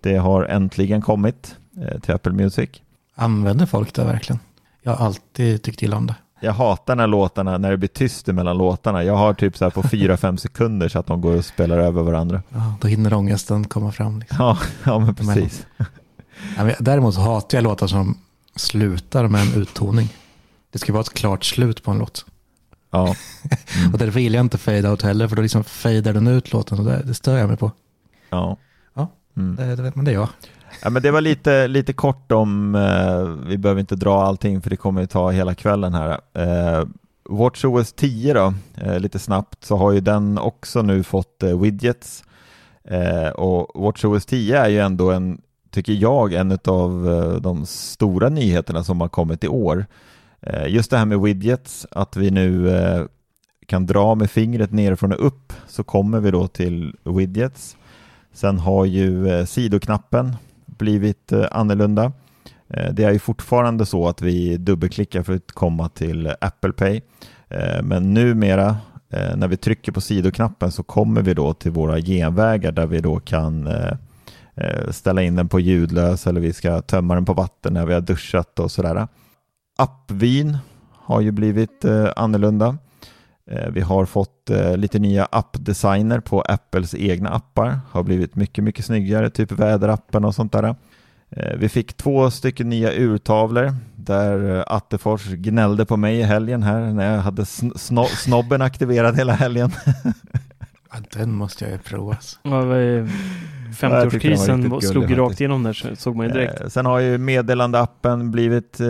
Det 0.00 0.16
har 0.16 0.44
äntligen 0.44 1.02
kommit 1.02 1.56
eh, 1.80 2.00
till 2.00 2.14
Apple 2.14 2.32
Music. 2.32 2.70
Använder 3.14 3.66
folk 3.66 3.94
det 3.94 4.04
verkligen? 4.04 4.40
Jag 4.82 4.92
har 4.92 5.06
alltid 5.06 5.62
tyckt 5.62 5.82
illa 5.82 5.96
om 5.96 6.06
det. 6.06 6.14
Jag 6.40 6.52
hatar 6.52 6.96
när 6.96 7.06
låtarna, 7.06 7.58
när 7.58 7.70
det 7.70 7.76
blir 7.76 7.88
tyst 7.88 8.26
mellan 8.26 8.58
låtarna. 8.58 9.04
Jag 9.04 9.16
har 9.16 9.34
typ 9.34 9.56
så 9.56 9.64
här 9.64 9.70
på 9.70 9.82
4-5 9.82 10.36
sekunder 10.46 10.88
så 10.88 10.98
att 10.98 11.06
de 11.06 11.20
går 11.20 11.36
och 11.36 11.44
spelar 11.44 11.78
över 11.78 12.02
varandra. 12.02 12.42
Ja, 12.48 12.74
då 12.80 12.88
hinner 12.88 13.14
ångesten 13.14 13.64
komma 13.64 13.92
fram. 13.92 14.18
Liksom. 14.18 14.36
Ja, 14.40 14.58
ja 14.84 14.98
men 14.98 15.14
precis. 15.14 15.66
Men 16.56 16.74
däremot 16.78 17.16
hatar 17.16 17.58
jag 17.58 17.62
låtar 17.62 17.86
som 17.86 18.18
slutar 18.56 19.28
med 19.28 19.40
en 19.40 19.62
uttoning. 19.62 20.08
Det 20.70 20.78
ska 20.78 20.92
vara 20.92 21.00
ett 21.00 21.14
klart 21.14 21.44
slut 21.44 21.82
på 21.82 21.90
en 21.90 21.98
låt. 21.98 22.26
Ja. 22.90 23.14
Och 23.92 23.98
därför 23.98 24.20
gillar 24.20 24.36
jag 24.36 24.44
inte 24.44 24.58
fade 24.58 24.90
out 24.90 25.02
heller, 25.02 25.28
för 25.28 25.36
då 25.36 25.42
liksom 25.42 25.64
fejdar 25.64 26.12
den 26.12 26.26
ut 26.26 26.52
låten 26.52 26.78
och 26.78 26.84
det, 26.84 27.02
det 27.04 27.14
stör 27.14 27.38
jag 27.38 27.48
mig 27.48 27.56
på. 27.56 27.70
Ja. 28.30 28.56
Ja. 28.94 29.08
Mm. 29.36 29.56
Det, 29.56 29.76
det, 29.76 29.96
men 29.96 30.04
det 30.04 30.10
är 30.10 30.14
jag. 30.14 30.28
Ja, 30.82 30.90
men 30.90 31.02
det 31.02 31.10
var 31.10 31.20
lite, 31.20 31.68
lite 31.68 31.92
kort 31.92 32.32
om, 32.32 32.74
eh, 32.74 33.48
vi 33.48 33.58
behöver 33.58 33.80
inte 33.80 33.96
dra 33.96 34.22
allting 34.22 34.62
för 34.62 34.70
det 34.70 34.76
kommer 34.76 35.00
ju 35.00 35.06
ta 35.06 35.30
hela 35.30 35.54
kvällen 35.54 35.94
här. 35.94 36.20
Eh, 36.34 36.84
WatchOS 37.28 37.92
10 37.92 38.34
då, 38.34 38.54
eh, 38.74 39.00
lite 39.00 39.18
snabbt, 39.18 39.64
så 39.64 39.76
har 39.76 39.92
ju 39.92 40.00
den 40.00 40.38
också 40.38 40.82
nu 40.82 41.02
fått 41.02 41.42
eh, 41.42 41.60
widgets. 41.60 42.24
Eh, 42.84 43.28
och 43.28 43.82
WatchOS 43.82 44.26
10 44.26 44.58
är 44.58 44.68
ju 44.68 44.78
ändå 44.78 45.10
en, 45.10 45.40
tycker 45.70 45.92
jag, 45.92 46.32
en 46.32 46.58
av 46.64 47.08
eh, 47.12 47.40
de 47.40 47.66
stora 47.66 48.28
nyheterna 48.28 48.84
som 48.84 49.00
har 49.00 49.08
kommit 49.08 49.44
i 49.44 49.48
år. 49.48 49.86
Eh, 50.40 50.66
just 50.68 50.90
det 50.90 50.98
här 50.98 51.04
med 51.04 51.20
widgets, 51.20 51.86
att 51.90 52.16
vi 52.16 52.30
nu 52.30 52.76
eh, 52.76 53.04
kan 53.66 53.86
dra 53.86 54.14
med 54.14 54.30
fingret 54.30 54.72
nerifrån 54.72 55.12
och 55.12 55.26
upp 55.26 55.52
så 55.66 55.84
kommer 55.84 56.20
vi 56.20 56.30
då 56.30 56.46
till 56.46 56.94
widgets. 57.04 57.76
Sen 58.32 58.58
har 58.58 58.84
ju 58.84 59.28
eh, 59.28 59.44
sidoknappen 59.44 60.36
blivit 60.78 61.32
eh, 61.32 61.44
annorlunda. 61.50 62.12
Eh, 62.68 62.92
det 62.92 63.04
är 63.04 63.12
ju 63.12 63.18
fortfarande 63.18 63.86
så 63.86 64.08
att 64.08 64.22
vi 64.22 64.56
dubbelklickar 64.56 65.22
för 65.22 65.34
att 65.34 65.52
komma 65.52 65.88
till 65.88 66.32
Apple 66.40 66.72
Pay. 66.72 67.00
Eh, 67.48 67.82
men 67.82 68.14
numera 68.14 68.76
när 69.36 69.48
vi 69.48 69.56
trycker 69.56 69.92
på 69.92 70.00
sidoknappen 70.00 70.72
så 70.72 70.82
kommer 70.82 71.22
vi 71.22 71.34
då 71.34 71.54
till 71.54 71.70
våra 71.70 72.00
genvägar 72.00 72.72
där 72.72 72.86
vi 72.86 73.00
då 73.00 73.20
kan 73.20 73.68
ställa 74.90 75.22
in 75.22 75.36
den 75.36 75.48
på 75.48 75.60
ljudlös 75.60 76.26
eller 76.26 76.40
vi 76.40 76.52
ska 76.52 76.82
tömma 76.82 77.14
den 77.14 77.24
på 77.24 77.32
vatten 77.32 77.74
när 77.74 77.86
vi 77.86 77.94
har 77.94 78.00
duschat 78.00 78.58
och 78.58 78.70
sådär. 78.70 79.08
Appvyn 79.78 80.58
har 80.92 81.20
ju 81.20 81.30
blivit 81.30 81.84
annorlunda. 82.16 82.78
Eh, 83.50 83.70
Vi 83.70 83.80
har 83.80 84.04
fått 84.04 84.50
eh, 84.50 84.76
lite 84.76 84.98
nya 84.98 85.24
appdesigner 85.32 86.20
på 86.20 86.40
Apples 86.42 86.94
egna 86.94 87.28
appar. 87.30 87.80
Har 87.90 88.02
blivit 88.02 88.36
mycket, 88.36 88.64
mycket 88.64 88.84
snyggare, 88.84 89.30
typ 89.30 89.52
väderappen 89.52 90.24
och 90.24 90.34
sånt 90.34 90.52
där. 90.52 90.74
Eh, 91.30 91.56
Vi 91.58 91.68
fick 91.68 91.96
två 91.96 92.30
stycken 92.30 92.68
nya 92.68 92.92
urtavlor 92.92 93.74
där 93.96 94.64
Attefors 94.76 95.26
gnällde 95.26 95.84
på 95.86 95.96
mig 95.96 96.16
i 96.18 96.22
helgen 96.22 96.62
här 96.62 96.80
när 96.92 97.14
jag 97.14 97.20
hade 97.22 97.42
sn- 97.42 97.72
sno- 97.74 98.16
snobben 98.16 98.62
aktiverad 98.62 99.16
hela 99.16 99.32
helgen. 99.32 99.70
Ja, 100.92 101.02
den 101.12 101.34
måste 101.34 101.64
jag 101.64 101.72
ju 101.72 101.78
prova. 101.78 102.12
alltså. 102.14 102.38
Ja, 102.42 102.50
det 102.60 102.66
var 102.66 102.76
ju- 102.76 103.08
Ja, 103.80 103.88
jag 104.02 104.10
tyckte 104.10 104.28
den 104.28 104.36
var 104.38 104.44
50-årskrisen 104.46 104.62
riktigt 104.74 104.90
slog 104.90 105.04
gullig 105.04 105.18
rakt 105.18 105.40
igenom 105.40 105.62
där, 105.62 105.72
så 105.72 105.96
såg 105.96 106.16
man 106.16 106.26
ju 106.26 106.32
direkt. 106.32 106.72
Sen 106.72 106.86
har 106.86 106.98
ju 106.98 107.18
meddelandeappen 107.18 108.30
blivit, 108.30 108.80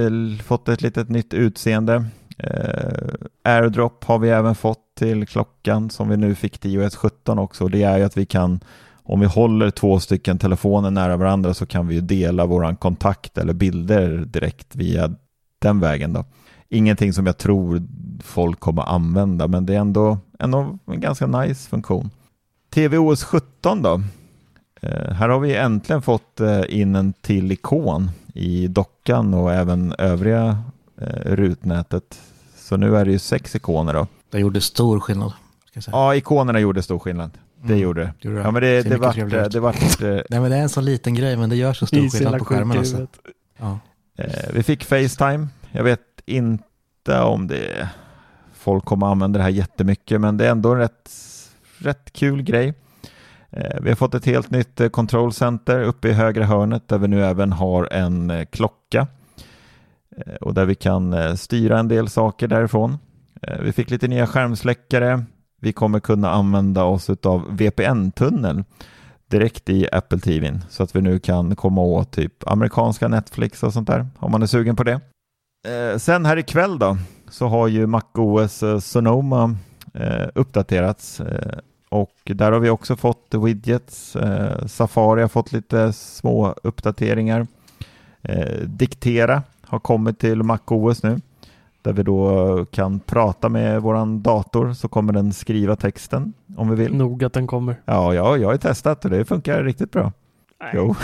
fått 0.44 0.68
ett 0.68 0.82
litet 0.82 1.08
nytt 1.08 1.34
utseende. 1.34 2.04
Eh, 2.36 3.14
AirDrop 3.42 4.04
har 4.04 4.18
vi 4.18 4.30
även 4.30 4.54
fått 4.54 4.94
till 4.98 5.26
klockan 5.26 5.90
som 5.90 6.08
vi 6.08 6.16
nu 6.16 6.34
fick 6.34 6.58
till 6.58 6.74
iOS 6.74 6.96
17 6.96 7.38
också. 7.38 7.68
Det 7.68 7.82
är 7.82 7.98
ju 7.98 8.04
att 8.04 8.16
vi 8.16 8.26
kan, 8.26 8.60
om 9.02 9.20
vi 9.20 9.26
håller 9.26 9.70
två 9.70 10.00
stycken 10.00 10.38
telefoner 10.38 10.90
nära 10.90 11.16
varandra 11.16 11.54
så 11.54 11.66
kan 11.66 11.88
vi 11.88 11.94
ju 11.94 12.00
dela 12.00 12.46
våran 12.46 12.76
kontakt 12.76 13.38
eller 13.38 13.52
bilder 13.52 14.24
direkt 14.26 14.76
via 14.76 15.14
den 15.58 15.80
vägen 15.80 16.12
då. 16.12 16.24
Ingenting 16.68 17.12
som 17.12 17.26
jag 17.26 17.38
tror 17.38 17.82
folk 18.22 18.60
kommer 18.60 18.82
använda, 18.82 19.48
men 19.48 19.66
det 19.66 19.74
är 19.74 19.78
ändå, 19.78 20.18
ändå 20.38 20.78
en 20.86 21.00
ganska 21.00 21.26
nice 21.26 21.68
funktion. 21.68 22.10
TVOS 22.74 23.24
17 23.24 23.82
då? 23.82 24.02
Eh, 24.80 25.12
här 25.12 25.28
har 25.28 25.40
vi 25.40 25.56
äntligen 25.56 26.02
fått 26.02 26.40
eh, 26.40 26.62
in 26.68 26.96
en 26.96 27.12
till 27.12 27.52
ikon 27.52 28.10
i 28.34 28.66
dockan 28.66 29.34
och 29.34 29.52
även 29.52 29.94
övriga 29.98 30.58
rutnätet. 31.24 32.20
Så 32.56 32.76
nu 32.76 32.96
är 32.96 33.04
det 33.04 33.10
ju 33.10 33.18
sex 33.18 33.56
ikoner 33.56 33.94
då. 33.94 34.06
Det 34.30 34.38
gjorde 34.38 34.60
stor 34.60 35.00
skillnad. 35.00 35.30
Ska 35.30 35.70
jag 35.72 35.84
säga. 35.84 35.96
Ja, 35.96 36.14
ikonerna 36.14 36.60
gjorde 36.60 36.82
stor 36.82 36.98
skillnad. 36.98 37.30
Det 37.62 37.72
Mm, 37.72 37.78
gjorde 37.82 38.00
det. 38.00 38.12
gjorde 38.20 38.36
det. 38.36 38.42
Ja, 38.42 38.50
men 38.50 38.62
det, 38.62 38.82
det 38.82 38.96
vart, 38.96 39.18
ut. 39.18 39.52
det 39.52 39.60
vart, 39.60 40.02
eh, 40.02 40.08
Nej 40.08 40.24
men 40.40 40.50
det 40.50 40.56
är 40.56 40.62
en 40.62 40.68
sån 40.68 40.84
liten 40.84 41.14
grej 41.14 41.36
men 41.36 41.50
det 41.50 41.56
gör 41.56 41.72
så 41.72 41.86
stor 41.86 42.08
skillnad 42.10 42.38
på 42.38 42.44
skärmen 42.44 42.78
alltså. 42.78 43.06
Ja. 43.58 43.78
Eh, 44.18 44.50
vi 44.54 44.62
fick 44.62 44.84
Facetime. 44.84 45.48
Jag 45.72 45.84
vet 45.84 46.00
inte 46.26 47.20
om 47.20 47.46
det 47.46 47.88
folk 48.54 48.84
kommer 48.84 49.06
använda 49.06 49.38
det 49.38 49.42
här 49.42 49.50
jättemycket, 49.50 50.20
men 50.20 50.36
det 50.36 50.46
är 50.46 50.50
ändå 50.50 50.72
en 50.72 50.78
rätt, 50.78 51.10
rätt 51.78 52.12
kul 52.12 52.42
grej. 52.42 52.74
Eh, 53.50 53.80
vi 53.82 53.88
har 53.88 53.96
fått 53.96 54.14
ett 54.14 54.26
helt 54.26 54.50
nytt 54.50 54.80
eh, 54.80 54.88
control 54.88 55.32
center 55.32 55.82
uppe 55.82 56.08
i 56.08 56.12
högra 56.12 56.44
hörnet 56.44 56.88
där 56.88 56.98
vi 56.98 57.08
nu 57.08 57.24
även 57.24 57.52
har 57.52 57.88
en 57.92 58.30
eh, 58.30 58.44
klocka 58.44 59.00
eh, 59.00 59.06
Eh, 60.16 60.34
och 60.34 60.54
där 60.54 60.66
vi 60.66 60.74
kan 60.74 61.12
eh, 61.12 61.34
styra 61.34 61.78
en 61.78 61.88
del 61.88 62.08
saker 62.08 62.48
därifrån. 62.48 62.98
Eh, 63.42 63.60
vi 63.60 63.72
fick 63.72 63.90
lite 63.90 64.08
nya 64.08 64.26
skärmsläckare. 64.26 65.24
Vi 65.60 65.72
kommer 65.72 66.00
kunna 66.00 66.30
använda 66.30 66.84
oss 66.84 67.10
av 67.10 67.56
VPN-tunneln 67.56 68.64
direkt 69.30 69.68
i 69.68 69.88
Apple 69.92 70.18
TV 70.18 70.60
så 70.68 70.82
att 70.82 70.96
vi 70.96 71.00
nu 71.00 71.18
kan 71.18 71.56
komma 71.56 71.80
åt 71.80 72.10
typ 72.10 72.48
amerikanska 72.48 73.08
Netflix 73.08 73.62
och 73.62 73.72
sånt 73.72 73.86
där 73.86 74.06
om 74.18 74.32
man 74.32 74.42
är 74.42 74.46
sugen 74.46 74.76
på 74.76 74.84
det. 74.84 75.00
Sen 75.98 76.26
här 76.26 76.36
ikväll 76.36 76.78
då 76.78 76.96
så 77.30 77.46
har 77.46 77.68
ju 77.68 77.86
MacOS 77.86 78.64
Sonoma 78.80 79.56
uppdaterats 80.34 81.20
och 81.88 82.14
där 82.24 82.52
har 82.52 82.60
vi 82.60 82.70
också 82.70 82.96
fått 82.96 83.34
widgets. 83.44 84.16
Safari 84.66 85.20
har 85.20 85.28
fått 85.28 85.52
lite 85.52 85.92
små 85.92 86.54
uppdateringar. 86.62 87.46
Diktera 88.64 89.42
har 89.66 89.78
kommit 89.78 90.18
till 90.18 90.42
MacOS 90.42 91.02
nu 91.02 91.20
där 91.82 91.92
vi 91.92 92.02
då 92.02 92.64
kan 92.70 93.00
prata 93.00 93.48
med 93.48 93.82
våran 93.82 94.22
dator 94.22 94.72
så 94.72 94.88
kommer 94.88 95.12
den 95.12 95.32
skriva 95.32 95.76
texten 95.76 96.32
om 96.56 96.70
vi 96.70 96.76
vill. 96.76 96.94
Nog 96.96 97.24
att 97.24 97.32
den 97.32 97.46
kommer. 97.46 97.76
Ja, 97.84 98.14
ja, 98.14 98.36
jag 98.36 98.46
har 98.46 98.52
ju 98.52 98.58
testat 98.58 99.04
och 99.04 99.10
det 99.10 99.24
funkar 99.24 99.64
riktigt 99.64 99.90
bra. 99.92 100.12
Nej. 100.60 100.70
Jo. 100.74 100.94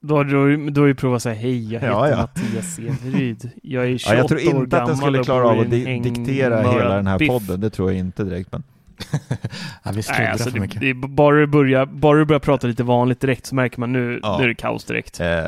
Då 0.00 0.16
har 0.16 0.24
du, 0.24 0.70
då 0.70 0.80
har 0.80 0.88
du 0.88 0.94
provat 0.94 1.16
att 1.16 1.22
säga 1.22 1.34
hej, 1.34 1.72
jag 1.72 1.80
heter 1.80 1.92
Ja, 1.92 2.08
ja. 2.10 2.16
Mattias 2.16 2.78
Everyd. 2.78 3.50
Jag 3.62 3.86
är 3.86 3.98
28 3.98 4.14
Ja, 4.14 4.18
jag 4.20 4.28
tror 4.28 4.56
år 4.56 4.62
inte 4.64 4.80
att 4.82 4.86
den 4.86 4.96
skulle 4.96 5.24
klara 5.24 5.48
av 5.48 5.58
att 5.60 5.70
di- 5.70 5.98
diktera 6.00 6.62
hela 6.62 6.94
den 6.96 7.06
här 7.06 7.18
biff. 7.18 7.28
podden. 7.28 7.60
Det 7.60 7.70
tror 7.70 7.90
jag 7.92 7.98
inte 7.98 8.24
direkt. 8.24 8.52
Men... 8.52 8.62
Ja, 9.82 9.90
vi 9.94 10.02
Nej, 10.18 10.26
alltså 10.28 10.44
för 10.44 10.54
det, 10.54 10.60
mycket. 10.60 10.80
det 10.80 10.94
bara 10.94 11.36
du 11.36 11.46
börjar, 11.46 11.86
bara 11.86 12.18
du 12.18 12.24
börjar 12.24 12.40
prata 12.40 12.66
lite 12.66 12.82
vanligt 12.82 13.20
direkt 13.20 13.46
så 13.46 13.54
märker 13.54 13.80
man 13.80 13.92
nu, 13.92 14.20
Ja. 14.22 14.36
nu 14.38 14.44
är 14.44 14.48
det 14.48 14.54
kaos 14.54 14.84
direkt. 14.84 15.20
Eh, 15.20 15.44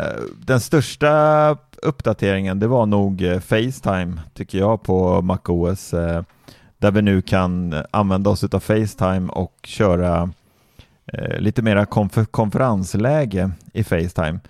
den 0.47 0.61
största 0.61 1.57
uppdateringen 1.83 2.59
det 2.61 2.67
var 2.67 2.87
nog 2.87 3.23
eh, 3.23 3.41
Facetime 3.41 4.21
tycker 4.35 4.59
jag 4.59 4.83
på 4.83 5.23
MacOS. 5.23 5.95
Eh, 5.95 6.23
där 6.79 6.91
vi 6.91 7.03
nu 7.03 7.23
kan 7.23 7.75
använda 7.91 8.31
oss 8.31 8.45
av 8.45 8.61
Facetime 8.61 9.29
och 9.33 9.55
köra 9.65 10.31
eh, 11.13 11.39
lite 11.41 11.63
mera 11.63 11.87
konfer 11.87 12.25
konferensläge 12.25 13.51
i 13.73 13.85
Facetime. 13.85 14.41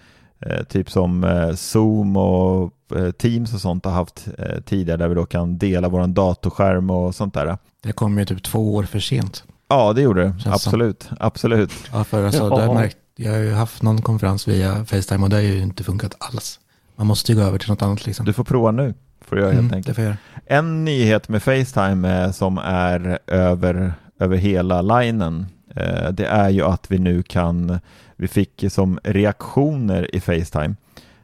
Eh, 0.40 0.62
typ 0.64 0.90
som 0.90 1.24
eh, 1.24 1.52
Zoom 1.54 2.16
och 2.16 2.72
Teams 3.18 3.54
och 3.54 3.60
sånt 3.60 3.84
har 3.84 3.92
haft 3.92 4.28
eh, 4.38 4.60
tidigare 4.60 4.96
där 4.96 5.08
vi 5.08 5.14
då 5.14 5.26
kan 5.26 5.58
dela 5.58 5.88
vår 5.88 6.06
datorskärm 6.06 6.90
och 6.90 7.14
sånt 7.14 7.34
där. 7.34 7.58
Det 7.82 7.92
kom 7.92 8.18
ju 8.18 8.24
typ 8.24 8.42
två 8.42 8.74
år 8.74 8.82
för 8.82 9.00
sent. 9.00 9.44
Ja, 9.68 9.92
det 9.92 10.02
gjorde 10.02 10.22
det. 10.22 10.34
Absolut. 10.46 11.02
Som. 11.02 11.16
Absolut. 11.20 11.72
Ja, 11.92 12.04
för 12.04 12.26
alltså, 12.26 12.48
ja. 12.48 12.74
märkt, 12.74 12.96
jag 13.16 13.32
har 13.32 13.38
ju 13.38 13.52
haft 13.52 13.82
någon 13.82 14.02
konferens 14.02 14.48
via 14.48 14.84
Facetime 14.84 15.24
och 15.24 15.30
det 15.30 15.36
har 15.36 15.42
ju 15.42 15.62
inte 15.62 15.84
funkat 15.84 16.14
alls. 16.18 16.60
Man 16.96 17.06
måste 17.06 17.32
ju 17.32 17.38
gå 17.38 17.44
över 17.44 17.58
till 17.58 17.70
något 17.70 17.82
annat 17.82 18.06
liksom. 18.06 18.26
Du 18.26 18.32
får 18.32 18.44
prova 18.44 18.70
nu. 18.70 18.94
Får 19.20 19.38
göra 19.38 19.50
helt 19.50 19.60
mm, 19.60 19.74
enkelt. 19.74 19.86
Det 19.86 19.94
får 19.94 20.04
jag 20.04 20.16
En 20.46 20.84
nyhet 20.84 21.28
med 21.28 21.42
Facetime 21.42 22.24
eh, 22.24 22.30
som 22.30 22.58
är 22.58 23.18
över, 23.26 23.92
över 24.18 24.36
hela 24.36 24.82
linen 24.82 25.46
eh, 25.76 26.10
det 26.10 26.26
är 26.26 26.48
ju 26.48 26.62
att 26.62 26.90
vi 26.90 26.98
nu 26.98 27.22
kan, 27.22 27.80
vi 28.16 28.28
fick 28.28 28.64
som 28.68 28.98
reaktioner 29.04 30.14
i 30.14 30.20
Facetime. 30.20 30.74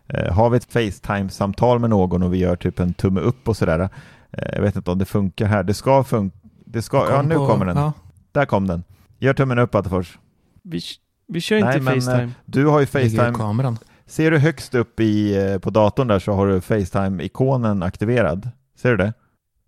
Eh, 0.08 0.32
har 0.32 0.50
vi 0.50 0.56
ett 0.56 0.72
Facetime-samtal 0.72 1.78
med 1.78 1.90
någon 1.90 2.22
och 2.22 2.34
vi 2.34 2.38
gör 2.38 2.56
typ 2.56 2.80
en 2.80 2.94
tumme 2.94 3.20
upp 3.20 3.48
och 3.48 3.56
sådär. 3.56 3.88
Jag 4.30 4.62
vet 4.62 4.76
inte 4.76 4.90
om 4.90 4.98
det 4.98 5.04
funkar 5.04 5.46
här. 5.46 5.62
Det 5.62 5.74
ska 5.74 6.04
funka. 6.04 6.38
Det 6.66 6.82
ska, 6.82 7.10
ja, 7.10 7.22
nu 7.22 7.34
på, 7.34 7.46
kommer 7.46 7.66
den. 7.66 7.76
Ja. 7.76 7.92
Där 8.32 8.44
kom 8.44 8.66
den. 8.66 8.84
Gör 9.18 9.34
tummen 9.34 9.58
upp 9.58 9.74
Attefors. 9.74 10.18
Vi, 10.62 10.80
vi 11.28 11.40
kör 11.40 11.56
inte 11.56 11.78
Nej, 11.78 11.80
Facetime. 11.80 12.16
Men, 12.16 12.34
du 12.44 12.66
har 12.66 12.80
ju 12.80 12.86
Facetime. 12.86 13.32
Kameran. 13.34 13.78
Ser 14.06 14.30
du 14.30 14.38
högst 14.38 14.74
upp 14.74 15.00
i, 15.00 15.36
eh, 15.36 15.58
på 15.58 15.70
datorn 15.70 16.08
där 16.08 16.18
så 16.18 16.32
har 16.32 16.46
du 16.46 16.60
Facetime-ikonen 16.60 17.82
aktiverad. 17.82 18.50
Ser 18.78 18.90
du 18.90 18.96
det? 18.96 19.12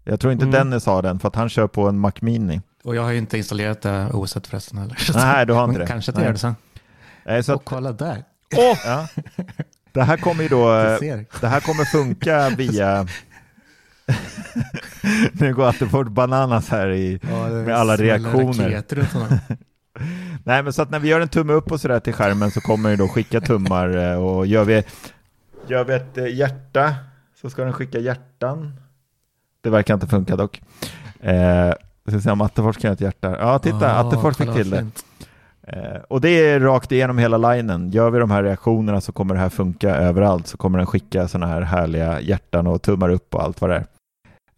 Jag 0.05 0.21
tror 0.21 0.33
inte 0.33 0.45
mm. 0.45 0.53
Dennis 0.53 0.87
har 0.87 1.03
den 1.03 1.19
för 1.19 1.29
att 1.29 1.35
han 1.35 1.49
kör 1.49 1.67
på 1.67 1.89
en 1.89 1.99
Mac 1.99 2.13
Mini. 2.21 2.61
Och 2.85 2.97
jag 2.97 3.03
har 3.03 3.11
ju 3.11 3.19
inte 3.19 3.39
installerat 3.39 3.83
det 3.83 4.11
oset 4.13 4.47
förresten 4.47 4.79
heller. 4.79 4.99
Nej, 5.15 5.47
du 5.47 5.53
har 5.53 5.65
inte 5.65 5.79
det. 5.79 5.87
Kanske 5.87 6.11
att 6.11 6.17
jag 6.17 6.25
gör 6.25 6.33
det 6.33 6.39
sen. 6.39 6.57
Nej, 7.25 7.43
så 7.43 7.53
att... 7.53 7.57
Och 7.57 7.65
kolla 7.65 7.93
där. 7.93 8.25
Oh! 8.57 8.79
Ja. 8.87 9.09
Det 9.97 10.05
här 10.05 10.17
kommer 10.17 10.43
ju 10.43 10.49
då, 10.49 10.69
det 11.41 11.49
här 11.49 11.61
kommer 11.61 11.85
funka 11.85 12.49
via 12.49 13.07
nu 15.33 15.55
går 15.55 15.69
Attefors 15.69 16.09
bananas 16.09 16.69
här 16.69 16.91
i, 16.91 17.21
ja, 17.23 17.49
med 17.49 17.77
alla 17.77 17.97
reaktioner. 17.97 18.83
Nej, 20.45 20.63
men 20.63 20.73
så 20.73 20.83
att 20.83 20.91
när 20.91 20.99
vi 20.99 21.09
gör 21.09 21.21
en 21.21 21.29
tumme 21.29 21.53
upp 21.53 21.73
och 21.73 21.81
sådär 21.81 22.01
till 22.01 22.13
skärmen 22.13 22.51
så 22.51 22.61
kommer 22.61 22.89
den 22.89 22.99
då 22.99 23.09
skicka 23.09 23.41
tummar 23.41 23.97
eh, 23.97 24.25
och 24.25 24.47
gör 24.47 24.65
vi, 24.65 24.85
gör 25.67 25.85
vi 25.85 25.95
ett 25.95 26.19
eh, 26.19 26.35
hjärta 26.35 26.95
så 27.41 27.51
ska 27.51 27.65
den 27.65 27.73
skicka 27.73 27.99
hjärtan. 27.99 28.81
Det 29.61 29.71
verkar 29.71 29.95
inte 29.95 30.07
funka 30.07 30.37
dock. 30.37 30.63
Eh, 31.21 31.73
ska 32.09 32.21
se 32.21 32.31
om 32.31 32.41
Attefors 32.41 32.77
kan 32.77 32.89
göra 32.89 32.95
ett 32.95 33.01
hjärta. 33.01 33.37
Ja, 33.41 33.59
titta, 33.59 33.77
oh, 33.77 33.99
Attefors 33.99 34.37
fick 34.37 34.55
till 34.55 34.71
det. 34.71 34.87
Eh, 35.67 36.01
och 36.09 36.21
det 36.21 36.29
är 36.29 36.61
rakt 36.61 36.93
igenom 36.93 37.19
hela 37.19 37.53
linen. 37.53 37.91
Gör 37.91 38.11
vi 38.11 38.19
de 38.19 38.31
här 38.31 38.43
reaktionerna 38.43 39.01
så 39.01 39.13
kommer 39.13 39.35
det 39.35 39.41
här 39.41 39.49
funka 39.49 39.97
överallt. 39.97 40.47
Så 40.47 40.57
kommer 40.57 40.79
den 40.79 40.87
skicka 40.87 41.29
sådana 41.29 41.47
här 41.47 41.61
härliga 41.61 42.21
hjärtan 42.21 42.67
och 42.67 42.83
tummar 42.83 43.09
upp 43.09 43.35
och 43.35 43.43
allt 43.43 43.61
vad 43.61 43.71
det 43.71 43.77
är. 43.77 43.87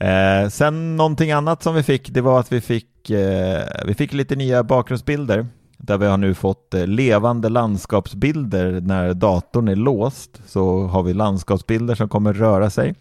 Eh, 0.00 0.48
sen 0.48 0.96
någonting 0.96 1.32
annat 1.32 1.62
som 1.62 1.74
vi 1.74 1.82
fick, 1.82 2.11
det 2.11 2.20
var 2.20 2.40
att 2.40 2.52
vi 2.52 2.61
fick, 2.61 3.11
eh, 3.11 3.62
vi 3.86 3.94
fick 3.94 4.12
lite 4.12 4.36
nya 4.36 4.62
bakgrundsbilder 4.62 5.46
där 5.78 5.98
vi 5.98 6.06
har 6.06 6.16
nu 6.16 6.34
fått 6.34 6.74
eh, 6.74 6.86
levande 6.86 7.48
landskapsbilder 7.48 8.80
när 8.80 9.14
datorn 9.14 9.68
är 9.68 9.76
låst 9.76 10.40
så 10.46 10.86
har 10.86 11.02
vi 11.02 11.14
landskapsbilder 11.14 11.94
som 11.94 12.09
kommer 12.09 12.32
röra 12.32 12.70
sig. 12.70 12.94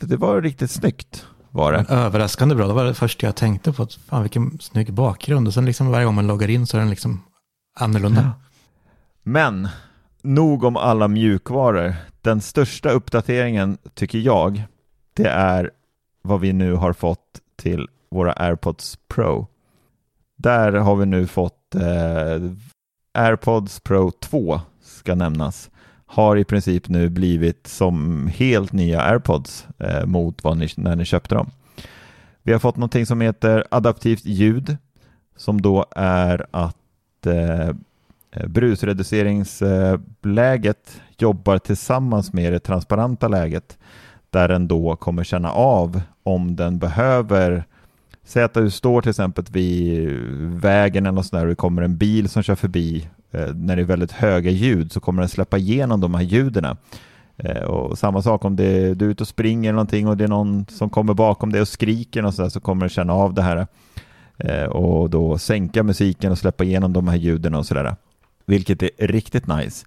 Det 0.00 0.16
var 0.16 0.42
riktigt 0.42 0.70
snyggt 0.70 1.26
var 1.56 1.72
det. 1.72 1.84
Överraskande 1.88 2.54
bra, 2.54 2.66
det 2.66 2.72
var 2.72 2.84
det 2.84 2.94
första 2.94 3.26
jag 3.26 3.36
tänkte 3.36 3.72
på. 3.72 3.86
Fan 3.86 4.22
vilken 4.22 4.58
snygg 4.60 4.92
bakgrund 4.92 5.46
och 5.46 5.54
sen 5.54 5.64
liksom 5.64 5.90
varje 5.90 6.04
gång 6.04 6.14
man 6.14 6.26
loggar 6.26 6.50
in 6.50 6.66
så 6.66 6.76
är 6.76 6.80
den 6.80 6.90
liksom 6.90 7.22
annorlunda. 7.76 8.20
Ja. 8.22 8.30
Men 9.22 9.68
nog 10.22 10.64
om 10.64 10.76
alla 10.76 11.08
mjukvaror. 11.08 11.94
Den 12.22 12.40
största 12.40 12.90
uppdateringen 12.90 13.78
tycker 13.94 14.18
jag 14.18 14.62
det 15.14 15.28
är 15.28 15.70
vad 16.22 16.40
vi 16.40 16.52
nu 16.52 16.74
har 16.74 16.92
fått 16.92 17.40
till 17.56 17.88
våra 18.10 18.32
AirPods 18.32 18.98
Pro. 19.08 19.46
Där 20.36 20.72
har 20.72 20.96
vi 20.96 21.06
nu 21.06 21.26
fått 21.26 21.74
eh, 21.74 22.50
AirPods 23.14 23.80
Pro 23.80 24.10
2 24.10 24.60
ska 24.82 25.14
nämnas. 25.14 25.70
Har 26.06 26.36
i 26.36 26.44
princip 26.44 26.88
nu 26.88 27.08
blivit 27.08 27.66
som 27.66 28.26
helt 28.34 28.72
nya 28.72 29.02
AirPods 29.02 29.66
eh, 29.78 30.06
mot 30.06 30.44
vad 30.44 30.56
ni, 30.56 30.68
när 30.76 30.96
ni 30.96 31.04
köpte 31.04 31.34
dem. 31.34 31.50
Vi 32.42 32.52
har 32.52 32.58
fått 32.58 32.76
någonting 32.76 33.06
som 33.06 33.20
heter 33.20 33.64
adaptivt 33.70 34.24
ljud 34.24 34.76
som 35.36 35.60
då 35.60 35.86
är 35.96 36.46
att 36.50 37.26
eh, 37.26 37.68
eh, 38.30 38.46
brusreduceringsläget 38.46 41.00
jobbar 41.18 41.58
tillsammans 41.58 42.32
med 42.32 42.52
det 42.52 42.60
transparenta 42.60 43.28
läget 43.28 43.78
där 44.30 44.48
den 44.48 44.68
då 44.68 44.96
kommer 44.96 45.24
känna 45.24 45.50
av 45.50 46.00
om 46.22 46.56
den 46.56 46.78
behöver 46.78 47.64
Säg 48.28 48.42
att 48.42 48.54
du 48.54 48.70
står 48.70 49.02
till 49.02 49.10
exempel 49.10 49.44
vid 49.50 50.10
vägen 50.40 51.06
eller 51.06 51.14
något 51.14 51.26
sånt 51.26 51.40
där 51.40 51.44
och 51.44 51.48
det 51.48 51.54
kommer 51.54 51.82
en 51.82 51.96
bil 51.96 52.28
som 52.28 52.42
kör 52.42 52.54
förbi 52.54 53.08
Eh, 53.36 53.54
när 53.54 53.76
det 53.76 53.82
är 53.82 53.86
väldigt 53.86 54.12
höga 54.12 54.50
ljud 54.50 54.92
så 54.92 55.00
kommer 55.00 55.22
den 55.22 55.28
släppa 55.28 55.58
igenom 55.58 56.00
de 56.00 56.14
här 56.14 56.22
ljuden. 56.22 56.76
Eh, 57.36 57.62
och 57.62 57.98
samma 57.98 58.22
sak 58.22 58.44
om 58.44 58.56
det, 58.56 58.94
du 58.94 59.06
är 59.06 59.10
ute 59.10 59.22
och 59.22 59.28
springer 59.28 59.68
eller 59.68 59.76
någonting 59.76 60.08
och 60.08 60.16
det 60.16 60.24
är 60.24 60.28
någon 60.28 60.66
som 60.68 60.90
kommer 60.90 61.14
bakom 61.14 61.52
dig 61.52 61.60
och 61.60 61.68
skriker 61.68 62.24
och 62.24 62.34
så, 62.34 62.42
där, 62.42 62.48
så 62.48 62.60
kommer 62.60 62.80
den 62.80 62.88
känna 62.88 63.12
av 63.12 63.34
det 63.34 63.42
här 63.42 63.66
eh, 64.36 64.64
och 64.64 65.10
då 65.10 65.38
sänka 65.38 65.82
musiken 65.82 66.32
och 66.32 66.38
släppa 66.38 66.64
igenom 66.64 66.92
de 66.92 67.08
här 67.08 67.16
ljuden 67.16 67.54
och 67.54 67.66
sådär. 67.66 67.96
Vilket 68.46 68.82
är 68.82 68.90
riktigt 68.98 69.46
nice. 69.46 69.86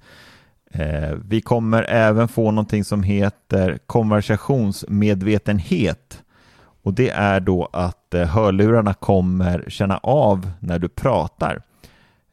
Vi 1.25 1.41
kommer 1.41 1.83
även 1.83 2.27
få 2.27 2.51
någonting 2.51 2.83
som 2.83 3.03
heter 3.03 3.79
konversationsmedvetenhet 3.85 6.23
och 6.83 6.93
det 6.93 7.09
är 7.09 7.39
då 7.39 7.69
att 7.73 8.15
hörlurarna 8.27 8.93
kommer 8.93 9.65
känna 9.67 9.97
av 9.97 10.51
när 10.59 10.79
du 10.79 10.89
pratar. 10.89 11.61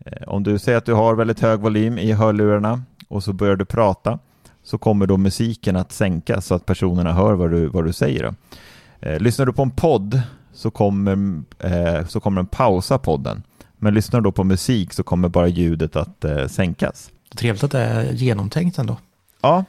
Eh, 0.07 0.29
om 0.29 0.43
du 0.43 0.59
säger 0.59 0.79
att 0.79 0.85
du 0.85 0.93
har 0.93 1.15
väldigt 1.15 1.41
hög 1.41 1.61
volym 1.61 1.99
i 1.99 2.13
hörlurarna 2.13 2.83
och 3.09 3.25
så 3.25 3.33
börjar 3.33 3.57
du 3.57 3.65
prata 3.65 4.19
så 4.63 4.79
kommer 4.79 5.07
då 5.07 5.17
musiken 5.17 5.77
att 5.77 5.93
sänkas 5.93 6.47
så 6.47 6.55
att 6.55 6.67
personerna 6.67 7.13
hör 7.13 7.35
vad 7.35 7.51
du, 7.51 7.67
vad 7.67 7.85
du 7.85 7.93
säger. 7.93 8.35
Lyssnar 9.01 9.47
du 9.47 9.53
på 9.53 9.63
en 9.63 9.71
podd 9.71 10.21
så 10.53 10.71
kommer, 10.71 11.43
så 12.09 12.21
kommer 12.21 12.37
den 12.37 12.47
pausa 12.47 12.99
podden. 12.99 13.43
Men 13.77 13.95
lyssnar 13.95 14.21
du 14.21 14.25
då 14.25 14.33
på 14.33 14.45
musik 14.45 14.93
så 14.93 15.03
kommer 15.03 15.29
bara 15.29 15.49
ljudet 15.49 15.97
att 15.97 16.25
sänkas. 16.49 17.11
Trevligt 17.37 17.65
att 17.65 17.71
det 17.71 17.81
är 17.81 18.13
genomtänkt 18.13 18.79
ändå. 18.79 18.97
Ja. 19.41 19.65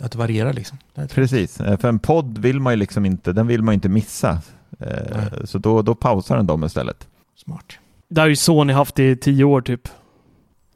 Att 0.00 0.12
det 0.12 0.18
varierar 0.18 0.52
liksom. 0.52 0.78
Det 0.94 1.14
Precis, 1.14 1.60
eh, 1.60 1.78
för 1.78 1.88
en 1.88 1.98
podd 1.98 2.38
vill 2.38 2.60
man 2.60 2.72
ju 2.72 2.76
liksom 2.76 3.06
inte, 3.06 3.32
den 3.32 3.46
vill 3.46 3.62
man 3.62 3.74
inte 3.74 3.88
missa. 3.88 4.30
Eh, 4.78 4.88
Nej. 5.14 5.46
Så 5.46 5.58
då, 5.58 5.82
då 5.82 5.94
pausar 5.94 6.36
den 6.36 6.46
dem 6.46 6.64
istället. 6.64 7.08
Smart. 7.36 7.78
Det 8.10 8.20
har 8.20 8.28
ju 8.28 8.36
Sony 8.36 8.72
haft 8.72 8.98
i 8.98 9.16
tio 9.16 9.44
år 9.44 9.60
typ. 9.60 9.88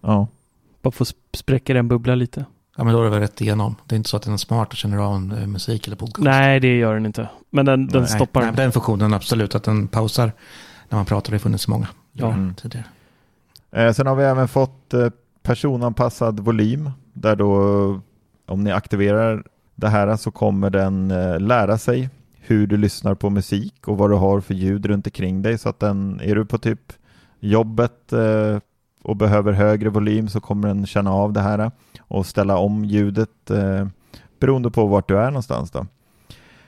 Ja. 0.01 0.29
Bara 0.83 0.91
få 0.91 1.05
spräcka 1.35 1.75
den 1.75 1.89
bubbla 1.89 2.15
lite. 2.15 2.45
Ja, 2.77 2.85
men 2.85 2.95
då 2.95 3.01
är 3.01 3.05
det 3.05 3.11
väl 3.11 3.21
rätt 3.21 3.41
igenom. 3.41 3.75
Det 3.87 3.95
är 3.95 3.97
inte 3.97 4.11
så 4.11 4.17
att 4.17 4.23
den 4.23 4.33
är 4.33 4.37
smart 4.37 4.69
och 4.69 4.77
känner 4.77 4.99
av 4.99 5.15
en 5.15 5.33
eh, 5.33 5.47
musik 5.47 5.87
eller 5.87 5.97
podcast. 5.97 6.25
Nej, 6.25 6.61
det 6.61 6.77
gör 6.77 6.95
den 6.95 7.07
inte. 7.07 7.29
Men 7.51 7.67
den, 7.67 7.87
den 7.87 8.07
stoppar. 8.07 8.43
Nej, 8.43 8.53
den 8.57 8.73
funktionen 8.73 9.15
absolut, 9.15 9.55
att 9.55 9.65
den 9.65 9.89
pausar 9.89 10.33
när 10.89 10.99
man 10.99 11.07
pratar. 11.07 11.31
Det 11.31 11.35
har 11.35 11.41
funnits 11.41 11.69
många 11.69 11.89
ja. 12.13 12.33
Mm. 12.33 12.55
tidigare. 12.55 12.87
Eh, 13.73 13.93
sen 13.93 14.07
har 14.07 14.15
vi 14.15 14.25
även 14.25 14.49
fått 14.49 14.95
eh, 14.95 15.09
personanpassad 15.43 16.41
volym 16.41 16.91
där 17.13 17.37
då 17.37 18.01
om 18.47 18.65
ni 18.65 18.73
aktiverar 18.73 19.45
det 19.75 19.89
här 19.89 20.17
så 20.17 20.31
kommer 20.31 20.71
den 20.71 21.11
eh, 21.11 21.41
lära 21.41 21.79
sig 21.79 22.09
hur 22.41 22.67
du 22.67 22.77
lyssnar 22.77 23.15
på 23.15 23.31
musik 23.31 23.89
och 23.89 23.99
vad 23.99 24.11
du 24.11 24.17
har 24.17 24.41
för 24.41 24.55
ljud 24.55 24.87
runt 24.87 25.07
omkring 25.07 25.43
dig 25.43 25.59
så 25.59 25.69
att 25.69 25.81
den, 25.81 26.21
är 26.21 26.35
du 26.35 26.45
på 26.45 26.59
typ 26.59 26.93
jobbet 27.49 28.13
eh, 28.13 28.59
och 29.03 29.17
behöver 29.17 29.53
högre 29.53 29.91
volym 29.91 30.29
så 30.29 30.41
kommer 30.41 30.69
den 30.69 30.87
känna 30.87 31.13
av 31.13 31.33
det 31.33 31.41
här 31.41 31.71
och 32.01 32.27
ställa 32.27 32.57
om 32.57 32.85
ljudet 32.85 33.51
eh, 33.51 33.87
beroende 34.41 34.71
på 34.71 34.87
vart 34.87 35.09
du 35.09 35.19
är 35.19 35.27
någonstans 35.27 35.71
då. 35.71 35.87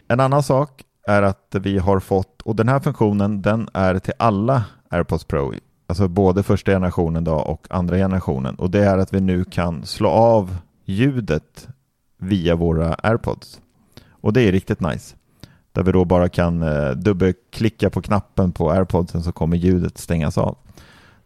En 0.09 0.20
annan 0.20 0.43
sak 0.43 0.85
är 1.07 1.22
att 1.22 1.55
vi 1.61 1.79
har 1.79 2.01
fått, 2.01 2.43
och 2.43 2.57
den 2.57 2.68
här 2.68 2.81
funktionen 2.81 3.43
den 3.43 3.68
är 3.72 3.99
till 3.99 4.14
alla 4.18 4.64
AirPods 4.91 5.24
Pro 5.24 5.55
alltså 5.87 6.09
både 6.09 6.43
första 6.43 6.72
generationen 6.72 7.24
då 7.24 7.35
och 7.35 7.66
andra 7.70 7.97
generationen 7.97 8.55
och 8.55 8.70
det 8.70 8.85
är 8.85 8.99
att 8.99 9.14
vi 9.14 9.20
nu 9.20 9.45
kan 9.45 9.87
slå 9.87 10.09
av 10.09 10.57
ljudet 10.85 11.68
via 12.18 12.57
våra 12.57 12.95
airpods. 12.95 13.61
Och 14.11 14.33
det 14.33 14.43
är 14.43 14.53
riktigt 14.53 14.81
nice. 14.81 15.16
Där 15.72 15.83
vi 15.83 15.93
då 15.93 16.05
bara 16.05 16.29
kan 16.29 16.62
eh, 16.62 16.91
dubbelklicka 16.91 17.91
på 17.91 18.03
knappen 18.03 18.53
på 18.53 18.70
airpodsen 18.70 19.22
så 19.22 19.33
kommer 19.33 19.57
ljudet 19.57 19.99
stängas 19.99 20.39
av. 20.39 20.57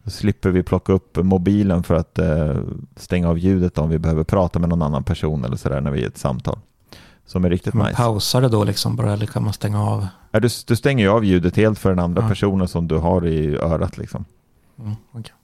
Då 0.04 0.10
slipper 0.10 0.50
vi 0.50 0.62
plocka 0.62 0.92
upp 0.92 1.16
mobilen 1.22 1.82
för 1.82 1.94
att 1.94 2.18
eh, 2.18 2.56
stänga 2.96 3.28
av 3.28 3.38
ljudet 3.38 3.78
om 3.78 3.88
vi 3.88 3.98
behöver 3.98 4.24
prata 4.24 4.58
med 4.58 4.68
någon 4.68 4.82
annan 4.82 5.04
person 5.04 5.44
eller 5.44 5.56
sådär 5.56 5.80
när 5.80 5.90
vi 5.90 5.98
är 6.00 6.02
i 6.04 6.06
ett 6.06 6.18
samtal. 6.18 6.58
som 7.26 7.44
är 7.44 7.50
riktigt 7.50 7.74
Man 7.74 7.86
nice. 7.86 7.96
pausar 7.96 8.40
det 8.42 8.48
då 8.48 8.64
liksom 8.64 8.96
bara 8.96 9.12
eller 9.12 9.26
kan 9.26 9.44
man 9.44 9.52
stänga 9.52 9.82
av? 9.84 10.06
Ja, 10.30 10.40
du, 10.40 10.48
du 10.66 10.76
stänger 10.76 11.04
ju 11.04 11.10
av 11.10 11.24
ljudet 11.24 11.56
helt 11.56 11.78
för 11.78 11.90
den 11.90 11.98
andra 11.98 12.22
Ja. 12.22 12.28
personen 12.28 12.68
som 12.68 12.88
du 12.88 12.96
har 12.96 13.26
i 13.26 13.56
örat 13.56 13.98
liksom. 13.98 14.24
Mm, 14.78 14.92
okej. 15.12 15.34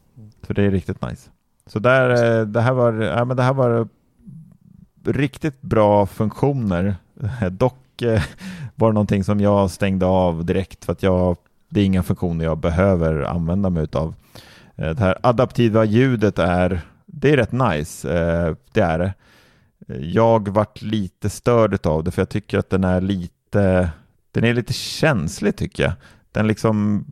För 0.42 0.54
det 0.54 0.62
är 0.62 0.70
riktigt 0.70 1.02
nice. 1.02 1.30
Så 1.66 1.78
där, 1.78 2.38
eh, 2.40 2.46
det 2.46 2.60
här 2.60 2.72
var, 2.72 2.92
ja, 2.92 3.24
men 3.24 3.36
det 3.36 3.42
här 3.42 3.52
var 3.54 3.88
riktigt 5.04 5.62
bra 5.62 6.06
funktioner. 6.06 6.96
Dock 7.50 8.02
eh, 8.02 8.22
var 8.74 8.88
det 8.88 8.94
någonting 8.94 9.24
som 9.24 9.40
jag 9.40 9.70
stängde 9.70 10.06
av 10.06 10.44
direkt 10.44 10.84
för 10.84 10.92
att 10.92 11.02
jag, 11.02 11.36
det 11.68 11.80
är 11.80 11.84
inga 11.84 12.02
funktioner 12.02 12.44
jag 12.44 12.58
behöver 12.58 13.22
använda 13.22 13.70
mig 13.70 13.82
utav. 13.82 14.14
Eh, 14.76 14.90
Det 14.90 15.00
här 15.00 15.18
adaptiva 15.22 15.84
ljudet 15.84 16.38
är, 16.38 16.80
det 17.06 17.30
är 17.30 17.36
rätt 17.36 17.52
nice, 17.52 18.18
eh, 18.18 18.54
det 18.72 18.80
är 18.80 18.98
det. 18.98 19.14
Jag 20.02 20.48
vart 20.48 20.82
lite 20.82 21.30
störd 21.30 21.86
av 21.86 22.04
det 22.04 22.10
för 22.10 22.22
jag 22.22 22.28
tycker 22.28 22.58
att 22.58 22.70
den 22.70 22.84
är 22.84 23.00
lite, 23.00 23.90
den 24.32 24.44
är 24.44 24.54
lite 24.54 24.72
känslig 24.72 25.56
tycker 25.56 25.82
jag. 25.82 25.92
Den 26.32 26.46
liksom 26.46 27.04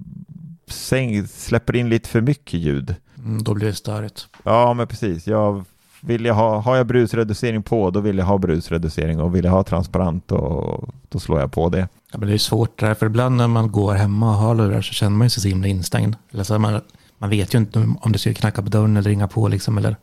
släpper 1.29 1.77
in 1.77 1.89
lite 1.89 2.09
för 2.09 2.21
mycket 2.21 2.61
ljud. 2.61 2.95
Mm, 3.19 3.43
då 3.43 3.55
blir 3.55 3.67
det 3.67 3.75
störigt. 3.75 4.29
Ja, 4.43 4.75
men 4.75 4.87
precis. 4.87 5.27
Jag 5.27 5.65
vill 6.01 6.25
jag 6.25 6.35
ha, 6.35 6.61
har 6.61 6.77
jag 6.77 6.87
brusreducering 6.87 7.63
på, 7.63 7.91
då 7.91 8.01
vill 8.01 8.19
jag 8.19 8.25
ha 8.27 8.39
brusreducering 8.39 9.21
och 9.21 9.35
vill 9.35 9.45
jag 9.45 9.53
ha 9.53 9.63
transparent, 9.63 10.33
och, 10.33 10.89
då 11.09 11.19
slår 11.19 11.41
jag 11.41 11.53
på 11.53 11.69
det. 11.69 11.89
Ja, 12.13 12.19
men 12.19 12.29
det 12.29 12.35
är 12.35 12.39
svårt 12.39 12.81
där, 12.81 12.95
för 12.95 13.07
ibland 13.07 13.37
när 13.37 13.49
man 13.49 13.73
går 13.73 13.95
hemma 13.95 14.31
och 14.31 14.37
har 14.37 14.55
lurar 14.55 14.83
så 14.83 14.93
känner 14.93 15.17
man 15.17 15.31
sig 15.31 15.43
så 15.43 15.49
himla 15.49 15.69
instängd. 15.69 16.17
Eller 16.33 16.45
så 16.45 16.55
är 16.55 16.59
man, 16.59 16.81
man 17.25 17.31
vet 17.31 17.55
ju 17.55 17.59
inte 17.59 17.79
om 18.01 18.13
det 18.13 18.19
ska 18.19 18.35
knacka 18.35 18.63
på 18.63 18.69
dörren 18.69 18.97
eller 18.97 19.11
ringa 19.11 19.29
på 19.29 19.49
liksom, 19.49 19.79
eller 19.79 19.97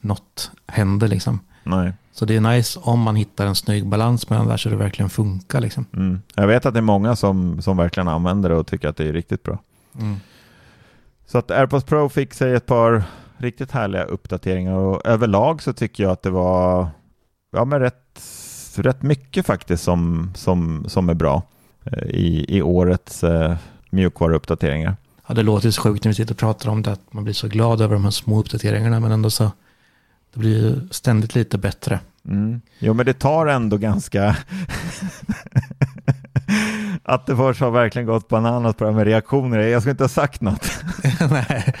något 0.00 0.50
händer 0.66 1.08
liksom. 1.08 1.40
Nej. 1.62 1.92
Så 2.12 2.24
det 2.24 2.36
är 2.36 2.40
nice 2.40 2.80
om 2.82 3.00
man 3.00 3.16
hittar 3.16 3.46
en 3.46 3.54
snygg 3.54 3.86
balans 3.86 4.30
mellan 4.30 4.48
där 4.48 4.56
så 4.56 4.68
det 4.68 4.76
verkligen 4.76 5.10
funkar 5.10 5.60
liksom. 5.60 5.86
Mm. 5.92 6.22
Jag 6.34 6.46
vet 6.46 6.66
att 6.66 6.74
det 6.74 6.80
är 6.80 6.82
många 6.82 7.16
som, 7.16 7.62
som 7.62 7.76
verkligen 7.76 8.08
använder 8.08 8.48
det 8.48 8.54
och 8.54 8.66
tycker 8.66 8.88
att 8.88 8.96
det 8.96 9.08
är 9.08 9.12
riktigt 9.12 9.42
bra. 9.42 9.58
Mm. 9.98 10.16
Så 11.26 11.38
att 11.38 11.50
AirPods 11.50 11.84
Pro 11.84 12.08
fick 12.08 12.34
sig 12.34 12.54
ett 12.54 12.66
par 12.66 13.04
riktigt 13.36 13.70
härliga 13.70 14.04
uppdateringar 14.04 14.74
och 14.74 15.06
överlag 15.06 15.62
så 15.62 15.72
tycker 15.72 16.02
jag 16.02 16.12
att 16.12 16.22
det 16.22 16.30
var 16.30 16.88
ja, 17.52 17.64
men 17.64 17.80
rätt, 17.80 18.22
rätt 18.76 19.02
mycket 19.02 19.46
faktiskt 19.46 19.84
som, 19.84 20.32
som, 20.34 20.84
som 20.88 21.08
är 21.08 21.14
bra 21.14 21.42
eh, 21.84 22.08
i, 22.08 22.46
i 22.48 22.62
årets 22.62 23.24
eh, 23.24 23.56
mjukvaruuppdateringar. 23.90 24.96
Ja, 25.26 25.34
det 25.34 25.42
låter 25.42 25.70
så 25.70 25.82
sjukt 25.82 26.04
när 26.04 26.10
vi 26.10 26.14
sitter 26.14 26.34
och 26.34 26.38
pratar 26.38 26.70
om 26.70 26.82
det, 26.82 26.92
att 26.92 27.12
man 27.12 27.24
blir 27.24 27.34
så 27.34 27.48
glad 27.48 27.80
över 27.80 27.94
de 27.94 28.04
här 28.04 28.10
små 28.10 28.40
uppdateringarna, 28.40 29.00
men 29.00 29.12
ändå 29.12 29.30
så, 29.30 29.52
det 30.34 30.40
blir 30.40 30.50
ju 30.50 30.88
ständigt 30.90 31.34
lite 31.34 31.58
bättre. 31.58 32.00
Mm. 32.28 32.60
Jo, 32.78 32.94
men 32.94 33.06
det 33.06 33.14
tar 33.14 33.46
ändå 33.46 33.76
ganska... 33.76 34.36
Attefors 37.02 37.60
har 37.60 37.70
verkligen 37.70 38.06
gått 38.06 38.28
bananas 38.28 38.76
på 38.76 38.84
det 38.84 38.90
här 38.90 38.96
med 38.96 39.06
reaktioner. 39.06 39.58
Jag 39.58 39.82
skulle 39.82 39.90
inte 39.90 40.04
ha 40.04 40.08
sagt 40.08 40.40
något. 40.40 40.70
Nej. 41.30 41.74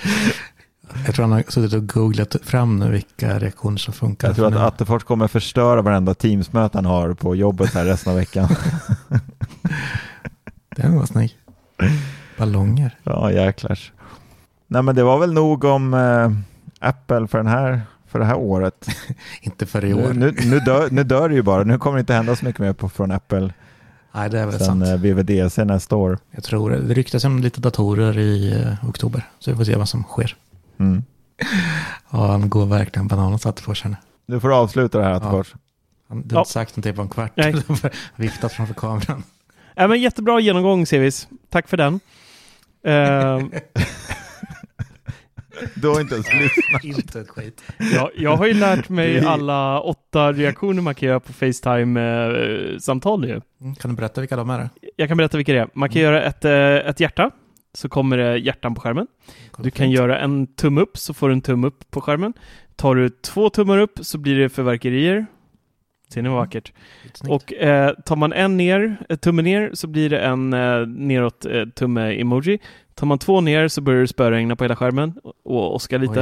Jag 1.06 1.14
tror 1.14 1.22
han 1.22 1.32
har 1.32 1.44
suttit 1.48 1.72
och 1.72 1.88
googlat 1.88 2.36
fram 2.42 2.78
nu 2.78 2.90
vilka 2.90 3.38
reaktioner 3.38 3.78
som 3.78 3.94
funkar. 3.94 4.28
Jag 4.28 4.36
tror 4.36 4.46
att. 4.46 4.54
Attefors 4.54 5.04
kommer 5.04 5.28
förstöra 5.28 5.82
varenda 5.82 6.14
Teams-möte 6.14 6.78
han 6.78 6.84
har 6.84 7.14
på 7.14 7.36
jobbet 7.36 7.74
här 7.74 7.84
resten 7.84 8.12
av 8.12 8.18
veckan. 8.18 8.48
Den 10.76 10.96
var 10.96 11.06
snygg. 11.06 11.36
Ballonger. 12.38 12.98
Ja, 13.02 13.32
jäklar. 13.32 13.78
Nej, 14.66 14.82
men 14.82 14.94
det 14.94 15.02
var 15.02 15.18
väl 15.18 15.32
nog 15.32 15.64
om 15.64 15.94
eh, 15.94 16.30
Apple 16.88 17.26
för, 17.26 17.38
den 17.38 17.46
här, 17.46 17.80
för 18.06 18.18
det 18.18 18.24
här 18.24 18.36
året. 18.36 18.88
Inte 19.40 19.66
för 19.66 19.84
i 19.84 19.94
år. 19.94 20.12
Nu, 20.12 20.14
nu, 20.14 20.50
nu, 20.50 20.60
dör, 20.60 20.88
nu 20.90 21.04
dör 21.04 21.28
det 21.28 21.34
ju 21.34 21.42
bara. 21.42 21.62
Nu 21.64 21.78
kommer 21.78 21.96
det 21.96 22.00
inte 22.00 22.14
hända 22.14 22.36
så 22.36 22.44
mycket 22.44 22.60
mer 22.60 22.72
på, 22.72 22.88
från 22.88 23.10
Apple 23.10 23.52
Nej, 24.14 24.30
det 24.30 24.38
är 24.40 24.46
väl 24.46 24.58
sen 24.58 24.66
sant. 24.66 24.84
eh, 24.84 24.96
VVDC 24.96 25.64
nästa 25.64 25.96
år. 25.96 26.18
Jag 26.30 26.44
tror 26.44 26.70
det. 26.70 26.80
Det 26.80 26.94
ryktas 26.94 27.24
om 27.24 27.38
lite 27.38 27.60
datorer 27.60 28.18
i 28.18 28.52
eh, 28.62 28.88
oktober. 28.88 29.22
Så 29.38 29.50
vi 29.50 29.56
får 29.56 29.64
se 29.64 29.76
vad 29.76 29.88
som 29.88 30.02
sker. 30.02 30.36
Mm. 30.78 31.04
Ja, 32.10 32.26
han 32.26 32.48
går 32.50 32.66
verkligen 32.66 33.08
bananas 33.08 33.46
att 33.46 33.60
få 33.60 33.74
känna. 33.74 33.96
Nu 34.26 34.40
får 34.40 34.48
du 34.48 34.54
avsluta 34.54 34.98
det 34.98 35.04
här 35.04 35.12
Attefors. 35.12 35.54
Han 36.08 36.22
du 36.22 36.34
har 36.34 36.38
Ja. 36.38 36.40
inte 36.42 36.50
sagt 36.52 36.76
någonting 36.76 36.94
på 36.96 37.02
en 37.02 37.08
kvart. 37.08 37.32
Nej. 37.34 37.54
Viftat 38.16 38.52
framför 38.52 38.74
kameran. 38.74 39.22
Ja, 39.74 39.86
men 39.88 40.00
jättebra 40.00 40.40
genomgång 40.40 40.86
Sevis. 40.86 41.28
Tack 41.50 41.68
för 41.68 41.76
den. 41.76 42.00
Ehm, 42.84 43.50
Du 45.74 45.88
har 45.88 46.00
inte 46.00 46.14
ens 46.14 46.32
lyssnat. 46.34 46.84
inte 46.84 47.20
ett 47.20 47.28
skit. 47.28 47.62
jag, 47.94 48.10
jag 48.16 48.36
har 48.36 48.46
ju 48.46 48.54
lärt 48.54 48.88
mig 48.88 49.20
alla 49.26 49.80
åtta 49.80 50.32
reaktioner 50.32 50.82
man 50.82 50.94
kan 50.94 51.08
göra 51.08 51.20
på 51.20 51.32
Facetime-samtal 51.32 53.24
ju. 53.24 53.40
Mm, 53.60 53.74
Kan 53.74 53.90
du 53.90 53.96
berätta 53.96 54.20
vilka 54.20 54.36
de 54.36 54.50
är? 54.50 54.68
Jag 54.96 55.08
kan 55.08 55.16
berätta 55.16 55.36
vilka 55.36 55.52
det 55.52 55.58
är. 55.58 55.68
Man 55.74 55.88
kan 55.88 56.02
göra 56.02 56.22
ett, 56.22 56.44
eh, 56.44 56.52
ett 56.90 57.00
hjärta, 57.00 57.30
så 57.74 57.88
kommer 57.88 58.16
det 58.16 58.36
hjärtan 58.38 58.74
på 58.74 58.80
skärmen. 58.80 59.06
Du 59.58 59.70
kan 59.70 59.90
göra 59.90 60.18
en 60.18 60.46
tumme 60.54 60.80
upp, 60.80 60.98
så 60.98 61.14
får 61.14 61.28
du 61.28 61.34
en 61.34 61.42
tumme 61.42 61.66
upp 61.66 61.90
på 61.90 62.00
skärmen. 62.00 62.32
Tar 62.76 62.94
du 62.94 63.08
två 63.08 63.50
tummar 63.50 63.78
upp 63.78 63.98
så 64.02 64.18
blir 64.18 64.38
det 64.38 64.48
förverkerier. 64.48 65.26
Ser 66.14 66.22
ni 66.22 66.28
vad 66.28 66.38
vackert? 66.38 66.72
Och 67.28 67.52
eh, 67.52 67.90
tar 67.94 68.16
man 68.16 68.32
en 68.32 68.56
ner, 68.56 68.96
ett 69.08 69.20
tumme 69.20 69.42
ner, 69.42 69.70
så 69.74 69.86
blir 69.86 70.10
det 70.10 70.18
en 70.20 70.52
eh, 70.52 70.86
neråt 70.86 71.46
eh, 71.46 71.64
tumme-emoji. 71.64 72.58
Tar 72.94 73.06
man 73.06 73.18
två 73.18 73.40
ner 73.40 73.68
så 73.68 73.80
börjar 73.80 74.00
det 74.00 74.08
spöregna 74.08 74.56
på 74.56 74.64
hela 74.64 74.76
skärmen 74.76 75.14
och 75.44 75.74
åska 75.74 75.98
lite. 75.98 76.20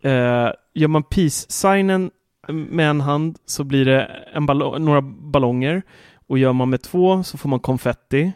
Eh, 0.00 0.52
gör 0.74 0.88
man 0.88 1.02
peace-signen 1.02 2.10
med 2.48 2.90
en 2.90 3.00
hand 3.00 3.38
så 3.46 3.64
blir 3.64 3.84
det 3.84 4.10
en 4.34 4.46
ballo- 4.48 4.78
några 4.78 5.00
ballonger. 5.02 5.82
Och 6.26 6.38
gör 6.38 6.52
man 6.52 6.70
med 6.70 6.82
två 6.82 7.22
så 7.22 7.38
får 7.38 7.48
man 7.48 7.60
konfetti. 7.60 8.32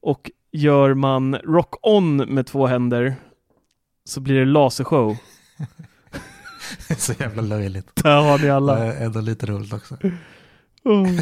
Och 0.00 0.30
gör 0.52 0.94
man 0.94 1.34
rock-on 1.34 2.16
med 2.16 2.46
två 2.46 2.66
händer 2.66 3.14
så 4.04 4.20
blir 4.20 4.38
det 4.38 4.44
lasershow. 4.44 5.16
så 6.98 7.12
jävla 7.18 7.42
löjligt. 7.42 7.88
Där 8.02 8.22
har 8.22 8.38
ni 8.38 8.50
alla. 8.50 8.74
Det 8.78 8.86
är 8.92 9.04
ändå 9.06 9.20
lite 9.20 9.46
roligt 9.46 9.72
också. 9.72 9.96
Oh. 10.84 11.08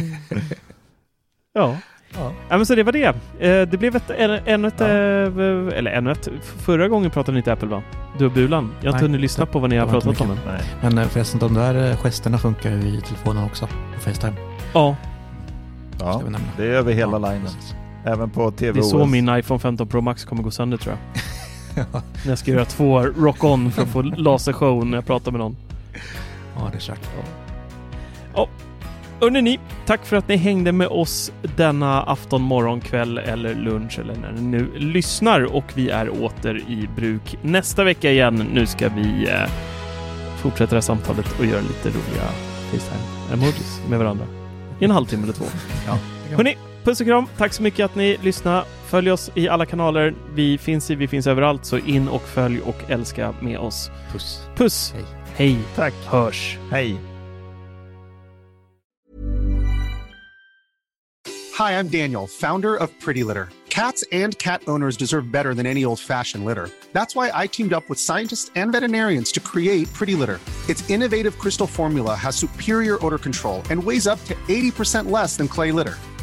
Ja. 1.55 1.77
Ja. 2.15 2.33
ja, 2.49 2.57
men 2.57 2.67
så 2.67 2.75
det 2.75 2.83
var 2.83 2.93
det. 2.93 3.05
Eh, 3.41 3.69
det 3.69 3.79
blev 3.79 3.97
ett, 3.97 4.11
än- 4.11 4.41
ännu 4.47 4.69
ett, 4.69 4.75
Ja. 4.81 4.87
eh, 4.87 5.79
eller 5.79 5.91
ännu 5.91 6.13
ett, 6.13 6.29
förra 6.59 6.89
gången 6.89 7.11
pratade 7.11 7.33
ni 7.33 7.39
inte 7.39 7.53
Apple 7.53 7.69
va? 7.69 7.83
Du 8.19 8.27
och 8.27 8.33
Bulan. 8.33 8.73
Jag 8.81 8.91
har 8.93 8.97
inte 8.99 9.05
hunnit 9.05 9.21
lyssna 9.21 9.47
på 9.47 9.59
vad 9.59 9.71
ni 9.71 9.77
har 9.77 9.87
pratat 9.87 10.21
om 10.21 10.31
än. 10.31 10.39
Men 10.83 10.99
eh, 10.99 11.09
förresten, 11.09 11.41
de 11.41 11.55
där 11.55 11.91
eh, 11.91 11.97
gesterna 11.97 12.39
funkar 12.39 12.71
ju 12.71 12.77
i 12.89 13.01
telefonen 13.01 13.45
också. 13.45 13.67
På 13.95 14.01
Facetime. 14.01 14.37
Ja, 14.75 14.97
Ja, 16.01 16.23
det 16.57 16.63
är 16.65 16.69
över 16.71 16.93
hela 16.93 17.13
Ja, 17.13 17.19
linjen. 17.19 17.43
precis. 17.43 17.75
Även 18.05 18.31
på 18.31 18.53
det 18.59 18.69
är 18.69 18.83
så 18.83 19.07
min 19.07 19.29
iPhone 19.39 19.61
15 19.61 19.89
Pro 19.89 20.01
Max 20.01 20.25
kommer 20.25 20.43
gå 20.43 20.51
sönder 20.51 20.77
tror 20.77 20.95
jag. 20.95 21.23
ja, 21.93 22.03
jag 22.27 22.39
ska 22.39 22.51
göra 22.51 22.65
två 22.65 23.01
rock-on 23.03 23.73
för 23.73 23.83
att 23.83 23.89
få 23.89 24.03
lasershow 24.03 24.87
när 24.87 24.99
jag 24.99 25.07
pratar 25.07 25.33
med 25.33 25.39
någon. 25.39 25.57
ja, 26.57 26.69
det 26.73 26.77
är 26.77 26.81
kört. 26.81 27.01
Hörrni 29.21 29.43
ni, 29.43 29.61
tack 29.87 30.07
för 30.07 30.17
att 30.17 30.29
ni 30.29 30.37
hängde 30.37 30.73
med 30.73 30.89
oss 30.89 31.33
denna 31.57 32.03
afton, 32.03 32.43
morgon, 32.43 32.81
kväll 32.81 33.19
eller 33.19 33.55
lunch 33.55 33.99
eller 33.99 34.15
när 34.17 34.33
ni 34.33 34.41
nu 34.41 34.79
lyssnar 34.79 35.57
och 35.57 35.65
vi 35.75 35.91
är 35.91 36.23
åter 36.25 36.57
i 36.57 36.89
bruk 36.97 37.39
nästa 37.43 37.85
vecka 37.85 38.11
igen. 38.11 38.47
Nu 38.53 38.67
ska 38.67 38.89
vi 38.89 39.29
eh, 39.29 39.51
fortsätta 40.37 40.71
det 40.71 40.77
här 40.77 40.81
samtalet 40.81 41.39
och 41.39 41.47
göra 41.47 41.61
lite 41.61 41.89
roliga 41.89 42.29
Facetime-emojis 42.71 43.81
med 43.89 43.99
varandra 43.99 44.27
i 44.81 44.85
en 44.85 44.91
halvtimme 44.91 45.23
eller 45.23 45.33
två. 45.33 45.45
Ja, 45.87 45.99
Hörni, 46.37 46.57
puss 46.87 47.01
och 47.01 47.07
kram. 47.07 47.27
Tack 47.39 47.53
så 47.53 47.63
mycket 47.63 47.85
att 47.85 47.95
ni 47.95 48.17
lyssnade. 48.23 48.65
Följ 48.87 49.11
oss 49.11 49.31
i 49.35 49.49
alla 49.49 49.67
kanaler. 49.67 50.15
Vi 50.35 50.59
finns 50.59 50.91
i, 50.91 50.95
vi 50.95 51.09
finns 51.09 51.27
överallt, 51.27 51.65
så 51.65 51.79
in 51.79 52.09
och 52.09 52.23
följ 52.23 52.61
och 52.61 52.91
älska 52.91 53.35
med 53.41 53.59
oss. 53.59 53.91
Puss. 54.13 54.41
Puss! 54.57 54.93
Hej. 54.95 55.05
Hej! 55.37 55.59
Tack. 55.75 55.95
Hörs! 56.07 56.59
Hej. 56.71 56.97
Hi, 61.59 61.73
I'm 61.73 61.89
Daniel, 61.89 62.27
founder 62.27 62.77
of 62.77 62.91
Pretty 63.05 63.25
Litter. 63.25 63.49
Cats 63.69 64.05
and 64.13 64.39
cat 64.39 64.63
owners 64.67 64.97
deserve 64.97 65.31
better 65.31 65.55
than 65.55 65.67
any 65.67 65.85
old 65.85 66.01
fashioned 66.01 66.45
litter. 66.45 66.69
That's 66.93 67.17
why 67.17 67.31
I 67.45 67.47
teamed 67.47 67.73
up 67.73 67.85
with 67.89 67.99
scientists 67.99 68.51
and 68.55 68.73
veterinarians 68.73 69.33
to 69.33 69.41
create 69.41 69.93
Pretty 69.93 70.15
Litter. 70.15 70.39
Its 70.69 70.89
innovative 70.91 71.39
crystal 71.39 71.67
formula 71.67 72.15
has 72.15 72.37
superior 72.37 73.05
odor 73.05 73.19
control 73.19 73.63
and 73.71 73.83
weighs 73.83 74.07
up 74.07 74.23
to 74.25 74.35
80% 74.49 75.11
less 75.11 75.37
than 75.37 75.49
clay 75.49 75.73
litter. 75.73 75.95